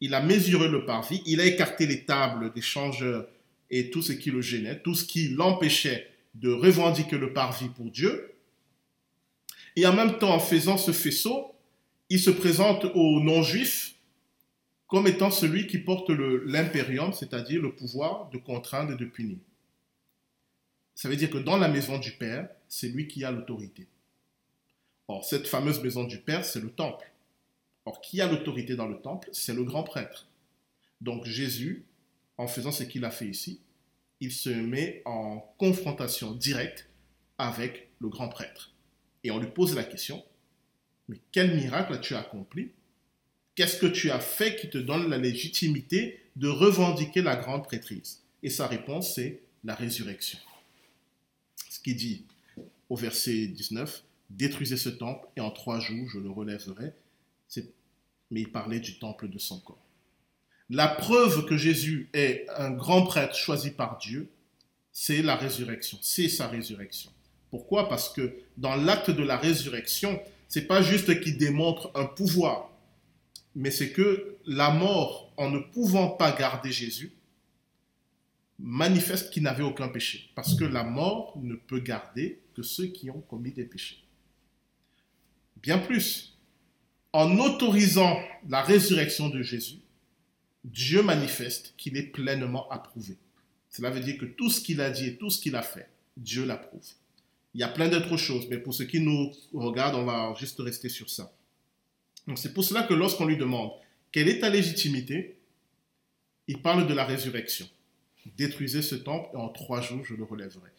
[0.00, 3.28] Il a mesuré le parvis, il a écarté les tables des changeurs
[3.70, 7.88] et tout ce qui le gênait, tout ce qui l'empêchait de revendiquer le parvis pour
[7.88, 8.34] Dieu.
[9.76, 11.54] Et en même temps, en faisant ce faisceau,
[12.10, 13.91] il se présente aux non-juifs
[14.92, 19.38] comme étant celui qui porte l'impérium, c'est-à-dire le pouvoir de contraindre et de punir.
[20.94, 23.86] Ça veut dire que dans la maison du Père, c'est lui qui a l'autorité.
[25.08, 27.10] Or, cette fameuse maison du Père, c'est le temple.
[27.86, 29.30] Or, qui a l'autorité dans le temple?
[29.32, 30.26] C'est le grand prêtre.
[31.00, 31.86] Donc Jésus,
[32.36, 33.62] en faisant ce qu'il a fait ici,
[34.20, 36.86] il se met en confrontation directe
[37.38, 38.74] avec le grand prêtre.
[39.24, 40.22] Et on lui pose la question,
[41.08, 42.72] mais quel miracle as-tu accompli
[43.54, 48.22] Qu'est-ce que tu as fait qui te donne la légitimité de revendiquer la grande prêtrise?
[48.42, 50.38] Et sa réponse, c'est la résurrection.
[51.68, 52.24] Ce qui dit
[52.88, 56.92] au verset 19, détruisez ce temple et en trois jours je le relèverai.
[58.30, 59.84] Mais il parlait du temple de son corps.
[60.70, 64.30] La preuve que Jésus est un grand prêtre choisi par Dieu,
[64.90, 67.10] c'est la résurrection, c'est sa résurrection.
[67.50, 67.90] Pourquoi?
[67.90, 70.18] Parce que dans l'acte de la résurrection,
[70.48, 72.70] c'est pas juste qu'il démontre un pouvoir,
[73.54, 77.12] mais c'est que la mort, en ne pouvant pas garder Jésus,
[78.58, 83.10] manifeste qu'il n'avait aucun péché, parce que la mort ne peut garder que ceux qui
[83.10, 84.04] ont commis des péchés.
[85.56, 86.38] Bien plus,
[87.12, 88.18] en autorisant
[88.48, 89.80] la résurrection de Jésus,
[90.64, 93.16] Dieu manifeste qu'il est pleinement approuvé.
[93.68, 95.88] Cela veut dire que tout ce qu'il a dit et tout ce qu'il a fait,
[96.16, 96.86] Dieu l'approuve.
[97.54, 100.58] Il y a plein d'autres choses, mais pour ceux qui nous regardent, on va juste
[100.60, 101.32] rester sur ça.
[102.26, 103.72] Donc c'est pour cela que lorsqu'on lui demande
[104.10, 105.38] quelle est ta légitimité,
[106.46, 107.68] il parle de la résurrection.
[108.36, 110.70] Détruisez ce temple et en trois jours je le relèverai.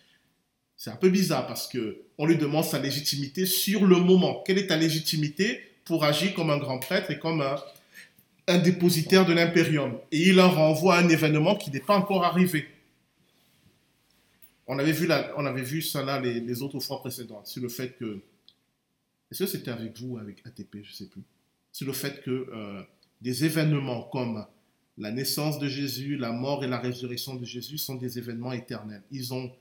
[0.77, 4.43] C'est un peu bizarre parce que on lui demande sa légitimité sur le moment.
[4.45, 7.41] Quelle est ta légitimité pour agir comme un grand prêtre et comme
[8.47, 9.97] un, dépositaire de l'impérium?
[10.11, 12.67] Et il leur renvoie un événement qui n'est pas encore arrivé.
[14.67, 17.97] On avait vu, on avait vu ça là les, autres fois précédentes, sur le fait
[17.97, 18.21] que...
[19.31, 21.23] Est-ce que c'était avec vous, avec ATP, je ne sais plus.
[21.73, 22.81] Sur le fait que euh,
[23.19, 24.45] des événements comme
[24.97, 29.03] la naissance de Jésus, la mort et la résurrection de Jésus sont des événements éternels.
[29.11, 29.51] Ils ont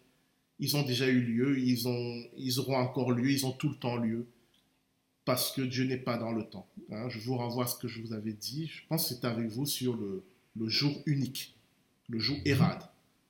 [0.62, 3.74] ils ont déjà eu lieu, ils, ont, ils auront encore lieu, ils ont tout le
[3.74, 4.28] temps lieu,
[5.24, 6.68] parce que Dieu n'est pas dans le temps.
[6.93, 7.09] Hein.
[7.09, 9.48] je vous renvoie à ce que je vous avais dit, je pense que c'est avec
[9.48, 10.22] vous sur le,
[10.56, 11.56] le jour unique,
[12.09, 12.80] le jour Hérad.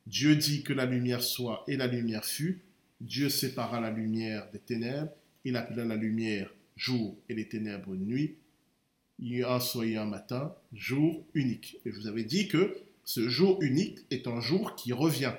[0.06, 2.60] Dieu dit que la lumière soit et la lumière fut.
[3.00, 5.12] Dieu sépara la lumière des ténèbres,
[5.46, 8.34] il appela la lumière jour et les ténèbres nuit.
[9.24, 11.78] Il y a un soir et un matin, jour unique.
[11.84, 15.32] Et je vous avais dit que ce jour unique est un jour qui revient.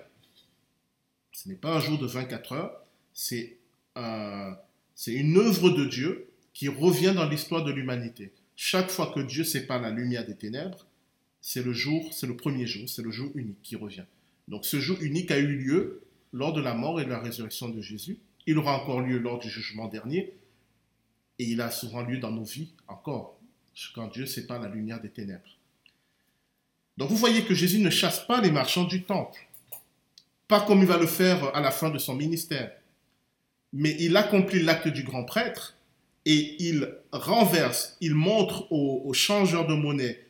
[1.34, 3.58] Ce n'est pas un jour de 24 heures, c'est
[3.98, 8.32] une œuvre de Dieu qui revient dans l'histoire de l'humanité.
[8.56, 10.88] Chaque fois que Dieu sépare la lumière des ténèbres,
[11.42, 14.06] c'est le jour, c'est le premier jour, c'est le jour unique qui revient.
[14.48, 17.68] Donc ce jour unique a eu lieu lors de la mort et de la résurrection
[17.68, 18.18] de Jésus.
[18.48, 20.34] Il aura encore lieu lors du jugement dernier.
[21.40, 23.40] Et il a souvent lieu dans nos vies encore,
[23.96, 25.58] quand Dieu sépare la lumière des ténèbres.
[26.98, 29.48] Donc vous voyez que Jésus ne chasse pas les marchands du temple
[30.54, 32.72] pas comme il va le faire à la fin de son ministère.
[33.72, 35.76] Mais il accomplit l'acte du grand prêtre
[36.26, 40.26] et il renverse, il montre aux, changeurs de monnaie,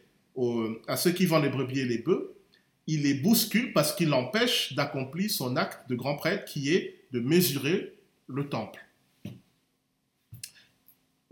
[0.87, 2.33] à ceux qui vendent les brebis et les bœufs,
[2.87, 7.19] il les bouscule parce qu'il l'empêche d'accomplir son acte de grand prêtre qui est de
[7.19, 7.93] mesurer
[8.27, 8.79] le temple.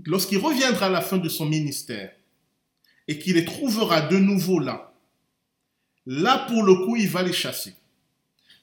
[0.06, 2.12] Lorsqu'il reviendra à la fin de son ministère
[3.08, 4.94] et qu'il les trouvera de nouveau là,
[6.06, 7.74] là pour le coup, il va les chasser.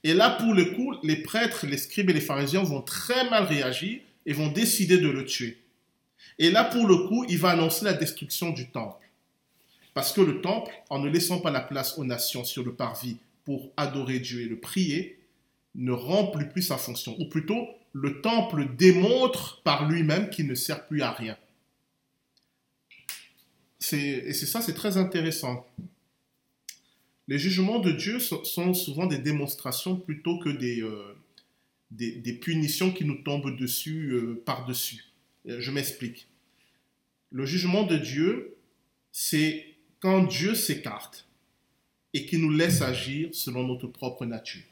[0.04, 3.44] Et là pour le coup, les prêtres, les scribes et les pharisiens vont très mal
[3.44, 5.58] réagir et vont décider de le tuer.
[6.38, 9.08] Et là pour le coup, il va annoncer la destruction du temple.
[9.94, 13.16] Parce que le temple, en ne laissant pas la place aux nations sur le parvis
[13.44, 15.18] pour adorer Dieu et le prier,
[15.74, 17.16] ne remplit plus sa fonction.
[17.18, 17.68] Ou plutôt,
[18.00, 21.36] le temple démontre par lui-même qu'il ne sert plus à rien.
[23.92, 25.66] Et c'est ça, c'est très intéressant.
[27.26, 33.22] Les jugements de Dieu sont souvent des démonstrations plutôt que des, euh, punitions qui nous
[33.22, 35.04] tombent dessus, euh, par-dessus.
[35.48, 36.28] Euh, je m'explique.
[37.30, 38.56] Le jugement de Dieu,
[39.10, 41.26] c'est quand Dieu s'écarte
[42.14, 44.67] et qu'il nous laisse agir selon notre propre nature.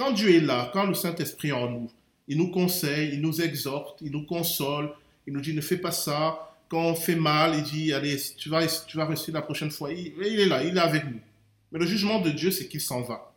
[0.00, 1.90] Quand Dieu est là, quand le Saint-Esprit est en nous,
[2.26, 4.94] il nous conseille, il nous exhorte, il nous console,
[5.26, 6.56] il nous dit ne fais pas ça.
[6.70, 9.92] Quand on fait mal, il dit allez, tu vas, tu vas la prochaine fois.
[9.92, 11.20] Il, il est là, il est avec nous.
[11.70, 13.34] Mais le jugement de Dieu, c'est qu'il s'en va.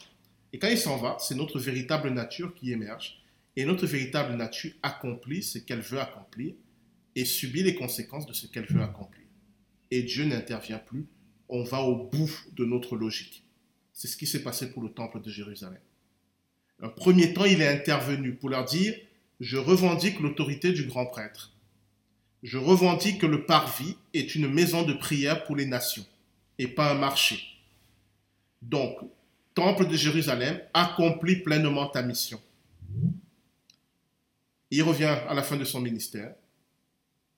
[0.54, 3.22] Et quand il s'en va, c'est notre véritable nature qui émerge.
[3.58, 6.54] Et notre véritable nature accomplit ce qu'elle veut accomplir
[7.14, 9.26] et subit les conséquences de ce qu'elle veut accomplir
[9.92, 11.06] et Dieu n'intervient plus.
[11.50, 13.44] On va au bout de notre logique.
[13.92, 15.82] C'est ce qui s'est passé pour le temple de Jérusalem.
[16.82, 18.96] Un premier temps, il est intervenu pour leur dire,
[19.40, 21.52] je revendique l'autorité du grand prêtre.
[22.44, 26.06] Je revendique que le parvis est une maison de prière pour les nations
[26.58, 27.42] et pas un marché.
[28.62, 28.98] Donc,
[29.54, 32.42] temple de Jérusalem, accomplit pleinement ta mission.
[34.72, 36.34] Il revient à la fin de son ministère.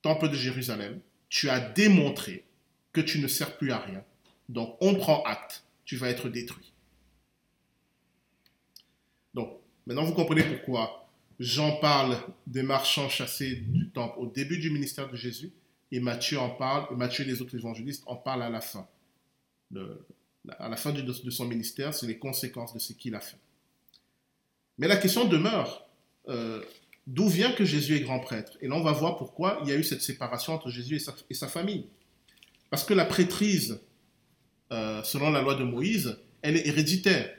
[0.01, 0.99] Temple de Jérusalem,
[1.29, 2.45] tu as démontré
[2.93, 4.03] que tu ne sers plus à rien.
[4.47, 6.71] Donc, on prend acte, tu vas être détruit.
[9.33, 11.07] Donc, maintenant, vous comprenez pourquoi
[11.39, 12.17] Jean parle
[12.47, 15.51] des marchands chassés du temple au début du ministère de Jésus,
[15.91, 18.87] et Matthieu en parle, et Matthieu et les autres évangélistes en parlent à la fin.
[20.59, 23.37] à la fin de, son ministère, c'est les conséquences de ce qu'il a fait.
[24.77, 25.87] Mais la question demeure,
[26.27, 26.63] euh,
[27.07, 28.57] d'où vient que Jésus est grand prêtre?
[28.61, 31.33] Et là, on va voir pourquoi il y a eu cette séparation entre Jésus et
[31.33, 31.85] sa famille.
[32.69, 33.79] Parce que la prêtrise,
[34.71, 37.33] euh, selon la loi de Moïse, elle est héréditaire.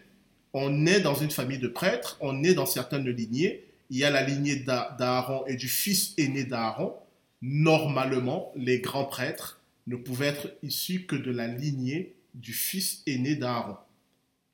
[0.58, 3.66] On est dans une famille de prêtres, on est dans certaines lignées.
[3.90, 6.94] Il y a la lignée d'Aaron et du fils aîné d'Aaron.
[7.42, 13.36] Normalement, les grands prêtres ne pouvaient être issus que de la lignée du fils aîné
[13.36, 13.76] d'Aaron.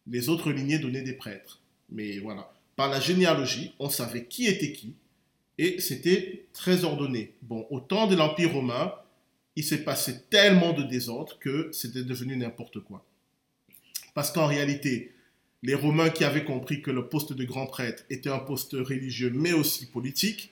[0.09, 1.61] Les autres lignées donnaient des prêtres.
[1.89, 4.97] Mais voilà, par la généalogie, on savait qui était qui
[5.57, 7.35] et c'était très ordonné.
[7.43, 8.93] Bon, au temps de l'Empire romain,
[9.55, 13.05] il s'est passé tellement de désordre que c'était devenu n'importe quoi.
[14.15, 15.15] Parce qu'en réalité,
[15.63, 19.31] les Romains qui avaient compris que le poste de grand prêtre était un poste religieux
[19.35, 20.51] mais aussi politique,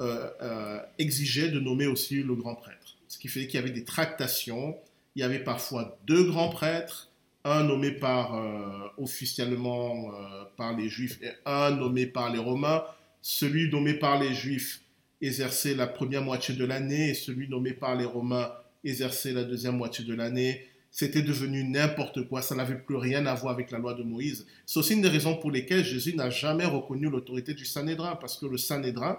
[0.00, 2.96] euh, euh, exigeaient de nommer aussi le grand prêtre.
[3.08, 4.76] Ce qui fait qu'il y avait des tractations,
[5.16, 7.10] il y avait parfois deux grands prêtres,
[7.44, 10.12] un nommé par, euh, officiellement
[10.56, 12.84] par les Juifs et un nommé par les Romains.
[13.22, 14.82] Celui nommé par les Juifs
[15.20, 18.52] exercer la première moitié de l'année et celui nommé par les Romains
[18.84, 20.64] exercer la deuxième moitié de l'année.
[20.90, 24.46] C'était devenu n'importe quoi, ça n'avait plus rien à voir avec la loi de Moïse.
[24.66, 28.38] C'est aussi une des raisons pour lesquelles Jésus n'a jamais reconnu l'autorité du Sanhédrin, parce
[28.38, 29.18] que le Sanhédrin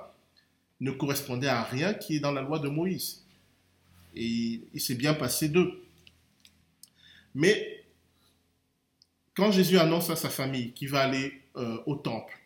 [0.82, 3.24] ne correspondait à rien qui est dans la loi de Moïse.
[4.16, 5.84] Et il s'est bien passé d'eux.
[7.36, 7.84] Mais
[9.36, 12.38] quand Jésus annonce à sa famille qu'il va aller euh, au temple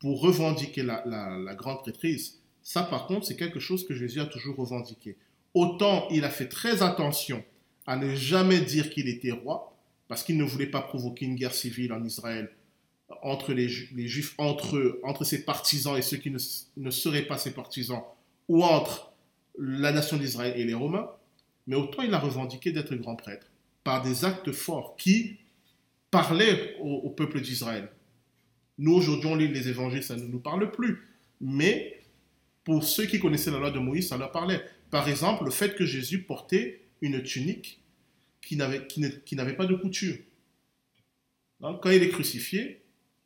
[0.00, 4.26] pour revendiquer la, la grande prêtrise, ça, par contre, c'est quelque chose que Jésus a
[4.26, 5.16] toujours revendiqué.
[5.54, 7.44] Autant il a fait très attention
[7.90, 9.76] à ne jamais dire qu'il était roi,
[10.06, 12.52] parce qu'il ne voulait pas provoquer une guerre civile en Israël
[13.22, 17.50] entre les, Juifs, entre eux, entre ses partisans et ceux qui ne, seraient pas ses
[17.50, 18.02] partisans,
[18.46, 19.12] ou entre
[19.58, 21.10] la nation d'Israël et les Romains.
[21.66, 23.48] Mais autant il a revendiqué d'être grand prêtre
[23.82, 25.38] par des actes forts qui
[26.12, 27.90] parlaient au peuple d'Israël.
[28.78, 31.08] Nous, aujourd'hui, on lit les évangiles, ça ne nous parle plus.
[31.40, 32.04] Mais
[32.62, 34.60] pour ceux qui connaissaient la loi de Moïse, ça leur parlait.
[34.92, 37.79] Par exemple, le fait que Jésus portait une tunique
[38.42, 40.16] qui n'avait, pas de couture.
[41.60, 42.82] quand il est crucifié,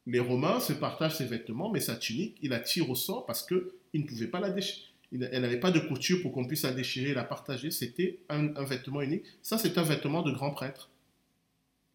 [0.06, 3.46] les Romains se partagent ses vêtements, mais sa tunique, il la tire au sort parce
[3.46, 3.62] qu'il
[3.94, 4.88] ne pouvait pas la déchirer.
[5.12, 7.70] Elle n'avait pas de couture pour qu'on puisse la déchirer et la partager.
[7.70, 9.24] C'était un, vêtement unique.
[9.42, 10.90] Ça, c'est un vêtement de grand prêtre.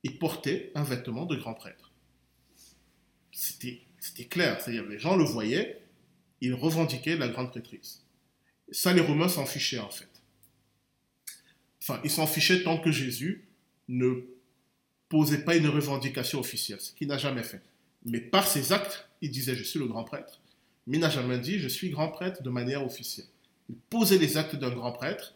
[0.04, 1.92] Il portait un vêtement de grand prêtre.
[3.32, 3.82] C'était,
[4.30, 4.62] clair.
[4.62, 5.82] C'est-à-dire, les gens le voyaient,
[6.40, 8.04] il revendiquait la grande prêtrise.
[8.72, 10.19] Ça, les Romains s'en fichaient en fait.
[11.82, 13.46] Enfin, ils s'en fichaient tant que Jésus
[13.88, 14.26] ne
[15.08, 17.62] posait pas une revendication officielle, ce qu'il n'a jamais fait.
[18.06, 20.40] Mais par ses actes, il disait je suis le grand prêtre,
[20.88, 23.26] mais il n'a jamais dit je suis grand prêtre de manière officielle.
[23.70, 25.36] Il posait les actes d'un grand prêtre,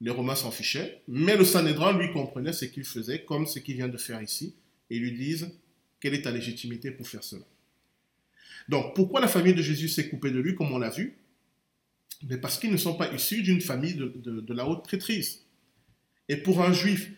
[0.00, 3.76] les Romains s'en fichaient, mais le Sanhédrin lui comprenait ce qu'il faisait, comme ce qu'il
[3.76, 4.54] vient de faire ici,
[4.90, 5.50] et lui disent
[6.00, 7.44] quelle est ta légitimité pour faire cela?
[8.68, 11.16] Donc pourquoi la famille de Jésus s'est coupée de lui, comme on l'a vu?
[12.28, 14.08] Mais parce qu'ils ne sont pas issus d'une famille de,
[14.40, 15.43] de la haute prêtrise.
[16.28, 17.10] Et pour un juif,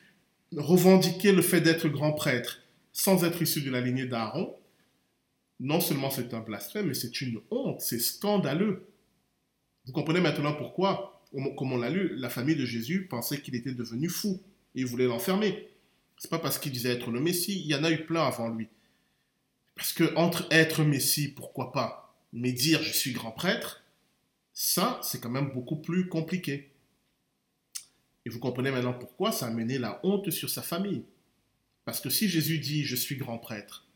[0.57, 2.63] revendiquer le fait d'être grand prêtre
[2.93, 4.55] sans être issu de la lignée d'Aaron,
[5.61, 8.87] non seulement c'est un blasphème, mais c'est une honte, c'est scandaleux.
[9.87, 11.23] Vous comprenez maintenant pourquoi,
[11.57, 14.41] comme on l'a lu, la famille de Jésus pensait qu'il était devenu fou
[14.75, 15.69] et voulait l'enfermer.
[16.19, 18.49] C'est pas parce qu'il disait être le Messie, il y en a eu plein avant
[18.49, 18.69] lui.
[19.75, 23.83] Parce que entre être Messie, pourquoi pas, mais dire je suis grand prêtre,
[24.53, 26.71] ça c'est quand même beaucoup plus compliqué.
[28.27, 31.05] Et vous comprenez maintenant pourquoi ça a mené la honte sur sa famille.
[31.85, 33.87] Parce que si Jésus dit je suis grand prêtre,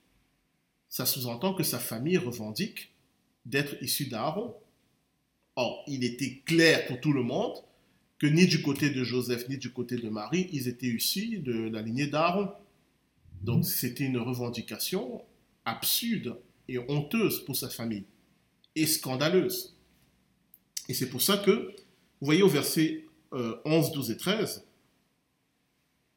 [0.88, 2.92] ça sous-entend que sa famille revendique
[3.44, 4.54] d'être issu d'Aaron.
[5.56, 7.56] Or, il était clair pour tout le monde
[8.20, 11.68] que ni du côté de Joseph ni du côté de Marie, ils étaient issus de
[11.68, 12.52] la lignée d'Aaron.
[13.42, 15.24] Donc c'était une revendication
[15.64, 16.38] absurde
[16.68, 18.04] et honteuse pour sa famille,
[18.76, 19.76] et scandaleuse.
[20.88, 21.74] Et c'est pour ça que,
[22.20, 24.64] vous voyez au verset 11, euh, 12 et 13.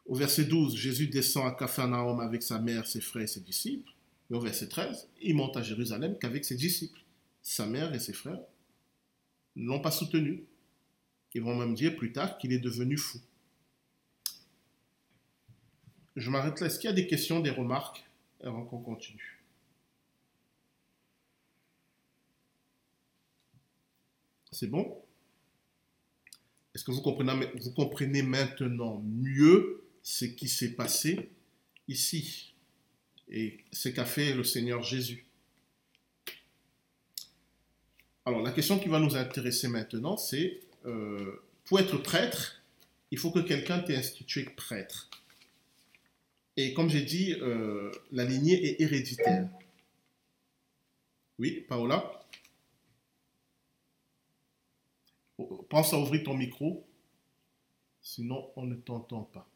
[0.06, 3.91] Au verset 12, Jésus descend à Capharnaüm avec sa mère, ses frères et ses disciples.
[4.30, 6.99] Et au verset 13, il monte à Jérusalem qu'avec ses disciples.
[7.41, 8.40] Sa mère et ses frères
[9.56, 10.45] ne l'ont pas soutenu.
[11.34, 13.19] Ils vont même dire plus tard qu'il est devenu fou.
[16.15, 16.68] Je m'arrête là.
[16.68, 18.06] Est-ce qu'il y a des questions, des remarques
[18.44, 19.41] avant qu'on continue?
[24.52, 25.03] C'est bon?
[26.74, 31.30] Est-ce que vous comprenez, maintenant mieux ce qui s'est passé
[31.88, 32.54] ici
[33.30, 35.26] et ce qu'a fait le Seigneur Jésus?
[38.26, 42.62] Alors la question qui va nous intéresser maintenant, c'est euh, pour être prêtre,
[43.12, 45.10] il faut que quelqu'un t'ait institué prêtre.
[46.58, 49.50] Et comme j'ai dit, euh, la lignée est héréditaire.
[51.40, 52.23] Oui, Paola?
[55.69, 56.85] Pense à ouvrir ton micro,
[58.01, 59.47] sinon on ne t'entend pas.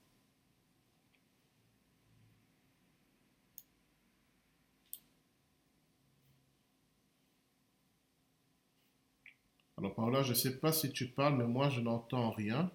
[9.77, 12.69] Alors par là, je ne sais pas si tu parles, mais moi je n'entends rien.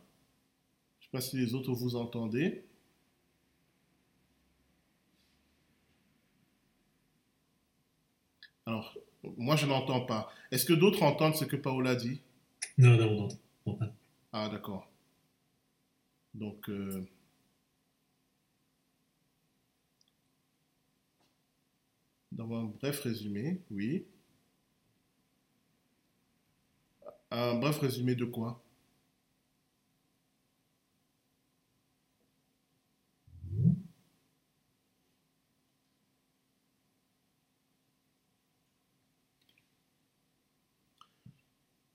[1.01, 2.65] Je ne sais pas si les autres vous entendez.
[8.67, 8.97] Alors,
[9.37, 10.33] moi je n'entends pas.
[10.51, 12.22] Est-ce que d'autres entendent ce que Paola dit?
[12.79, 13.29] Non, non, non.
[13.67, 13.79] non.
[14.33, 14.91] Ah, d'accord.
[16.35, 17.07] Donc, euh,
[22.33, 24.07] dans un bref résumé, oui.
[27.33, 28.62] Un bref résumé de quoi?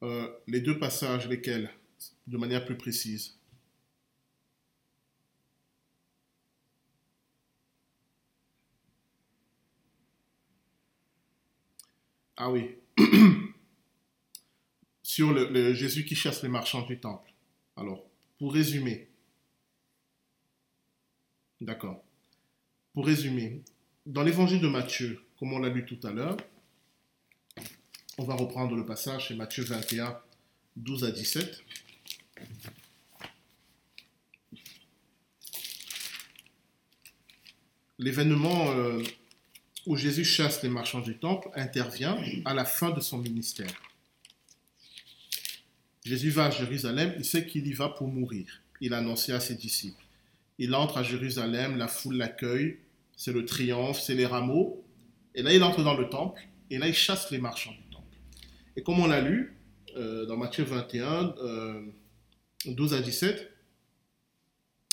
[0.07, 1.69] Euh, les deux passages, lesquels
[2.27, 3.38] De manière plus précise.
[12.38, 12.77] Ah oui.
[15.03, 17.34] Sur le, Jésus qui chasse les marchands du temple.
[17.75, 18.05] Alors,
[18.39, 19.09] pour résumer.
[21.59, 22.01] D'accord.
[22.93, 23.61] Pour résumer,
[24.05, 26.38] dans l'évangile de Matthieu, comme on l'a lu tout à l'heure,
[28.18, 30.19] on va reprendre le passage chez Matthieu 21,
[30.76, 31.64] 12 à 17.
[37.99, 39.03] L'événement euh,
[39.85, 43.72] où Jésus chasse les marchands du temple intervient à la fin de son ministère.
[46.03, 48.61] Jésus va à Jérusalem, il sait qu'il y va pour mourir.
[48.81, 50.03] Il a annoncé à ses disciples.
[50.57, 52.80] Il entre à Jérusalem, la foule l'accueille,
[53.15, 54.84] c'est le triomphe, c'est les rameaux.
[55.35, 57.76] Et là, il entre dans le temple, et là, il chasse les marchands.
[58.78, 59.58] Et comme on l'a lu
[59.98, 61.34] euh, dans Matthieu 21,
[62.68, 63.52] 12 euh, à 17,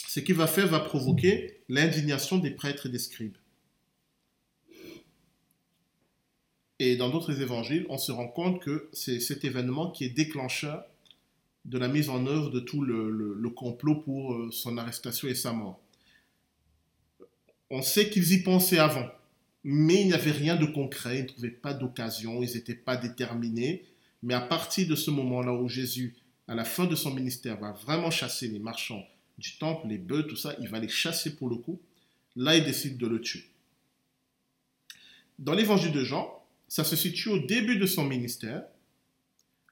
[0.09, 3.37] ce qu'il va faire va provoquer l'indignation des prêtres et des scribes.
[6.79, 10.85] Et dans d'autres évangiles, on se rend compte que c'est cet événement qui est déclencheur
[11.67, 15.53] de la mise en œuvre de tout le, complot pour euh, son arrestation et sa
[15.53, 15.79] mort.
[17.69, 19.09] On sait qu'ils y pensaient avant
[19.65, 22.97] mais il n'y avait rien de concret, ils ne trouvaient pas d'occasion, ils n'étaient pas
[22.97, 23.85] déterminés.
[24.23, 26.15] Mais à partir de ce moment-là où Jésus,
[26.47, 29.05] à la fin de son ministère, va vraiment chasser les marchands
[29.39, 31.81] du temple, les bœufs, tout ça, il va les chasser pour le coup.
[32.37, 33.45] Là, il décide de le tuer.
[35.39, 38.65] Dans l'évangile de Jean, ça se situe au début de son ministère.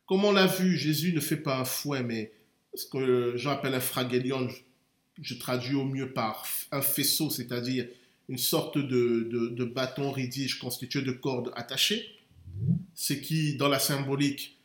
[0.06, 2.32] Comme on l'a vu, Jésus ne fait pas un fouet, mais
[2.74, 4.48] ce que Jean appelle un fragélion,
[5.20, 7.86] je, traduis au mieux par un faisceau, c'est-à-dire
[8.28, 12.06] une sorte de, bâton ridige constitué de cordes attachées,
[12.94, 14.58] ce qui, dans la symbolique,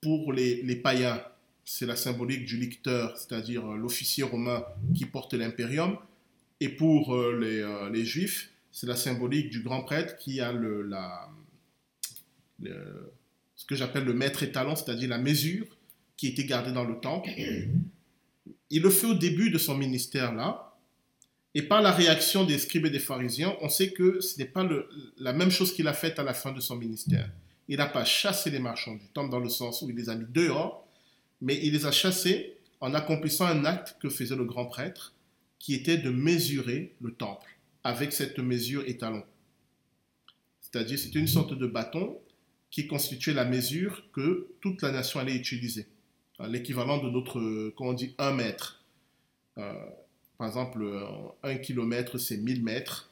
[0.00, 1.22] pour les, païens,
[1.64, 4.64] c'est la symbolique du licteur, c'est-à-dire l'officier romain
[4.94, 5.96] qui porte l'impérium,
[6.60, 10.82] et pour euh, euh, les, juifs, c'est la symbolique du grand prêtre qui a le,
[10.82, 11.28] la,
[12.60, 15.66] ce que j'appelle le maître étalon, c'est-à-dire la mesure
[16.16, 17.30] qui était gardée dans le temple.
[18.70, 20.73] Il le fait au début de son ministère là,
[21.54, 24.68] et par la réaction des scribes et des pharisiens, on sait que ce n'est pas
[25.18, 27.30] la même chose qu'il a faite à la fin de son ministère.
[27.68, 30.16] Il n'a pas chassé les marchands du temple dans le sens où il les a
[30.16, 30.86] mis dehors,
[31.40, 35.14] mais il les a chassés en accomplissant un acte que faisait le grand prêtre,
[35.58, 39.22] qui était de mesurer le temple avec cette mesure étalon.
[40.60, 42.18] C'est-à-dire, c'était une sorte de bâton
[42.70, 45.86] qui constituait la mesure que toute la nation allait utiliser.
[46.48, 48.82] L'équivalent de notre, comment on dit, un mètre.
[49.56, 49.72] Euh,
[50.38, 51.04] par exemple, euh,
[51.42, 53.10] un kilomètre, c'est 1000 mètres.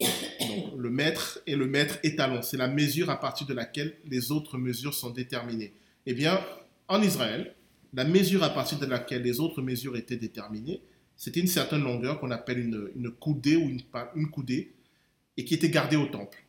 [0.00, 4.30] Donc, le mètre et le mètre étalon, c'est la mesure à partir de laquelle les
[4.30, 5.72] autres mesures sont déterminées.
[6.06, 6.40] Eh bien,
[6.86, 7.54] en Israël,
[7.94, 10.80] la mesure à partir de laquelle les autres mesures étaient déterminées,
[11.16, 13.80] c'était une certaine longueur qu'on appelle une, coudée ou une,
[14.14, 14.72] une coudée,
[15.36, 16.44] et qui était gardée au temple.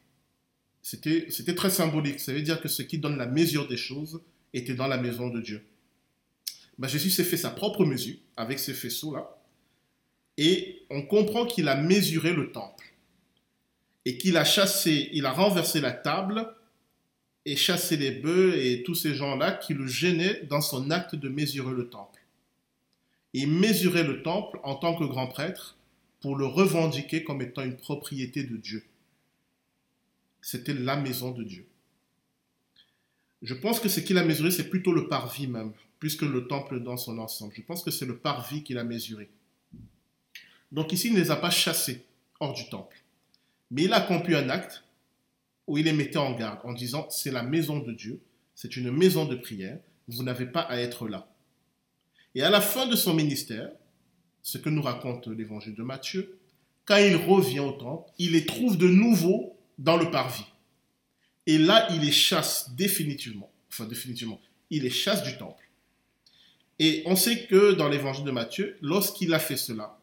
[0.81, 2.19] C'était très symbolique.
[2.19, 4.21] Ça veut dire que ce qui donne la mesure des choses
[4.53, 5.63] était dans la maison de Dieu.
[6.77, 9.39] Ben, Jésus s'est fait sa propre mesure avec ces faisceaux-là.
[10.41, 12.94] Et on comprend qu'il a mesuré le temple.
[14.06, 16.56] Et qu'il a chassé, il a renversé la table
[17.44, 21.28] et chassé les bœufs et tous ces gens-là qui le gênaient dans son acte de
[21.28, 22.22] mesurer le temple.
[23.34, 25.76] Il mesurait le temple en tant que grand prêtre
[26.22, 28.86] pour le revendiquer comme étant une propriété de Dieu.
[30.40, 31.66] C'était la maison de Dieu.
[33.41, 36.48] Je pense que ce qu'il a mesuré, c'est plutôt le parvis même, plus que le
[36.48, 37.53] temple dans son ensemble.
[37.57, 39.30] Je pense que c'est le parvis qu'il a mesuré.
[40.71, 42.05] Donc ici, il ne les a pas chassés
[42.39, 42.97] hors du temple.
[43.71, 44.83] Mais il a accompli un acte
[45.67, 48.19] où il les mettait en garde en disant, c'est la maison de Dieu,
[48.55, 51.27] c'est une maison de prière, vous n'avez pas à être là.
[52.33, 53.69] Et à la fin de son ministère,
[54.41, 56.39] ce que nous raconte l'évangile de Matthieu,
[56.85, 60.45] quand il revient au temple, il les trouve de nouveau dans le parvis.
[61.45, 63.51] Et là, il les chasse définitivement.
[63.71, 64.41] Enfin, définitivement.
[64.71, 65.69] Il les chasse du temple.
[66.79, 69.98] Et on sait que dans l'évangile de Matthieu, lorsqu'il a fait cela,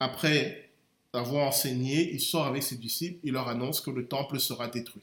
[0.00, 0.70] après
[1.12, 5.02] avoir enseigné, il sort avec ses disciples, il leur annonce que le temple sera détruit.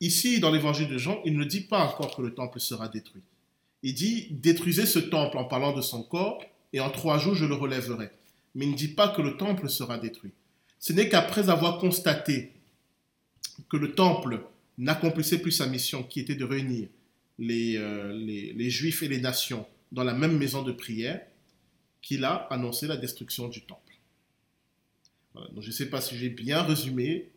[0.00, 3.22] Ici, dans l'évangile de Jean, il ne dit pas encore que le temple sera détruit.
[3.82, 6.42] Il dit détruisez ce temple en parlant de son corps,
[6.72, 8.10] et en trois jours je le relèverai.
[8.54, 10.32] Mais il ne dit pas que le temple sera détruit.
[10.78, 12.52] Ce n'est qu'après avoir constaté
[13.68, 14.44] que le temple
[14.78, 16.88] n'accomplissait plus sa mission, qui était de réunir
[17.38, 21.20] les, euh, les, Juifs et les nations dans la même maison de prière,
[22.08, 23.92] qu'il a annoncé la destruction du temple.
[25.34, 27.30] Je ne sais pas si j'ai bien résumé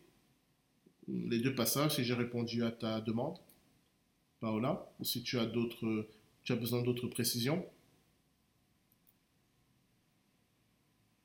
[1.09, 3.37] les deux passages, si j'ai répondu à ta demande,
[4.39, 6.07] Paola, ou si tu as, d'autres,
[6.45, 7.65] tu as besoin d'autres précisions.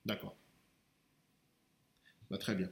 [0.05, 0.35] D'accord.
[2.29, 2.69] Bah, très bien.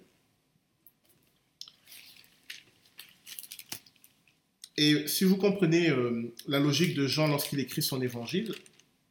[4.77, 8.53] Et si vous comprenez euh, la logique de Jean lorsqu'il écrit son évangile,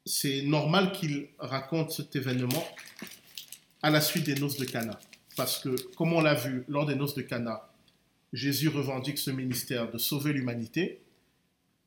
[0.06, 2.66] c'est normal qu'il raconte cet événement
[3.82, 5.00] à la suite des noces de Cana.
[5.36, 7.70] Parce que, comme on l'a vu lors des noces de Cana,
[8.34, 11.02] Jésus revendique ce ministère de sauver l'humanité.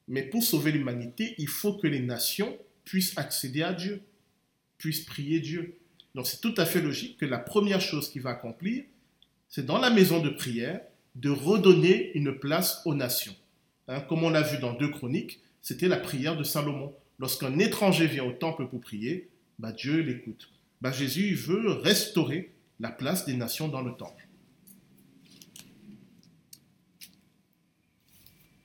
[0.08, 4.02] Mais pour sauver l'humanité, il faut que les nations puissent accéder à Dieu,
[4.78, 5.78] puissent prier Dieu.
[6.14, 8.84] Donc c'est tout à fait logique que la première chose qu'il va accomplir,
[9.48, 10.80] c'est dans la maison de prière
[11.16, 13.34] de redonner une place aux nations.
[13.88, 16.94] Hein, comme on l'a vu dans deux chroniques, c'était la prière de Salomon.
[17.18, 20.50] Lorsqu'un étranger vient au temple pour prier, bah Dieu l'écoute.
[20.80, 24.28] Bah Jésus veut restaurer la place des nations dans le temple.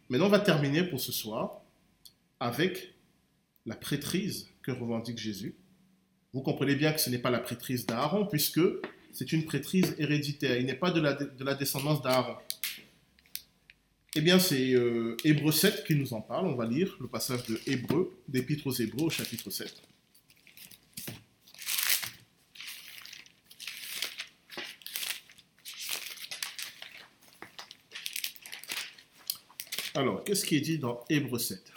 [0.10, 1.61] Maintenant, on va terminer pour ce soir
[2.41, 2.95] avec
[3.65, 5.56] la prêtrise que revendique Jésus
[6.34, 8.61] vous comprenez bien que ce n'est pas la prêtrise d'Aaron, puisque
[9.11, 10.57] c'est une prêtrise héréditaire.
[10.57, 12.36] Il n'est pas de la, de la descendance d'Aaron.
[14.16, 16.48] Eh bien, c'est euh, Hébreu 7 qui nous en parle.
[16.48, 19.82] On va lire le passage de Hébreu, d'Épître aux Hébreux, au chapitre 7.
[29.96, 31.72] Alors, qu'est-ce qui est dit dans Hébreu 7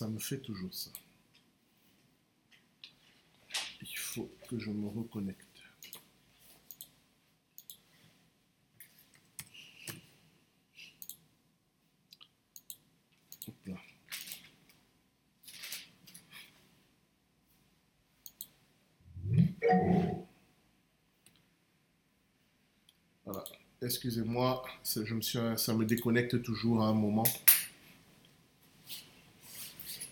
[0.00, 0.90] ça me fait toujours ça.
[3.82, 5.49] Il faut que je me reconnecte.
[23.24, 23.44] Voilà.
[23.82, 27.26] Excusez-moi, ça, je me suis, ça me déconnecte toujours à un moment.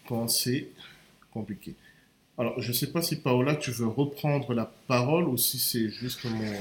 [0.06, 0.70] Quand c'est
[1.30, 1.74] compliqué.
[2.38, 5.90] Alors, je ne sais pas si Paola, tu veux reprendre la parole ou si c'est
[5.90, 6.52] juste mon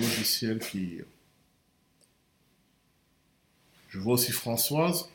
[0.00, 1.00] logiciel qui...
[3.96, 5.08] Je vois aussi Françoise?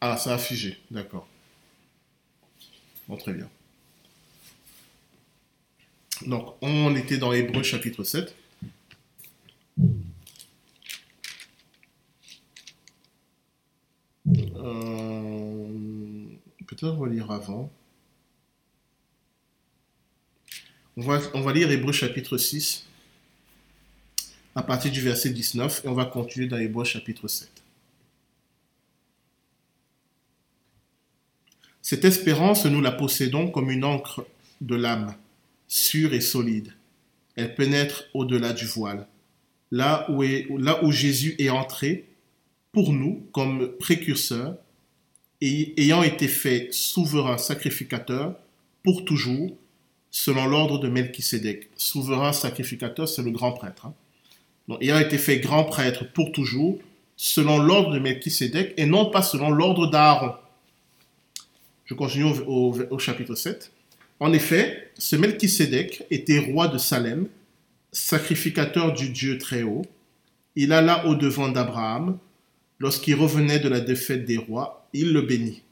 [0.00, 1.28] Ah, ça a figé, d'accord.
[3.06, 3.48] Bon, très bien.
[6.26, 8.34] Donc, on était dans Hébreu chapitre 7.
[14.28, 15.68] Euh,
[16.66, 17.70] Peut-être on va lire avant.
[20.96, 22.88] On va, on va lire Hébreu chapitre 6
[24.56, 27.50] à partir du verset 19 et on va continuer dans Hébreu chapitre 7.
[31.82, 34.26] Cette espérance, nous la possédons comme une encre
[34.62, 35.14] de l'âme,
[35.68, 36.72] sûre et solide.
[37.36, 39.06] Elle pénètre au-delà du voile,
[39.70, 42.08] là où, est, là où Jésus est entré
[42.72, 44.56] pour nous comme précurseur
[45.42, 48.34] et ayant été fait souverain sacrificateur
[48.82, 49.54] pour toujours,
[50.10, 51.68] selon l'ordre de Melchisédek.
[51.76, 53.84] Souverain sacrificateur, c'est le grand prêtre.
[53.84, 53.94] hein.
[54.68, 56.78] Donc, ayant été fait grand prêtre pour toujours,
[57.16, 60.34] selon l'ordre de Melchisédek, et non pas selon l'ordre d'Aaron.
[61.84, 63.72] Je continue au, au- chapitre 7.
[64.18, 67.28] En effet, ce Melchisédek était roi de Salem,
[67.92, 69.82] sacrificateur du Dieu très haut.
[70.56, 72.18] Il alla au-devant d'Abraham.
[72.78, 75.62] Lorsqu'il revenait de la défaite des rois, il le bénit.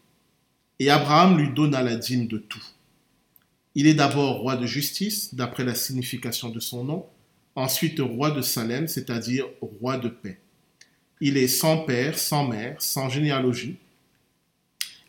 [0.79, 2.63] Et Abraham lui donna la dîme de tout.
[3.75, 7.07] Il est d'abord roi de justice, d'après la signification de son nom,
[7.55, 10.39] ensuite roi de Salem, c'est-à-dire roi de paix.
[11.21, 13.77] Il est sans père, sans mère, sans généalogie.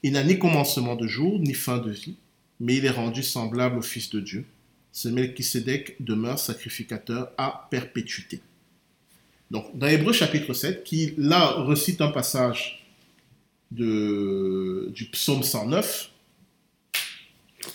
[0.03, 2.15] Il n'a ni commencement de jour, ni fin de vie,
[2.59, 4.45] mais il est rendu semblable au Fils de Dieu.
[4.91, 8.39] Ce Melchisédek demeure sacrificateur à perpétuité.
[9.51, 12.85] Donc, dans Hébreu chapitre 7, qui là recite un passage
[13.71, 16.11] de, du psaume 109,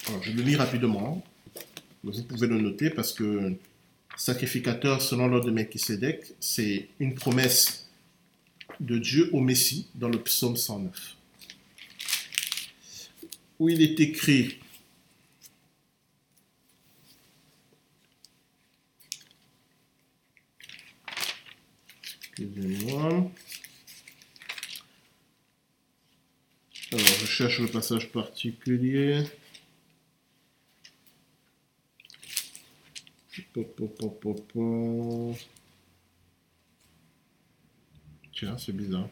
[0.09, 1.23] alors, je le lis rapidement.
[2.03, 3.55] Vous pouvez le noter parce que
[4.21, 7.89] sacrificateur selon l'ordre de Melchisédek, c'est une promesse
[8.79, 11.17] de Dieu au Messie dans le psaume 109.
[13.59, 14.59] Où il est écrit
[22.39, 23.31] Excusez-moi.
[26.93, 29.25] Alors, je cherche le passage particulier.
[38.33, 39.09] Tiens, c'est bizarre.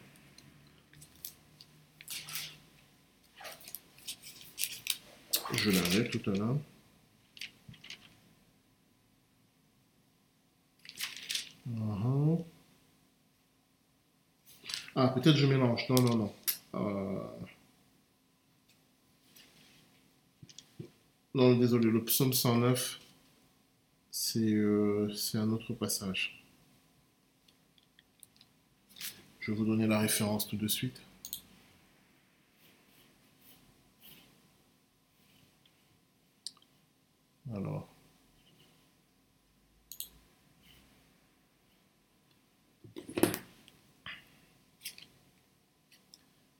[5.53, 6.57] Je l'avais tout à l'heure.
[11.65, 12.43] Mhm.
[14.95, 15.85] Ah, peut-être je mélange.
[15.89, 16.33] Non, non, non.
[16.75, 17.19] Euh,
[21.33, 22.98] Non, désolé, le psaume 109,
[24.21, 26.43] c'est euh, c'est un autre passage.
[29.39, 31.01] Je vais vous donner la référence tout de suite.
[37.53, 37.87] Alors.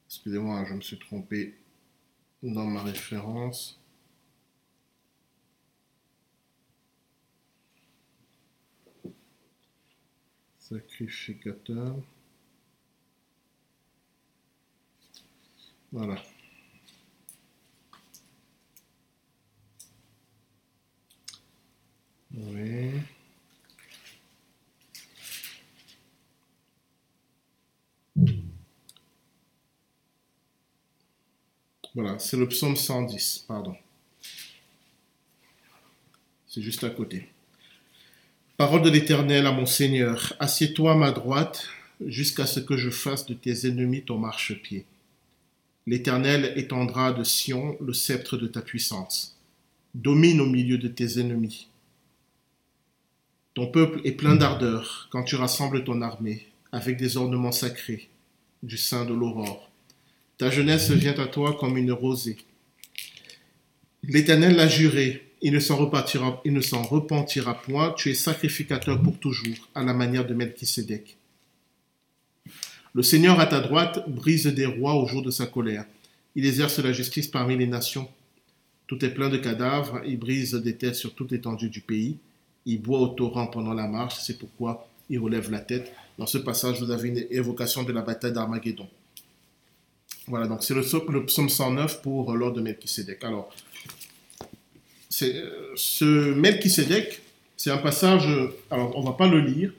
[0.07, 1.56] Excusez-moi, je me suis trompé
[2.41, 3.78] dans ma référence.
[10.69, 11.95] Sacrificateur.
[15.91, 16.21] Voilà.
[22.31, 22.91] Oui.
[31.95, 33.75] Voilà, c'est le psaume 110, pardon.
[36.47, 37.29] C'est juste à côté.
[38.60, 41.69] Parole de l'Éternel à mon Seigneur, assieds-toi à ma droite
[42.06, 44.84] jusqu'à ce que je fasse de tes ennemis ton marchepied.
[45.88, 49.38] L'Éternel étendra de Sion le sceptre de ta puissance.
[49.95, 51.69] Domine au milieu de tes ennemis.
[53.53, 58.10] Ton peuple est plein d'ardeur quand tu rassembles ton armée avec des ornements sacrés
[58.61, 59.72] du sein de l'aurore.
[60.38, 62.36] Ta jeunesse vient à toi comme une rosée.
[64.03, 67.94] L'Éternel l'a juré, il ne s'en repentira, point.
[67.98, 71.18] Tu es sacrificateur pour toujours, à la manière de Melchisédek.
[72.94, 75.86] Le Seigneur à ta droite brise des rois au jour de sa colère.
[76.36, 78.10] Il exerce la justice parmi les nations.
[78.88, 82.18] Tout est plein de cadavres, il brise des têtes sur toute l'étendue du pays.
[82.66, 85.91] Il boit au torrent pendant la marche, c'est pourquoi il relève la tête.
[86.18, 88.88] Dans ce passage, vous avez une évocation de la bataille d'Armageddon.
[90.28, 93.24] Voilà, donc c'est le, psaume 109 pour l'ordre de Melchisédek.
[93.24, 93.52] Alors,
[95.10, 97.22] ce Melchisédek,
[97.57, 98.27] c'est un passage,
[98.69, 99.72] alors on ne va pas le lire,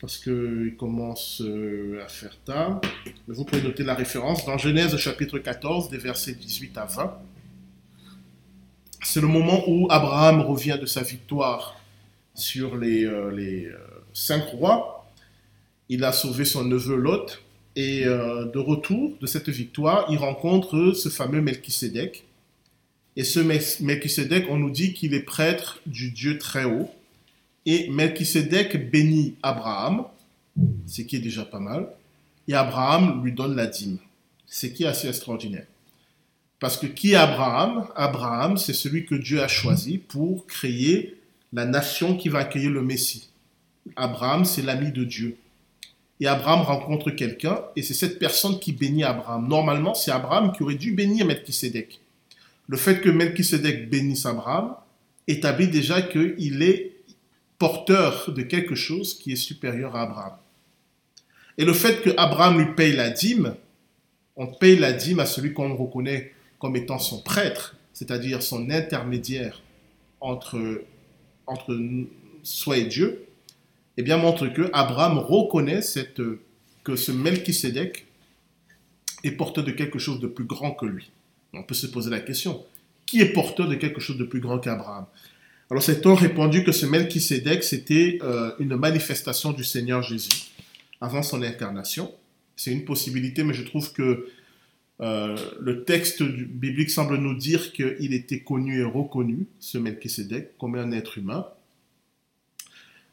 [0.00, 2.80] parce qu'il commence euh, à faire tard.
[3.26, 7.18] Mais vous pouvez noter la référence dans Genèse chapitre 14, des versets 18 à 20.
[9.02, 11.80] C'est le moment où Abraham revient de sa victoire
[12.34, 13.76] sur les, euh, euh,
[14.12, 15.10] cinq rois.
[15.88, 17.42] Il a sauvé son neveu Lot.
[17.76, 22.24] Et de retour de cette victoire, il rencontre ce fameux Melchisédek.
[23.18, 26.88] Et ce Melchisédek, on nous dit qu'il est prêtre du Dieu très haut.
[27.66, 30.04] Et Melchisedec bénit Abraham,
[30.86, 31.88] ce qui est déjà pas mal,
[32.46, 33.98] et Abraham lui donne la dîme,
[34.46, 35.66] ce qui est assez extraordinaire.
[36.60, 37.88] Parce que qui est Abraham?
[37.96, 41.16] Abraham, c'est celui que Dieu a choisi pour créer
[41.52, 43.30] la nation qui va accueillir le Messie.
[43.96, 45.36] Abraham, c'est l'ami de Dieu.
[46.20, 49.48] Et Abraham rencontre quelqu'un, et c'est cette personne qui bénit Abraham.
[49.48, 51.98] Normalement, c'est Abraham qui aurait dû bénir Melchisedec.
[52.68, 54.76] Le fait que Melchisedec bénisse Abraham
[55.26, 56.92] établit déjà qu'il est
[57.58, 60.36] porteur de quelque chose qui est supérieur à Abraham.
[61.56, 63.54] Et le fait que Abraham lui paye la dîme,
[64.36, 69.62] on paye la dîme à celui qu'on reconnaît comme étant son prêtre, c'est-à-dire son intermédiaire
[70.20, 70.82] entre,
[71.46, 71.76] entre
[72.42, 73.24] soi et Dieu,
[73.96, 75.80] eh bien montre que Abraham reconnaît
[76.84, 78.06] que ce Melchisédek
[79.24, 81.10] est porteur de quelque chose de plus grand que lui.
[81.52, 82.64] On peut se poser la question,
[83.06, 85.06] qui est porteur de quelque chose de plus grand qu'Abraham?
[85.70, 90.48] Alors c'est-on répondu que ce Melchisédek, c'était euh, une manifestation du Seigneur Jésus
[91.00, 92.12] avant son incarnation.
[92.56, 94.28] C'est une possibilité, mais je trouve que
[95.00, 100.74] euh, le texte biblique semble nous dire qu'il était connu et reconnu, ce Melchisédek, comme
[100.74, 101.46] un être humain.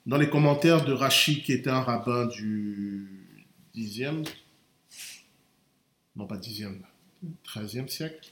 [0.06, 3.08] Dans les commentaires de Rachid, qui était un rabbin du
[3.76, 4.26] 10e,
[6.16, 6.78] non pas 10e,
[7.46, 8.32] 13e siècle,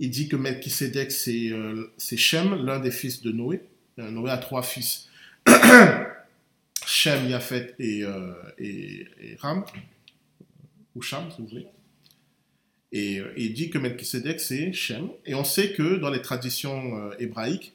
[0.00, 3.60] il dit que Melchisedec, c'est euh, Shem, l'un des fils de Noé.
[3.98, 5.08] Euh, Noé a trois fils.
[6.86, 9.06] Shem, Yafet et, euh, et,
[9.38, 9.62] Ram,
[10.96, 11.66] ou Sham, si vous voulez.
[12.92, 15.10] Et, il dit que Melchisedec, c'est Shem.
[15.26, 17.74] Et on sait que dans les traditions hébraïques,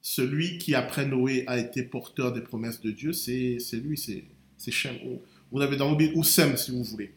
[0.00, 4.96] celui qui, après Noé, a été porteur des promesses de Dieu, c'est lui, c'est Shem.
[5.50, 7.12] Vous avez dans ou Sem, si vous voulez.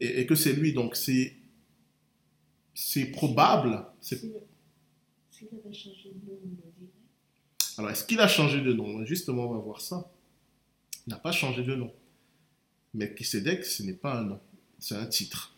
[0.00, 1.34] Et, et que c'est lui, donc c'est
[2.76, 3.86] c'est probable.
[4.02, 6.90] S'il avait changé de nom, on dirait.
[7.78, 9.04] Alors, est-ce qu'il a changé de nom?
[9.06, 10.10] Justement, on va voir ça.
[11.06, 11.92] Il n'a pas changé de nom.
[12.92, 14.40] Mais Kisedek, ce n'est pas un nom,
[14.78, 15.54] c'est un titre.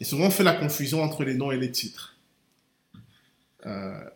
[0.00, 2.16] Et souvent, on fait la confusion entre les noms et les titres.
[3.64, 4.10] Euh,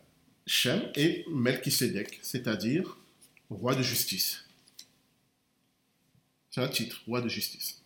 [0.46, 2.98] Shem et Melchisedek, c'est-à-dire
[3.48, 4.44] roi de justice.
[6.50, 7.77] C'est un titre, roi de justice.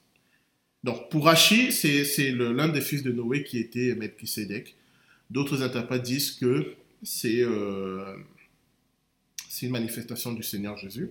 [0.85, 4.75] Donc, pour Rachi, c'est l'un des fils de Noé qui était Melchisedec.
[5.31, 6.75] D'autres interprètes disent que
[7.25, 8.17] euh,
[9.49, 11.11] c'est une manifestation du Seigneur Jésus.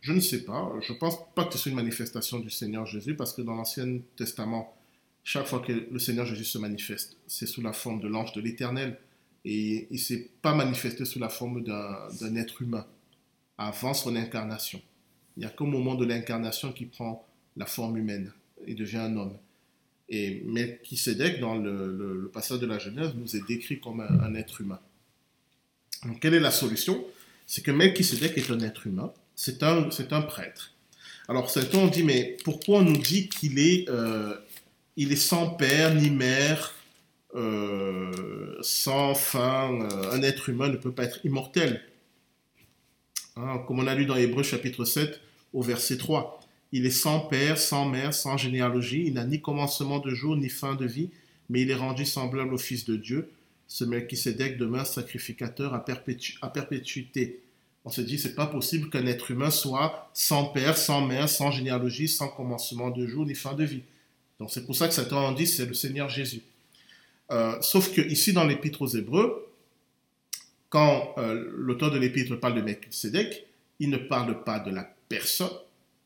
[0.00, 0.72] Je ne sais pas.
[0.80, 3.54] Je ne pense pas que ce soit une manifestation du Seigneur Jésus parce que dans
[3.54, 4.76] l'Ancien Testament,
[5.22, 8.40] chaque fois que le Seigneur Jésus se manifeste, c'est sous la forme de l'ange de
[8.40, 8.98] l'Éternel.
[9.44, 12.86] Et il ne s'est pas manifesté sous la forme d'un être humain
[13.56, 14.82] avant son incarnation.
[15.36, 17.26] Il n'y a qu'au moment de l'incarnation qu'il prend
[17.56, 18.32] la forme humaine
[18.66, 19.36] il devient un homme.
[20.08, 24.80] Et Melchisedec, dans le, passage de la Genèse, nous est décrit comme un, être humain.
[26.04, 27.04] Donc, quelle est la solution?
[27.46, 30.74] C'est que Melchisedec est un être humain, c'est un, c'est un prêtre.
[31.28, 34.34] Alors, certains ont dit, mais pourquoi on nous dit qu'il est, euh,
[34.96, 36.74] il est sans père ni mère,
[37.34, 41.82] euh, sans fin, euh, un être humain ne peut pas être immortel?
[43.36, 45.20] Hein, Comme on a lu dans Hébreu chapitre 7
[45.52, 46.41] au verset 3.
[46.72, 49.04] Il est sans père, sans mère, sans généalogie.
[49.06, 51.10] Il n'a ni commencement de jour, ni fin de vie,
[51.50, 53.30] mais il est rendu semblable au Fils de Dieu.
[53.68, 57.40] Ce Melchisedec demeure sacrificateur à, perpétuité.
[57.84, 61.50] On se dit, c'est pas possible qu'un être humain soit sans père, sans mère, sans
[61.50, 63.82] généalogie, sans commencement de jour, ni fin de vie.
[64.38, 66.42] Donc c'est pour ça que Satan en dit, c'est le Seigneur Jésus.
[67.30, 69.48] Euh, sauf que ici, dans l'Épître aux Hébreux,
[70.68, 73.46] quand euh, l'auteur de l'Épître parle de Melchisedec,
[73.78, 75.50] il ne parle pas de la personne,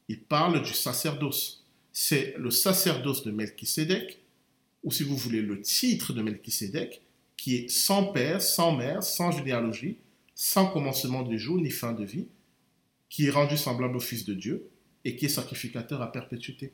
[0.09, 1.65] il parle du sacerdoce.
[1.93, 4.21] C'est le sacerdoce de Melchisédek,
[4.85, 7.03] ou si vous voulez le titre de Melchisédek,
[7.37, 9.99] qui est sans père, sans mère, sans généalogie,
[10.35, 12.27] sans commencement de jour ni fin de vie,
[13.09, 14.69] qui est rendu semblable au Fils de Dieu
[15.05, 16.73] et qui est sacrificateur à perpétuité.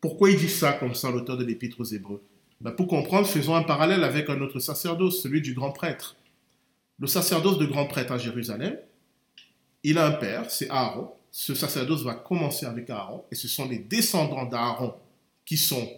[0.00, 2.22] Pourquoi il dit ça comme ça, l'auteur de l'Épître aux Hébreux?
[2.60, 6.16] Ben, Pour comprendre, faisons un parallèle avec un autre sacerdoce, celui du grand prêtre.
[6.98, 8.78] Le sacerdoce de grand prêtre à Jérusalem,
[9.82, 11.10] il a un père, c'est Aaron.
[11.32, 14.94] Ce sacerdoce va commencer avec Aaron, et ce sont les descendants d'Aaron
[15.46, 15.90] qui sont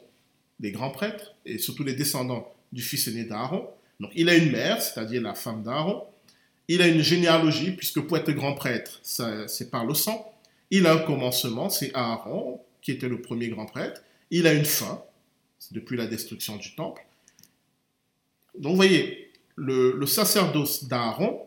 [0.60, 3.68] les grands prêtres, et surtout les descendants du fils aîné d'Aaron.
[3.98, 6.04] Donc il a une mère, c'est-à-dire la femme d'Aaron.
[6.68, 10.32] Il a une généalogie, puisque pour être grand prêtre, c'est par le sang.
[10.70, 14.02] Il a un commencement, c'est Aaron, qui était le premier grand prêtre.
[14.30, 15.02] Il a une fin,
[15.72, 17.04] depuis la destruction du temple.
[18.56, 21.40] Donc vous voyez, le, le sacerdoce d'Aaron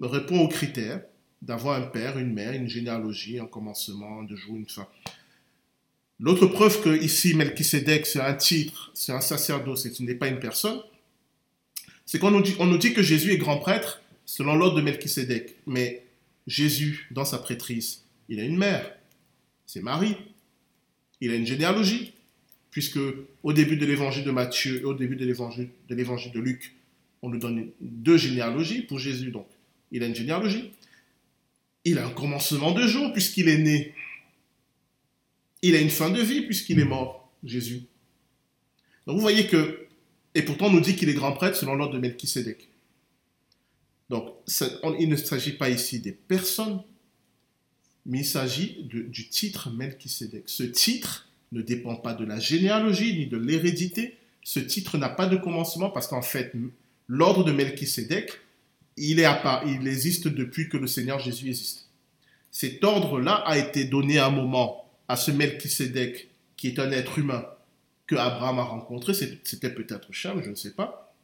[0.00, 1.02] répond aux critères
[1.44, 4.88] d'avoir un père, une mère, une généalogie, un commencement, de jour, une fin.
[6.18, 10.28] L'autre preuve que ici, Melchisedec, c'est un titre, c'est un sacerdoce et ce n'est pas
[10.28, 10.80] une personne,
[12.06, 15.56] c'est qu'on nous, dit, nous dit que Jésus est grand prêtre selon l'ordre de Melchisedec.
[15.66, 16.06] Mais
[16.46, 18.94] Jésus, dans sa prêtrise, il a une mère,
[19.66, 20.16] c'est Marie.
[21.20, 22.12] Il a une généalogie,
[22.70, 22.98] puisque
[23.42, 26.74] au début de l'évangile de Matthieu et au début de, l'évangile de Luc,
[27.22, 29.30] on nous donne deux généalogies pour Jésus.
[29.30, 29.46] Donc,
[29.90, 30.72] il a une généalogie.
[31.84, 33.94] Il a un commencement de jour, puisqu'il est né.
[35.62, 37.82] Il a une fin de vie, puisqu'il est mort, Jésus.
[39.06, 39.86] Donc, vous voyez que,
[40.34, 42.68] et pourtant, on nous dit qu'il est grand prêtre selon l'ordre de Melchisédek.
[44.10, 44.34] Donc,
[44.98, 46.82] il ne s'agit pas ici des personnes,
[48.06, 50.44] mais il s'agit du titre Melchisédek.
[50.46, 54.16] Ce titre ne dépend pas de la généalogie ni de l'hérédité.
[54.42, 56.52] Ce titre n'a pas de commencement parce qu'en fait,
[57.08, 58.32] l'ordre de Melchisédek,
[58.96, 59.26] il, est
[59.66, 61.88] il existe depuis que le Seigneur Jésus existe.
[62.50, 67.44] Cet ordre-là a été donné un moment à ce Melchisédek, qui est un être humain
[68.06, 69.12] que Abraham a rencontré.
[69.14, 71.14] C'était peut-être Cham, je ne sais pas.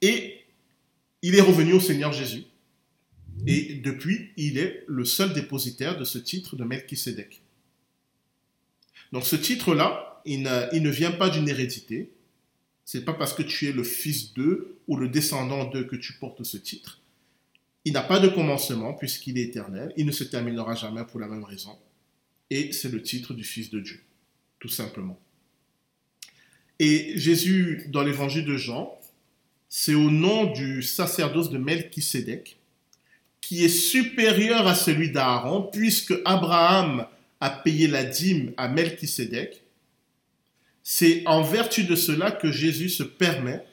[0.00, 0.40] Et
[1.22, 2.44] il est revenu au Seigneur Jésus.
[3.46, 7.42] Et depuis, il est le seul dépositaire de ce titre de Melchisédek.
[9.12, 12.10] Donc ce titre-là, il, il, ne vient pas d'une hérédité.
[12.92, 16.14] C'est pas parce que tu es le fils d'eux ou le descendant d'eux que tu
[16.14, 17.00] portes ce titre.
[17.84, 19.92] Il n'a pas de commencement puisqu'il est éternel.
[19.96, 21.78] Il ne se terminera jamais pour la même raison.
[22.50, 24.02] Et c'est le titre du Fils de Dieu,
[24.58, 25.20] tout simplement.
[26.80, 28.98] Et Jésus, dans l'évangile de Jean,
[29.68, 32.58] c'est au nom du sacerdoce de Melchisédek
[33.40, 37.06] qui est supérieur à celui d'Aaron, puisque Abraham
[37.38, 39.59] a payé la dîme à Melchisédek.
[40.82, 43.64] C'est en vertu de cela que Jésus se permet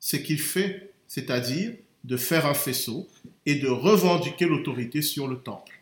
[0.00, 1.72] ce qu'il fait, c'est-à-dire
[2.04, 3.08] de faire un faisceau
[3.46, 5.80] et de revendiquer l'autorité sur le temple.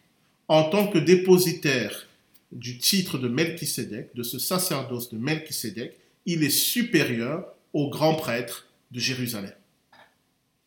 [0.49, 2.07] En tant que dépositaire
[2.53, 8.67] du titre de Melchisédek, de ce sacerdoce de Melchisédek, il est supérieur au grand prêtre
[8.91, 9.53] de Jérusalem.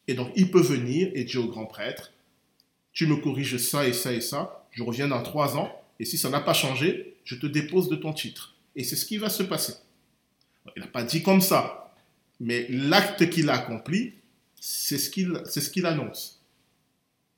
[0.07, 2.11] Et donc, il peut venir et dire au grand prêtre,
[2.93, 6.17] tu me corriges ça et ça et ça, je reviens dans trois ans, et si
[6.17, 8.55] ça n'a pas changé, je te dépose de ton titre.
[8.79, 9.73] Et c'est ce qui va se passer.
[10.77, 11.93] Il n'a pas dit comme ça,
[12.39, 14.13] mais l'acte qu'il a accompli,
[14.55, 16.41] c'est ce qu'il ce qu'il annonce.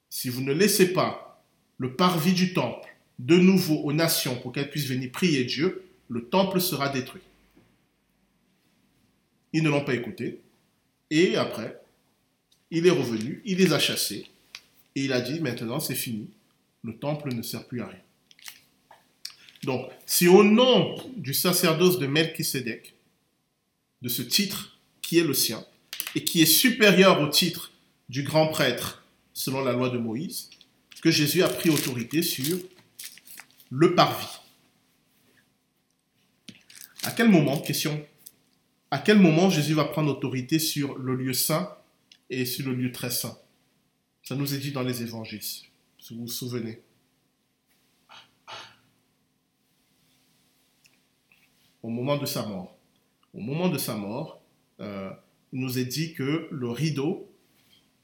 [0.08, 1.44] Si vous ne laissez pas
[1.80, 2.88] le parvis du temple
[3.18, 7.24] de nouveau aux nations pour qu'elles puissent venir prier Dieu, le temple sera détruit.
[9.52, 10.42] Ils ne l'ont pas écouté.
[11.10, 11.82] Et après,
[12.70, 14.28] il est revenu, il les a chassés,
[14.96, 16.30] et il a dit, maintenant c'est fini,
[16.84, 18.00] le temple ne sert plus à rien.
[19.64, 22.96] Donc, si au nom du sacerdoce de Melchisédek,
[24.02, 25.64] de ce titre qui est le sien,
[26.16, 27.72] et qui est supérieur au titre
[28.10, 30.50] du grand prêtre selon la loi de Moïse,
[31.02, 32.58] que Jésus a pris autorité sur
[33.70, 34.40] le parvis.
[37.04, 38.06] À quel moment, question,
[38.92, 41.76] à quel moment Jésus va prendre autorité sur le lieu saint
[42.30, 43.38] et sur le lieu très saint?
[44.24, 45.70] Ça nous est dit dans les évangiles, si
[46.12, 46.82] vous vous souvenez.
[51.84, 52.76] Au moment de sa mort.
[53.34, 54.42] Au moment de sa mort,
[54.80, 55.10] euh,
[55.54, 57.30] il nous est dit que le rideau,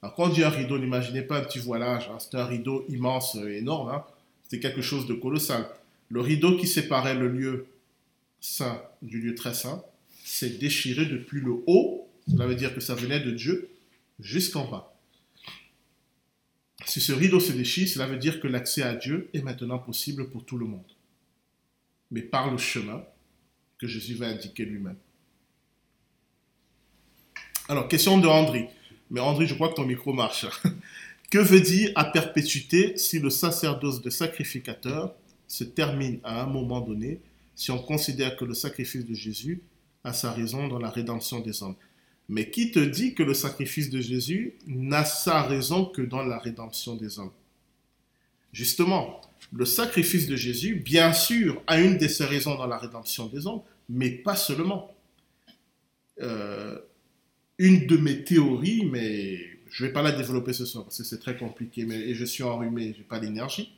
[0.02, 3.36] quand on dit un rideau, n'imaginez pas un petit voilage, hein, c'était un rideau immense,
[3.36, 4.04] énorme, hein,
[4.44, 5.68] c'était quelque chose de colossal.
[6.10, 7.68] Le rideau qui séparait le lieu
[8.40, 9.84] saint du lieu très saint
[10.24, 13.70] s'est déchiré depuis le haut, cela veut dire que ça venait de Dieu,
[14.20, 14.94] jusqu'en bas.
[16.86, 20.30] Si ce rideau se déchire, cela veut dire que l'accès à Dieu est maintenant possible
[20.30, 20.86] pour tout le monde.
[22.12, 23.04] Mais par le chemin
[23.78, 24.98] que Jésus va indiquer lui-même.
[27.70, 28.70] Alors, question de André.
[29.10, 30.46] Mais André, je crois que ton micro marche.
[31.30, 35.14] que veut dire à perpétuité si le sacerdoce de sacrificateur
[35.48, 37.20] se termine à un moment donné,
[37.56, 39.62] si on considère que le sacrifice de Jésus
[40.04, 41.76] a sa raison dans la rédemption des hommes?
[42.30, 46.40] Mais qui te dit que le sacrifice de Jésus n'a sa raison que dans la
[46.40, 47.32] rédemption des hommes?
[48.54, 49.22] Justement,
[49.54, 53.48] le sacrifice de Jésus, bien sûr, a une de ses raisons dans la rédemption des
[53.48, 54.94] hommes, mais pas seulement.
[56.22, 56.80] Euh,
[57.60, 61.04] une de mes théories, mais je ne vais pas la développer ce soir parce que
[61.04, 63.74] c'est très compliqué, mais, et je suis enrhumé, je n'ai pas d'énergie.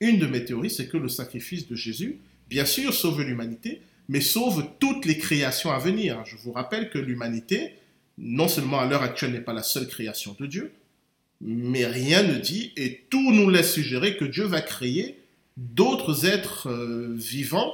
[0.00, 2.18] Une de mes théories, c'est que le sacrifice de Jésus,
[2.48, 6.24] bien sûr, sauve l'humanité, mais sauve toutes les créations à venir.
[6.24, 7.74] Je vous rappelle que l'humanité,
[8.16, 10.72] non seulement à l'heure actuelle, n'est pas la seule création de Dieu,
[11.40, 15.18] mais rien ne dit, et tout nous laisse suggérer que Dieu va créer
[15.56, 17.72] d'autres êtres euh, vivants,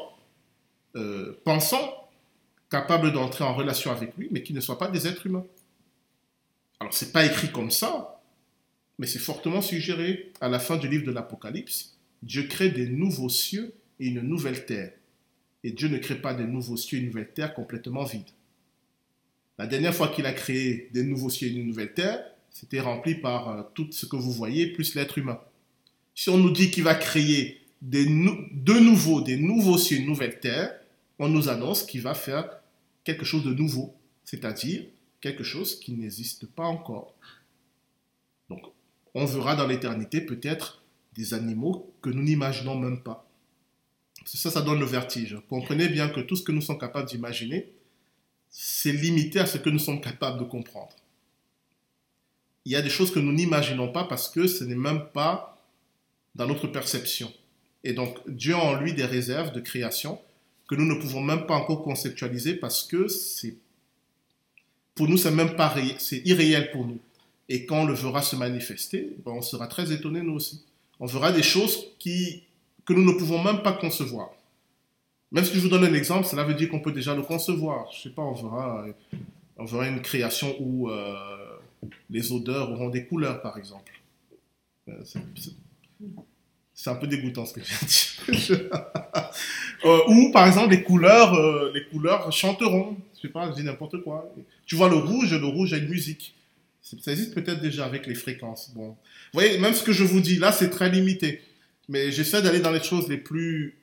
[0.96, 2.08] euh, pensants,
[2.70, 5.46] capables d'entrer en relation avec lui, mais qui ne soient pas des êtres humains.
[6.80, 8.20] Alors, c'est pas écrit comme ça,
[8.98, 10.32] mais c'est fortement suggéré.
[10.40, 14.66] À la fin du livre de l'Apocalypse, Dieu crée des nouveaux cieux et une nouvelle
[14.66, 14.92] terre.
[15.62, 18.22] Et Dieu ne crée pas des nouveaux cieux et une nouvelle terre complètement vides.
[19.58, 22.22] La dernière fois qu'il a créé des nouveaux cieux et une nouvelle terre,
[22.54, 25.40] c'était rempli par euh, tout ce que vous voyez, plus l'être humain.
[26.14, 30.72] Si on nous dit qu'il va créer de nouveau des nouveaux et une nouvelle terre,
[31.18, 32.48] on nous annonce qu'il va faire
[33.02, 33.94] quelque chose de nouveau,
[34.24, 34.84] c'est-à-dire
[35.20, 37.12] quelque chose qui n'existe pas encore.
[38.48, 38.62] Donc,
[39.14, 40.82] on verra dans l'éternité peut-être
[41.16, 43.28] des animaux que nous n'imaginons même pas.
[44.24, 45.36] Ça, ça donne le vertige.
[45.48, 47.72] Comprenez bien que tout ce que nous sommes capables d'imaginer,
[48.48, 50.94] c'est limité à ce que nous sommes capables de comprendre.
[52.64, 55.62] Il y a des choses que nous n'imaginons pas parce que ce n'est même pas
[56.34, 57.32] dans notre perception.
[57.82, 60.18] Et donc, Dieu a en lui des réserves de création
[60.68, 63.06] que nous ne pouvons même pas encore conceptualiser parce que
[64.94, 66.98] pour nous, c'est même pas c'est irréel pour nous.
[67.48, 70.64] Et quand on le verra se manifester, ben, on sera très étonnés nous aussi.
[70.98, 72.44] On verra des choses qui,
[72.86, 74.30] que nous ne pouvons même pas concevoir.
[75.30, 77.90] Même si je vous donne un exemple, cela veut dire qu'on peut déjà le concevoir.
[77.92, 78.86] Je sais pas, on verra,
[79.58, 81.43] on verra une création où euh,
[82.10, 83.92] les odeurs auront des couleurs, par exemple.
[84.88, 85.02] Euh,
[86.74, 87.78] c'est un peu dégoûtant ce que je viens
[88.28, 88.70] de dire.
[90.08, 92.96] Ou par exemple les couleurs, euh, les couleurs chanteront.
[93.16, 94.34] Je sais pas, je dis n'importe quoi.
[94.66, 96.34] Tu vois le rouge, le rouge a une musique.
[96.82, 98.72] Ça existe peut-être déjà avec les fréquences.
[98.74, 98.96] Bon, vous
[99.32, 101.42] voyez, même ce que je vous dis là, c'est très limité.
[101.88, 103.78] Mais j'essaie d'aller dans les choses les plus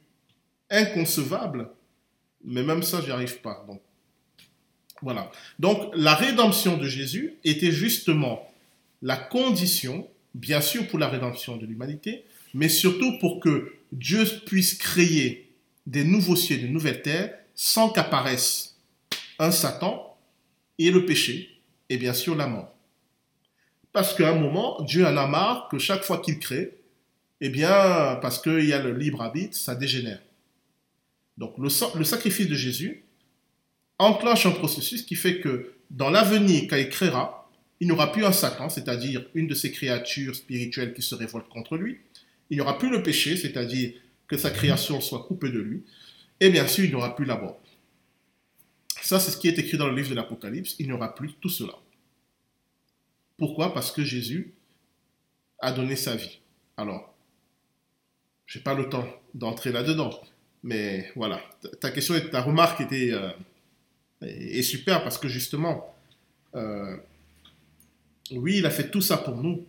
[0.69, 1.69] inconcevables.
[2.43, 3.63] Mais même ça, j'y arrive pas.
[3.67, 3.81] Donc
[5.01, 5.31] voilà.
[5.59, 8.51] Donc la rédemption de Jésus était justement
[9.01, 14.75] la condition, bien sûr pour la rédemption de l'humanité, mais surtout pour que Dieu puisse
[14.75, 15.49] créer
[15.87, 18.77] des nouveaux cieux et de nouvelles terres sans qu'apparaisse
[19.39, 20.17] un Satan
[20.77, 21.59] et le péché,
[21.89, 22.73] et bien sûr la mort.
[23.91, 26.77] Parce qu'à un moment, Dieu en a marre que chaque fois qu'il crée,
[27.41, 30.21] eh bien, parce qu'il y a le libre arbitre, ça dégénère.
[31.37, 33.03] Donc le sacrifice de Jésus
[34.01, 37.49] enclenche un processus qui fait que dans l'avenir, il créera,
[37.79, 41.49] il n'y aura plus un Satan, c'est-à-dire une de ces créatures spirituelles qui se révoltent
[41.49, 41.99] contre lui,
[42.49, 43.93] il n'y aura plus le péché, c'est-à-dire
[44.27, 45.83] que sa création soit coupée de lui,
[46.39, 47.59] et bien sûr, il n'y aura plus la mort.
[49.01, 51.33] Ça, c'est ce qui est écrit dans le livre de l'Apocalypse, il n'y aura plus
[51.41, 51.73] tout cela.
[53.37, 53.73] Pourquoi?
[53.73, 54.53] Parce que Jésus
[55.59, 56.39] a donné sa vie.
[56.77, 57.13] Alors,
[58.45, 60.21] je n'ai pas le temps d'entrer là-dedans,
[60.63, 61.41] mais voilà,
[61.79, 63.29] ta question, ta remarque était euh,
[64.21, 65.93] est super parce que justement,
[66.55, 66.97] euh,
[68.31, 69.65] oui, il a fait tout ça pour nous,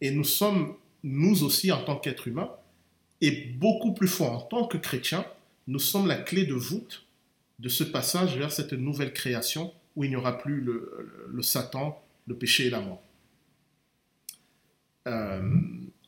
[0.00, 2.50] et nous sommes nous aussi, en tant qu'êtres humains,
[3.20, 5.24] et beaucoup plus fort en tant que chrétiens,
[5.66, 7.06] nous sommes la clé de voûte
[7.58, 12.34] de ce passage vers cette nouvelle création où il n'y aura plus le, Satan, le
[12.34, 13.02] péché et la mort.
[15.06, 15.42] Euh,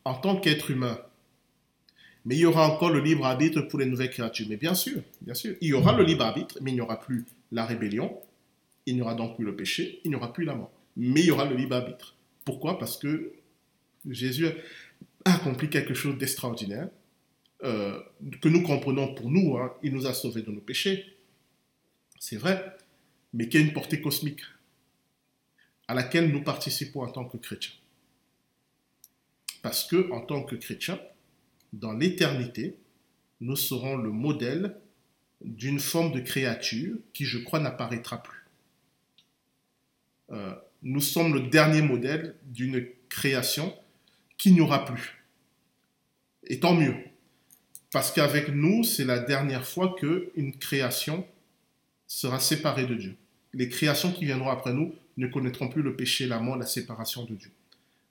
[0.04, 0.98] en tant qu'être humain,
[2.24, 4.46] mais il y aura encore le libre arbitre pour les nouvelles créatures.
[4.48, 6.98] Mais bien sûr, bien sûr, il y aura le libre arbitre, mais il n'y aura
[6.98, 8.20] plus la rébellion,
[8.86, 10.72] il n'y aura donc plus le péché, il n'y aura plus la mort.
[10.96, 12.16] Mais il y aura le libre arbitre.
[12.44, 12.78] Pourquoi?
[12.78, 13.32] Parce que
[14.08, 14.46] Jésus
[15.24, 16.88] accompli quelque chose d'extraordinaire,
[17.64, 18.00] euh,
[18.40, 19.56] que nous comprenons pour nous.
[19.56, 19.74] Hein.
[19.82, 21.16] il nous a sauvés de nos péchés,
[22.18, 22.76] c'est vrai,
[23.32, 24.42] mais qui a une portée cosmique
[25.88, 27.74] à laquelle nous participons en tant que chrétiens.
[29.62, 31.00] Parce que, en tant que chrétiens,
[31.72, 32.76] dans l'éternité,
[33.40, 34.76] nous serons le modèle
[35.44, 38.44] d'une forme de créature qui, je crois, n'apparaîtra plus.
[40.30, 43.74] Euh, nous sommes le dernier modèle d'une création
[44.38, 45.22] qu'il n'y aura plus.
[46.44, 46.94] Et tant mieux.
[47.92, 51.26] Parce qu'avec nous, c'est la dernière fois qu'une création
[52.06, 53.16] sera séparée de Dieu.
[53.52, 57.24] Les créations qui viendront après nous ne connaîtront plus le péché, la mort, la séparation
[57.24, 57.50] de Dieu.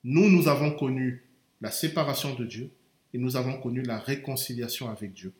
[0.03, 1.23] Nous, nous avons connu
[1.61, 2.69] la séparation de Dieu
[3.13, 5.33] et nous avons connu la réconciliation avec Dieu.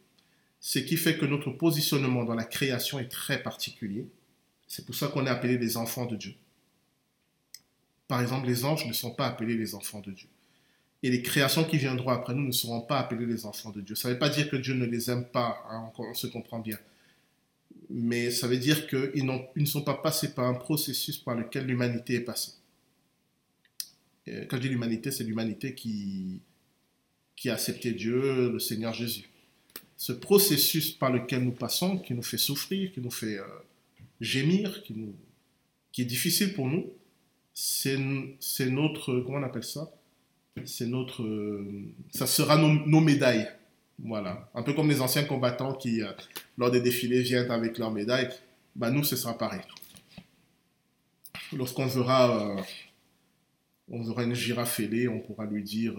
[0.66, 4.08] Ce qui fait que notre positionnement dans la création est très particulier.
[4.68, 6.34] C'est pour ça qu'on est appelé des enfants de Dieu.
[8.08, 10.28] par exemple, les anges ne sont pas appelés les enfants de Dieu.
[11.04, 13.94] Et les créations qui viendront après nous ne seront pas appelées les enfants de Dieu.
[13.94, 16.58] Ça ne veut pas dire que Dieu ne les aime pas, hein, on, se comprend
[16.58, 16.80] bien.
[17.92, 22.16] Mais ça veut dire qu'ils ne sont pas passés par un processus par lequel l'humanité
[22.16, 22.54] est passée.
[24.26, 26.42] Et Quand je dis l'humanité, c'est l'humanité qui
[27.46, 29.30] a accepté Dieu, le Seigneur Jésus.
[29.98, 33.46] Ce processus par lequel nous passons, qui nous fait souffrir, qui nous fait euh,
[34.20, 36.92] gémir, qui, est difficile pour nous,
[37.54, 39.90] c'est notre, comment on appelle ça?
[40.66, 43.48] C'est notre, euh, ça sera nos, médailles.
[44.00, 44.50] Voilà.
[44.54, 46.12] Un peu comme les anciens combattants qui, euh,
[46.58, 48.30] lors des défilés, viennent avec leurs médailles.
[48.76, 49.62] Bah, nous, ce sera pareil.
[51.54, 52.58] Lorsqu'on verra,
[53.88, 55.94] on verra une girafe ailée, on pourra lui dire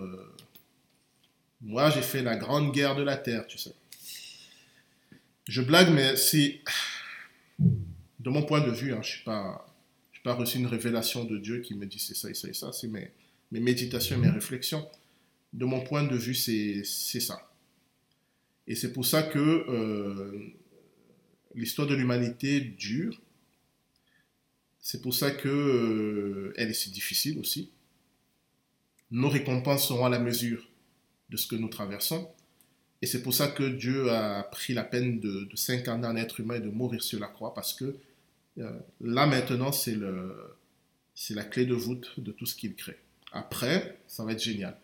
[1.62, 3.72] Moi, j'ai fait la grande guerre de la terre, tu sais.
[5.48, 6.60] Je blague, mais c'est.
[7.58, 9.76] De mon point de vue, hein, je n'ai pas,
[10.24, 12.72] pas reçu une révélation de Dieu qui me dit c'est ça et ça et ça.
[12.72, 13.12] C'est mes,
[13.52, 14.88] mes méditations et mes réflexions.
[15.52, 17.48] De mon point de vue, c'est c'est ça.
[18.66, 20.52] Et c'est pour ça que euh,
[21.54, 23.20] l'histoire de l'humanité dure.
[24.80, 27.70] C'est pour ça que euh, elle est si difficile aussi.
[29.10, 30.68] Nos récompenses seront à la mesure
[31.30, 32.28] de ce que nous traversons.
[33.02, 36.56] Et c'est pour ça que Dieu a pris la peine de, s'incarner en être humain
[36.56, 37.96] et de mourir sur la croix, parce que
[38.58, 38.70] euh,
[39.00, 39.96] là maintenant, c'est
[41.30, 42.98] la clé de voûte de tout ce qu'il crée.
[43.32, 44.76] Après, ça va être génial.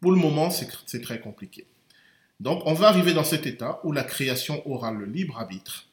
[0.00, 1.66] Pour le moment, c'est très compliqué.
[2.40, 5.88] Donc, on va arriver dans cet état où la création aura le libre arbitre,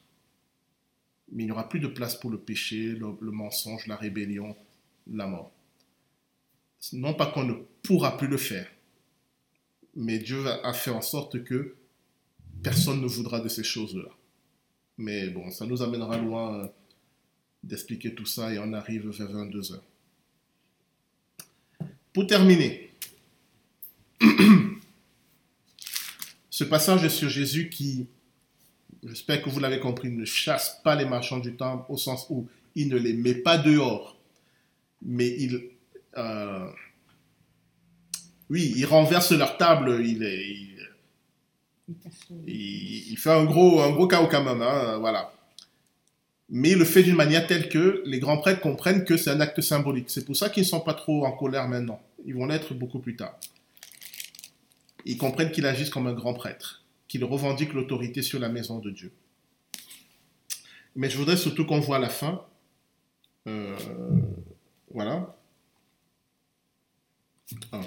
[1.30, 4.56] mais il n'y aura plus de place pour le péché, le mensonge, la rébellion,
[5.12, 5.52] la mort.
[6.92, 8.66] Non pas qu'on ne pourra plus le faire,
[9.94, 11.74] mais Dieu a fait en sorte que
[12.62, 14.08] personne ne voudra de ces choses-là.
[14.98, 16.68] Mais bon, ça nous amènera loin euh,
[17.62, 19.84] d'expliquer tout ça et on arrive vers 22 heures.
[22.12, 22.92] Pour terminer,
[26.50, 28.08] ce passage sur Jésus qui,
[29.04, 32.48] j'espère que vous l'avez compris, ne chasse pas les marchands du temple au sens où
[32.74, 34.18] il ne les met pas dehors,
[35.02, 35.70] mais il,
[36.16, 36.70] euh,
[38.50, 40.76] oui, il renverse leur table, il, est- il,
[42.46, 45.32] il, il fait un gros, un gros chaos quand même, hein, voilà.
[46.50, 49.40] Mais il le fait d'une manière telle que les grands prêtres comprennent que c'est un
[49.40, 50.10] acte symbolique.
[50.10, 52.00] C'est pour ça qu'ils ne sont pas trop en colère maintenant.
[52.26, 53.38] Ils vont l'être beaucoup plus tard.
[55.04, 58.90] Ils comprennent qu'il agisse comme un grand prêtre, qu'il revendique l'autorité sur la maison de
[58.90, 59.12] Dieu.
[60.96, 62.44] Mais je voudrais surtout qu'on voit la fin.
[63.48, 63.76] Euh,
[64.92, 65.34] voilà.
[67.50, 67.80] Je ne sais pas.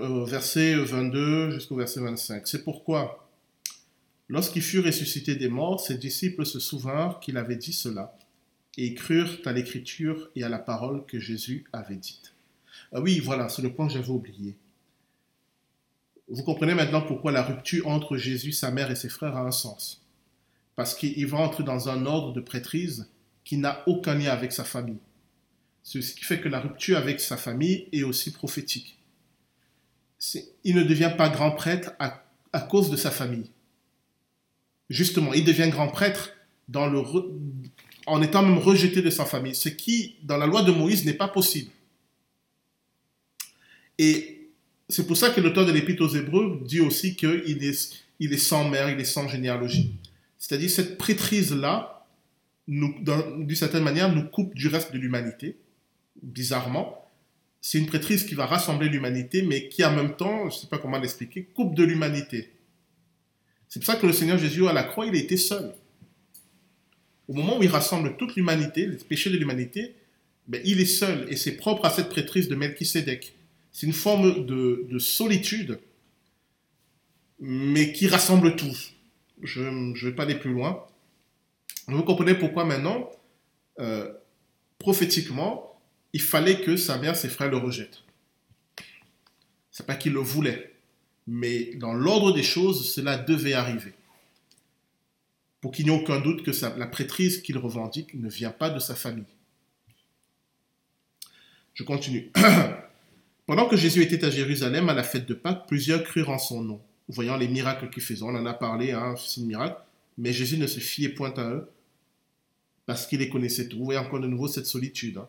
[0.00, 2.46] Euh, verset 22 jusqu'au verset 25.
[2.46, 3.30] C'est pourquoi,
[4.28, 8.14] lorsqu'il fut ressuscité des morts, ses disciples se souvinrent qu'il avait dit cela,
[8.76, 12.34] et crurent à l'écriture et à la parole que Jésus avait dite.
[12.92, 14.54] Ah oui, voilà, c'est le point que j'avais oublié.
[16.28, 19.52] Vous comprenez maintenant pourquoi la rupture entre Jésus, sa mère et ses frères a un
[19.52, 20.05] sens.
[20.76, 23.08] Parce qu'il va entrer dans un ordre de prêtrise
[23.44, 24.98] qui n'a aucun lien avec sa famille.
[25.82, 28.98] Ce qui fait que la rupture avec sa famille est aussi prophétique.
[30.64, 32.22] Il ne devient pas grand prêtre à,
[32.60, 33.50] cause de sa famille.
[34.90, 36.32] Justement, il devient grand prêtre
[38.06, 41.14] en étant même rejeté de sa famille, ce qui, dans la loi de Moïse, n'est
[41.14, 41.70] pas possible.
[43.98, 44.48] Et
[44.88, 48.38] c'est pour ça que l'auteur de l'Épître aux Hébreux dit aussi qu'il est, il est
[48.38, 49.94] sans mère, il est sans généalogie.
[50.46, 52.06] C'est-à-dire cette prêtrise-là,
[52.68, 55.56] d'une certaine manière, nous coupe du reste de l'humanité,
[56.22, 57.10] bizarrement.
[57.60, 60.66] C'est une prêtrise qui va rassembler l'humanité, mais qui en même temps, je ne sais
[60.68, 62.52] pas comment l'expliquer, coupe de l'humanité.
[63.68, 65.74] C'est pour ça que le Seigneur Jésus à la croix, il était seul.
[67.26, 69.96] Au moment où il rassemble toute l'humanité, les péchés de l'humanité,
[70.46, 73.34] ben, il est seul et c'est propre à cette prêtrise de Melchisédek.
[73.72, 75.80] C'est une forme de, de solitude,
[77.40, 78.92] mais qui rassemble tous.
[79.42, 80.86] Je ne vais pas aller plus loin.
[81.88, 83.10] Vous comprenez pourquoi maintenant,
[83.78, 84.12] euh,
[84.78, 85.78] prophétiquement,
[86.12, 88.02] il fallait que sa mère, ses frères le rejettent.
[89.70, 90.74] C'est pas qu'il le voulait,
[91.26, 93.92] mais dans l'ordre des choses, cela devait arriver.
[95.60, 98.78] Pour qu'il n'y ait aucun doute que la prêtrise qu'il revendique ne vient pas de
[98.78, 99.24] sa famille.
[101.74, 102.32] Je continue.
[103.46, 106.62] Pendant que Jésus était à Jérusalem à la fête de Pâques, plusieurs crurent en son
[106.62, 108.22] nom, voyant les miracles qu'il faisait.
[108.22, 109.76] On en a parlé, hein, c'est un miracle,
[110.18, 111.68] mais Jésus ne se fiait point à eux
[112.86, 113.78] parce qu'il les connaissait tous.
[113.78, 115.18] Vous voyez encore de nouveau cette solitude.
[115.18, 115.28] hein.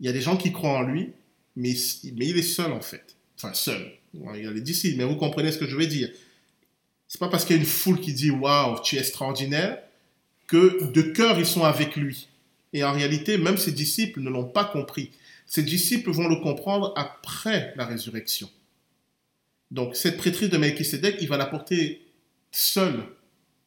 [0.00, 1.12] Il y a des gens qui croient en lui,
[1.56, 1.74] mais,
[2.16, 3.16] mais il est seul en fait.
[3.36, 3.92] Enfin, seul.
[4.14, 6.10] Il y a les disciples, mais vous comprenez ce que je veux dire.
[7.06, 9.78] C'est pas parce qu'il y a une foule qui dit Waouh, tu es extraordinaire
[10.46, 12.28] que de cœur ils sont avec lui.
[12.72, 15.10] Et en réalité, même ses disciples ne l'ont pas compris.
[15.46, 18.48] Ses disciples vont le comprendre après la résurrection.
[19.70, 22.02] Donc cette prêtrise de Melchisedec, il va la porter
[22.50, 23.04] seul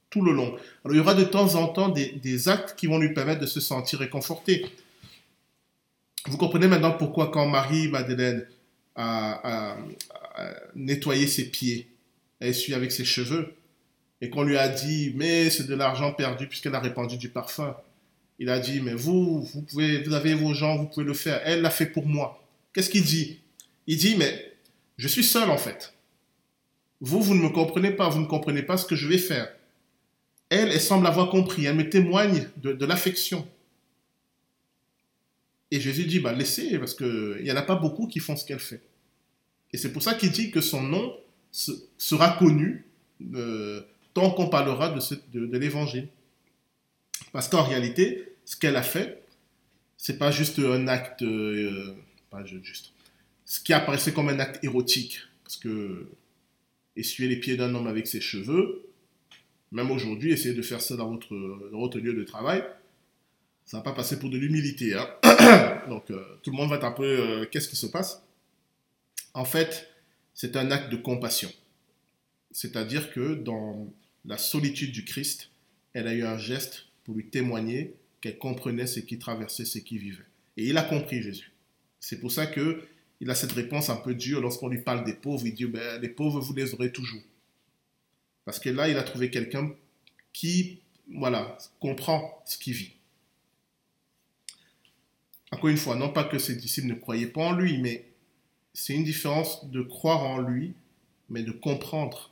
[0.09, 0.55] tout le long.
[0.84, 3.45] Alors il y aura de temps en temps des, actes qui vont lui permettre de
[3.47, 4.65] se sentir réconforté.
[6.27, 8.45] Vous comprenez maintenant pourquoi quand Marie-Madeleine
[8.95, 9.77] a
[10.75, 11.88] nettoyé ses pieds,
[12.39, 13.55] elle essuie avec ses cheveux,
[14.21, 17.75] et qu'on lui a dit, mais c'est de l'argent perdu puisqu'elle a répandu du parfum.
[18.39, 21.41] Il a dit, mais vous, vous, pouvez, vous avez vos gens, vous pouvez le faire.
[21.43, 22.41] Elle l'a fait pour moi.
[22.73, 23.39] Qu'est-ce qu'il dit?
[23.85, 24.53] Il dit, mais
[24.97, 25.92] je suis seul en fait.
[27.03, 29.53] Vous, vous ne me comprenez pas, vous ne comprenez pas ce que je vais faire.
[30.47, 33.45] Elle, elle semble avoir compris, elle me témoigne de, l'affection.
[35.69, 38.45] Et Jésus dit, bah laissez, parce qu'il n'y en a pas beaucoup qui font ce
[38.45, 38.81] qu'elle fait.
[39.73, 41.13] Et c'est pour ça qu'il dit que son nom
[41.51, 42.85] se- sera connu
[43.34, 43.81] euh,
[44.13, 46.07] tant qu'on parlera de, l'évangile.
[47.34, 49.23] Parce qu'en réalité, ce qu'elle a fait,
[49.97, 51.95] c'est pas juste un acte, euh,
[52.30, 52.93] pas ju- juste,
[53.43, 56.07] ce qui apparaissait comme un acte érotique, parce que
[56.95, 58.89] essuyer les pieds d'un homme avec ses cheveux,
[59.71, 62.63] même aujourd'hui, essayer de faire ça dans votre, lieu de travail,
[63.65, 64.93] ça va pas passer pour de l'humilité.
[64.93, 65.09] hein.
[65.89, 68.23] Donc euh, tout le monde va être un peu, qu'est-ce qui se passe?
[69.33, 69.89] En fait,
[70.33, 71.51] c'est un acte de compassion.
[72.51, 73.91] C'est-à-dire que dans
[74.25, 75.49] la solitude du Christ,
[75.93, 79.97] elle a eu un geste pour lui témoigner qu'elle comprenait ce qui traversait, ce qui
[79.97, 80.23] vivait.
[80.55, 81.51] Et il a compris Jésus.
[81.99, 82.83] C'est pour ça que
[83.23, 85.47] il a cette réponse un peu dure lorsqu'on lui parle des pauvres.
[85.47, 87.21] Il dit ben, les pauvres vous les aurez toujours.
[88.43, 89.73] Parce que là, il a trouvé quelqu'un
[90.33, 92.91] qui, voilà, comprend ce qu'il vit.
[95.51, 98.09] Encore une fois, non pas que ses disciples ne croyaient pas en lui, mais
[98.73, 100.73] c'est une différence de croire en lui,
[101.29, 102.29] mais de comprendre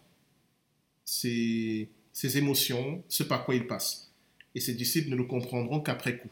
[1.05, 4.11] ses, ses émotions, ce par quoi il passe.
[4.55, 6.31] Et ses disciples ne le comprendront qu'après coup.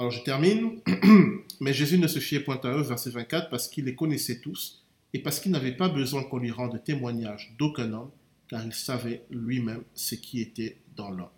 [0.00, 0.80] Alors je termine.
[1.60, 4.82] Mais Jésus ne se fiait point à eux, verset 24, parce qu'il les connaissait tous
[5.12, 8.10] et parce qu'il n'avait pas besoin qu'on lui rende témoignage d'aucun homme,
[8.48, 11.28] car il savait lui-même ce qui était dans l'homme.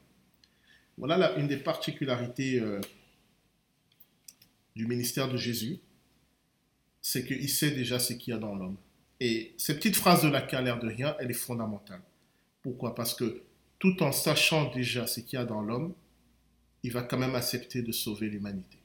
[0.97, 2.81] Voilà là, une des particularités euh,
[4.77, 5.81] du ministère de Jésus,
[7.01, 8.77] c'est qu'il sait déjà ce qu'il y a dans l'homme.
[9.19, 12.03] Et cette petite phrase de la qui l'air de rien, elle est fondamentale.
[12.63, 12.95] Pourquoi?
[12.95, 13.43] Parce que
[13.81, 15.95] tout en sachant déjà ce qu'il y a dans l'homme,
[16.83, 18.79] il va quand même accepter de sauver l'humanité.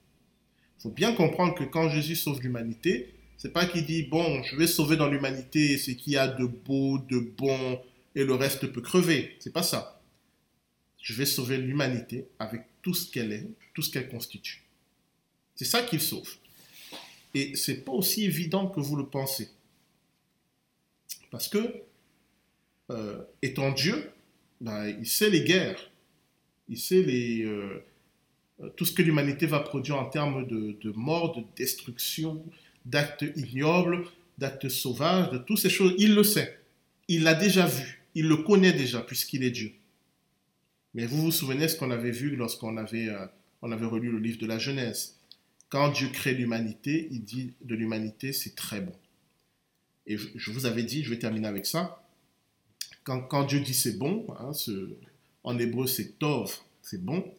[0.79, 4.55] Il faut bien comprendre que quand Jésus sauve l'humanité, c'est pas qu'il dit bon, je
[4.55, 7.81] vais sauver dans l'humanité ce qu'il y a de beau, de bon,
[8.15, 9.35] et le reste peut crever.
[9.39, 10.01] C'est pas ça.
[11.01, 14.63] Je vais sauver l'humanité avec tout ce qu'elle est, tout ce qu'elle constitue.
[15.55, 16.35] C'est ça qu'il sauve.
[17.33, 19.49] Et c'est pas aussi évident que vous le pensez.
[21.29, 21.83] Parce que,
[22.89, 24.11] euh, étant Dieu,
[24.61, 25.91] ben, il sait les guerres,
[26.69, 31.43] il sait les, euh, tout ce que l'humanité va produire en termes de, mort, de
[31.55, 32.43] destruction,
[32.85, 34.05] d'actes ignobles,
[34.37, 35.93] d'actes sauvages, de toutes ces choses.
[35.97, 36.59] Il le sait.
[37.07, 38.03] Il l'a déjà vu.
[38.15, 39.73] Il le connaît déjà puisqu'il est Dieu.
[40.93, 43.27] Mais vous vous souvenez ce qu'on avait vu lorsqu'on avait, euh,
[43.61, 45.17] avait relu le livre de la Genèse.
[45.69, 48.93] Quand Dieu crée l'humanité, il dit de l'humanité, c'est très bon.
[50.07, 52.01] Et je, vous avais dit, je vais terminer avec ça,
[53.03, 54.95] quand, quand Dieu dit c'est bon, hein, ce,
[55.43, 57.33] en hébreu c'est tov, c'est bon,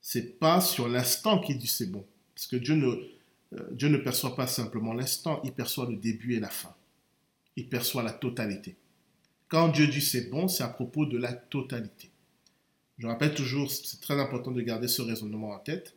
[0.00, 2.04] c'est pas sur l'instant qu'il dit c'est bon.
[2.34, 6.34] Parce que Dieu ne, euh, Dieu ne perçoit pas simplement l'instant, il perçoit le début
[6.34, 6.74] et la fin.
[7.56, 8.76] Il perçoit la totalité.
[9.48, 12.10] Quand Dieu dit c'est bon, c'est à propos de la totalité.
[12.98, 15.94] Je rappelle toujours, c'est très important de garder ce raisonnement en tête.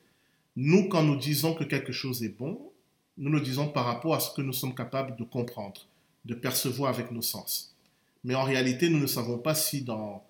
[0.56, 2.72] Nous, quand nous disons que quelque chose est bon,
[3.18, 5.88] nous le disons par rapport à ce que nous sommes capables de comprendre,
[6.26, 7.76] de percevoir avec nos sens.
[8.24, 10.24] Mais en réalité, nous ne savons pas si dans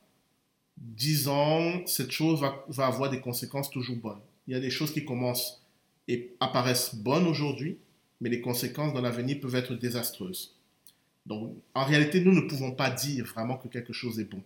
[0.80, 4.22] 10 ans, cette chose va, va avoir des conséquences toujours bonnes.
[4.48, 5.62] Il y a des choses qui commencent
[6.08, 7.78] et apparaissent bonnes aujourd'hui,
[8.22, 10.56] mais les conséquences dans l'avenir peuvent être désastreuses.
[11.26, 14.42] Donc, en réalité, nous ne pouvons pas dire vraiment que quelque chose est bon.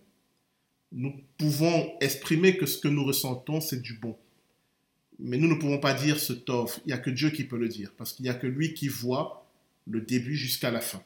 [0.92, 4.16] Nous pouvons exprimer que ce que nous ressentons, c'est du bon.
[5.18, 6.78] Mais nous ne pouvons pas dire ce tov.
[6.84, 8.74] Il n'y a que Dieu qui peut le dire, parce qu'il n'y a que lui
[8.74, 9.46] qui voit
[9.86, 11.02] le début jusqu'à la fin.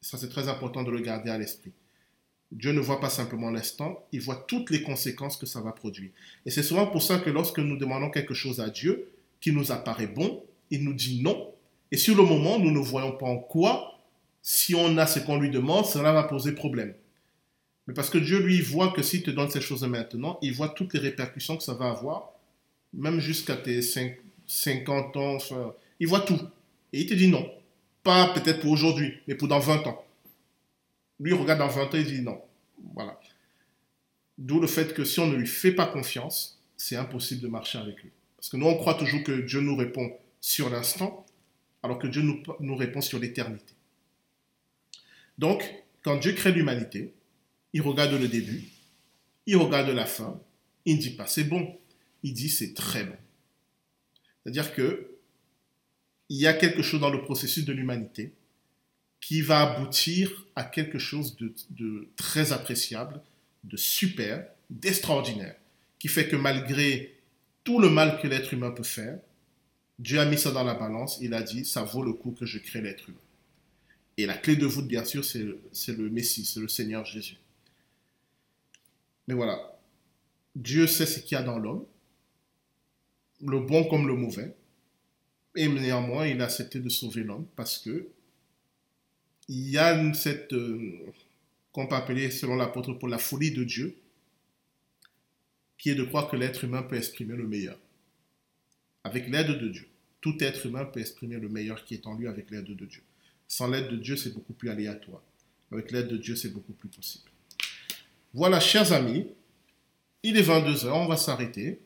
[0.00, 1.72] Ça, c'est très important de le garder à l'esprit.
[2.54, 6.10] Dieu ne voit pas simplement l'instant, il voit toutes les conséquences que ça va produire.
[6.46, 9.10] Et c'est souvent pour ça que lorsque nous demandons quelque chose à Dieu,
[9.40, 11.52] qui nous apparaît bon, il nous dit non.
[11.90, 13.98] Et sur le moment, nous ne voyons pas en quoi,
[14.40, 16.94] si on a ce qu'on lui demande, cela va poser problème.
[17.86, 20.68] Mais parce que Dieu, lui, voit que s'il te donne ces choses maintenant, il voit
[20.68, 22.30] toutes les répercussions que ça va avoir,
[22.92, 24.16] même jusqu'à tes 5,
[24.46, 26.40] 50 ans, enfin, il voit tout.
[26.92, 27.50] Et il te dit non.
[28.04, 30.04] Pas peut-être pour aujourd'hui, mais pour dans 20 ans.
[31.20, 32.40] Lui, regarde dans 20 ans, il dit non.
[32.94, 33.18] Voilà.
[34.36, 37.78] D'où le fait que si on ne lui fait pas confiance, c'est impossible de marcher
[37.78, 38.10] avec lui.
[38.36, 41.24] Parce que nous, on croit toujours que Dieu nous répond sur l'instant,
[41.82, 43.74] alors que Dieu nous, nous répond sur l'éternité.
[45.38, 45.64] Donc,
[46.02, 47.14] quand Dieu crée l'humanité,
[47.72, 48.64] il regarde le début,
[49.46, 50.40] il regarde la fin,
[50.84, 51.78] il ne dit pas c'est bon,
[52.22, 53.16] il dit c'est très bon.
[54.42, 55.10] C'est-à-dire que
[56.28, 58.32] il y a quelque chose dans le processus de l'humanité
[59.24, 63.22] qui va aboutir à quelque chose de, très appréciable,
[63.64, 65.56] de super, d'extraordinaire,
[65.98, 67.16] qui fait que malgré
[67.64, 69.18] tout le mal que l'être humain peut faire,
[69.98, 72.44] Dieu a mis ça dans la balance, il a dit, ça vaut le coup que
[72.44, 73.18] je crée l'être humain.
[74.18, 77.38] Et la clé de voûte, bien sûr, c'est le Messie, c'est le Seigneur Jésus.
[79.26, 79.80] Mais voilà,
[80.54, 81.86] Dieu sait ce qu'il y a dans l'homme,
[83.40, 84.54] le bon comme le mauvais,
[85.56, 88.06] et néanmoins, il a accepté de sauver l'homme parce que
[89.48, 91.12] il y a cette, euh,
[91.72, 93.96] qu'on peut appeler, selon l'apôtre Paul, la folie de Dieu,
[95.78, 97.78] qui est de croire que l'être humain peut exprimer le meilleur.
[99.02, 99.88] Avec l'aide de Dieu.
[100.20, 103.02] Tout être humain peut exprimer le meilleur qui est en lui avec l'aide de Dieu.
[103.46, 105.22] Sans l'aide de Dieu, c'est beaucoup plus aléatoire.
[105.70, 107.28] Avec l'aide de Dieu, c'est beaucoup plus possible.
[108.32, 109.26] Voilà, chers amis,
[110.22, 111.80] il est 22h, on va s'arrêter.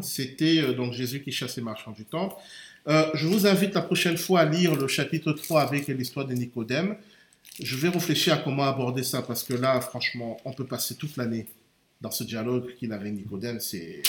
[0.00, 2.36] C'était euh, donc Jésus qui chasse les marchands du temple.
[2.86, 6.34] Euh, je vous invite la prochaine fois à lire le chapitre 3 avec l'histoire de
[6.34, 6.96] Nicodème.
[7.62, 11.16] Je vais réfléchir à comment aborder ça parce que là, franchement, on peut passer toute
[11.16, 11.46] l'année
[12.00, 13.60] dans ce dialogue qu'il a avec Nicodème.
[13.60, 14.02] C'est.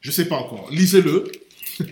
[0.00, 0.70] Je ne sais pas encore.
[0.70, 1.30] Lisez-le.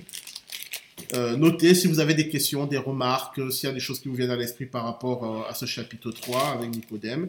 [1.15, 4.09] Euh, notez si vous avez des questions, des remarques, s'il y a des choses qui
[4.09, 7.29] vous viennent à l'esprit par rapport euh, à ce chapitre 3 avec Nicodème.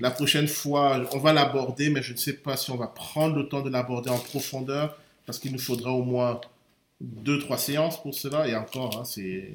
[0.00, 3.36] La prochaine fois, on va l'aborder, mais je ne sais pas si on va prendre
[3.36, 6.40] le temps de l'aborder en profondeur parce qu'il nous faudra au moins
[7.00, 9.52] deux, trois séances pour cela, et encore, hein, c'est,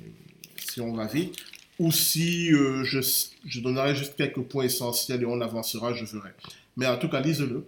[0.57, 1.37] si on va vite,
[1.79, 2.99] ou si euh, je,
[3.45, 6.29] je, donnerai juste quelques points essentiels et on avancera, je ferai.
[6.77, 7.65] Mais en tout cas, lisez-le.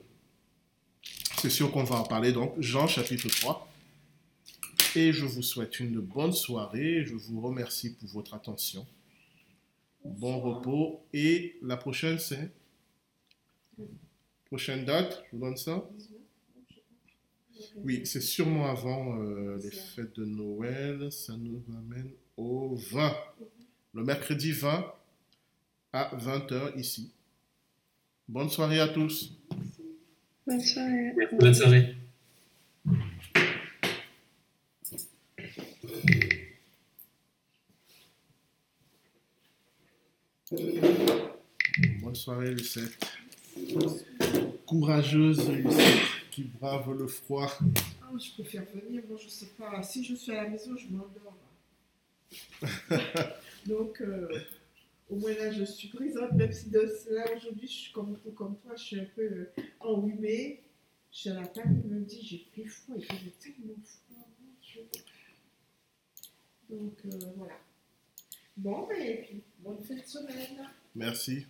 [1.42, 3.68] C'est sûr qu'on va en parler, donc Jean chapitre 3.
[4.96, 8.86] Et je vous souhaite une bonne soirée, je vous remercie pour votre attention.
[10.06, 12.52] Bon repos, et la prochaine c'est?
[14.46, 15.84] Prochaine date, je vous donne ça?
[17.84, 21.12] Oui, c'est sûrement avant euh, les fêtes de Noël.
[21.12, 23.14] Ça nous amène au 20.
[23.94, 24.94] Le mercredi 20
[25.94, 27.12] à 20h ici.
[28.28, 29.34] Bonne soirée à tous.
[30.48, 31.14] Bonne soirée.
[31.40, 31.96] Bonne soirée.
[42.02, 42.98] Bonne soirée, Lucette.
[44.66, 47.52] Courageuse, Lucette qui brave le froid.
[48.02, 49.84] Ah, je préfère venir, moi je sais pas.
[49.84, 51.38] Si je suis à la maison, je m'endors.
[53.68, 54.28] Donc, euh,
[55.10, 58.58] au moins là, je suis présente, même si de cela, aujourd'hui, je suis comme, comme
[58.58, 60.64] toi, je suis un peu euh, enrhumée.
[61.12, 64.28] Je suis à la table, il me dit, j'ai plus froid, il fait tellement froid.
[66.68, 67.54] Donc, euh, voilà.
[68.58, 70.68] Bon, ben, et puis, bonne fin de semaine.
[70.96, 71.46] Merci.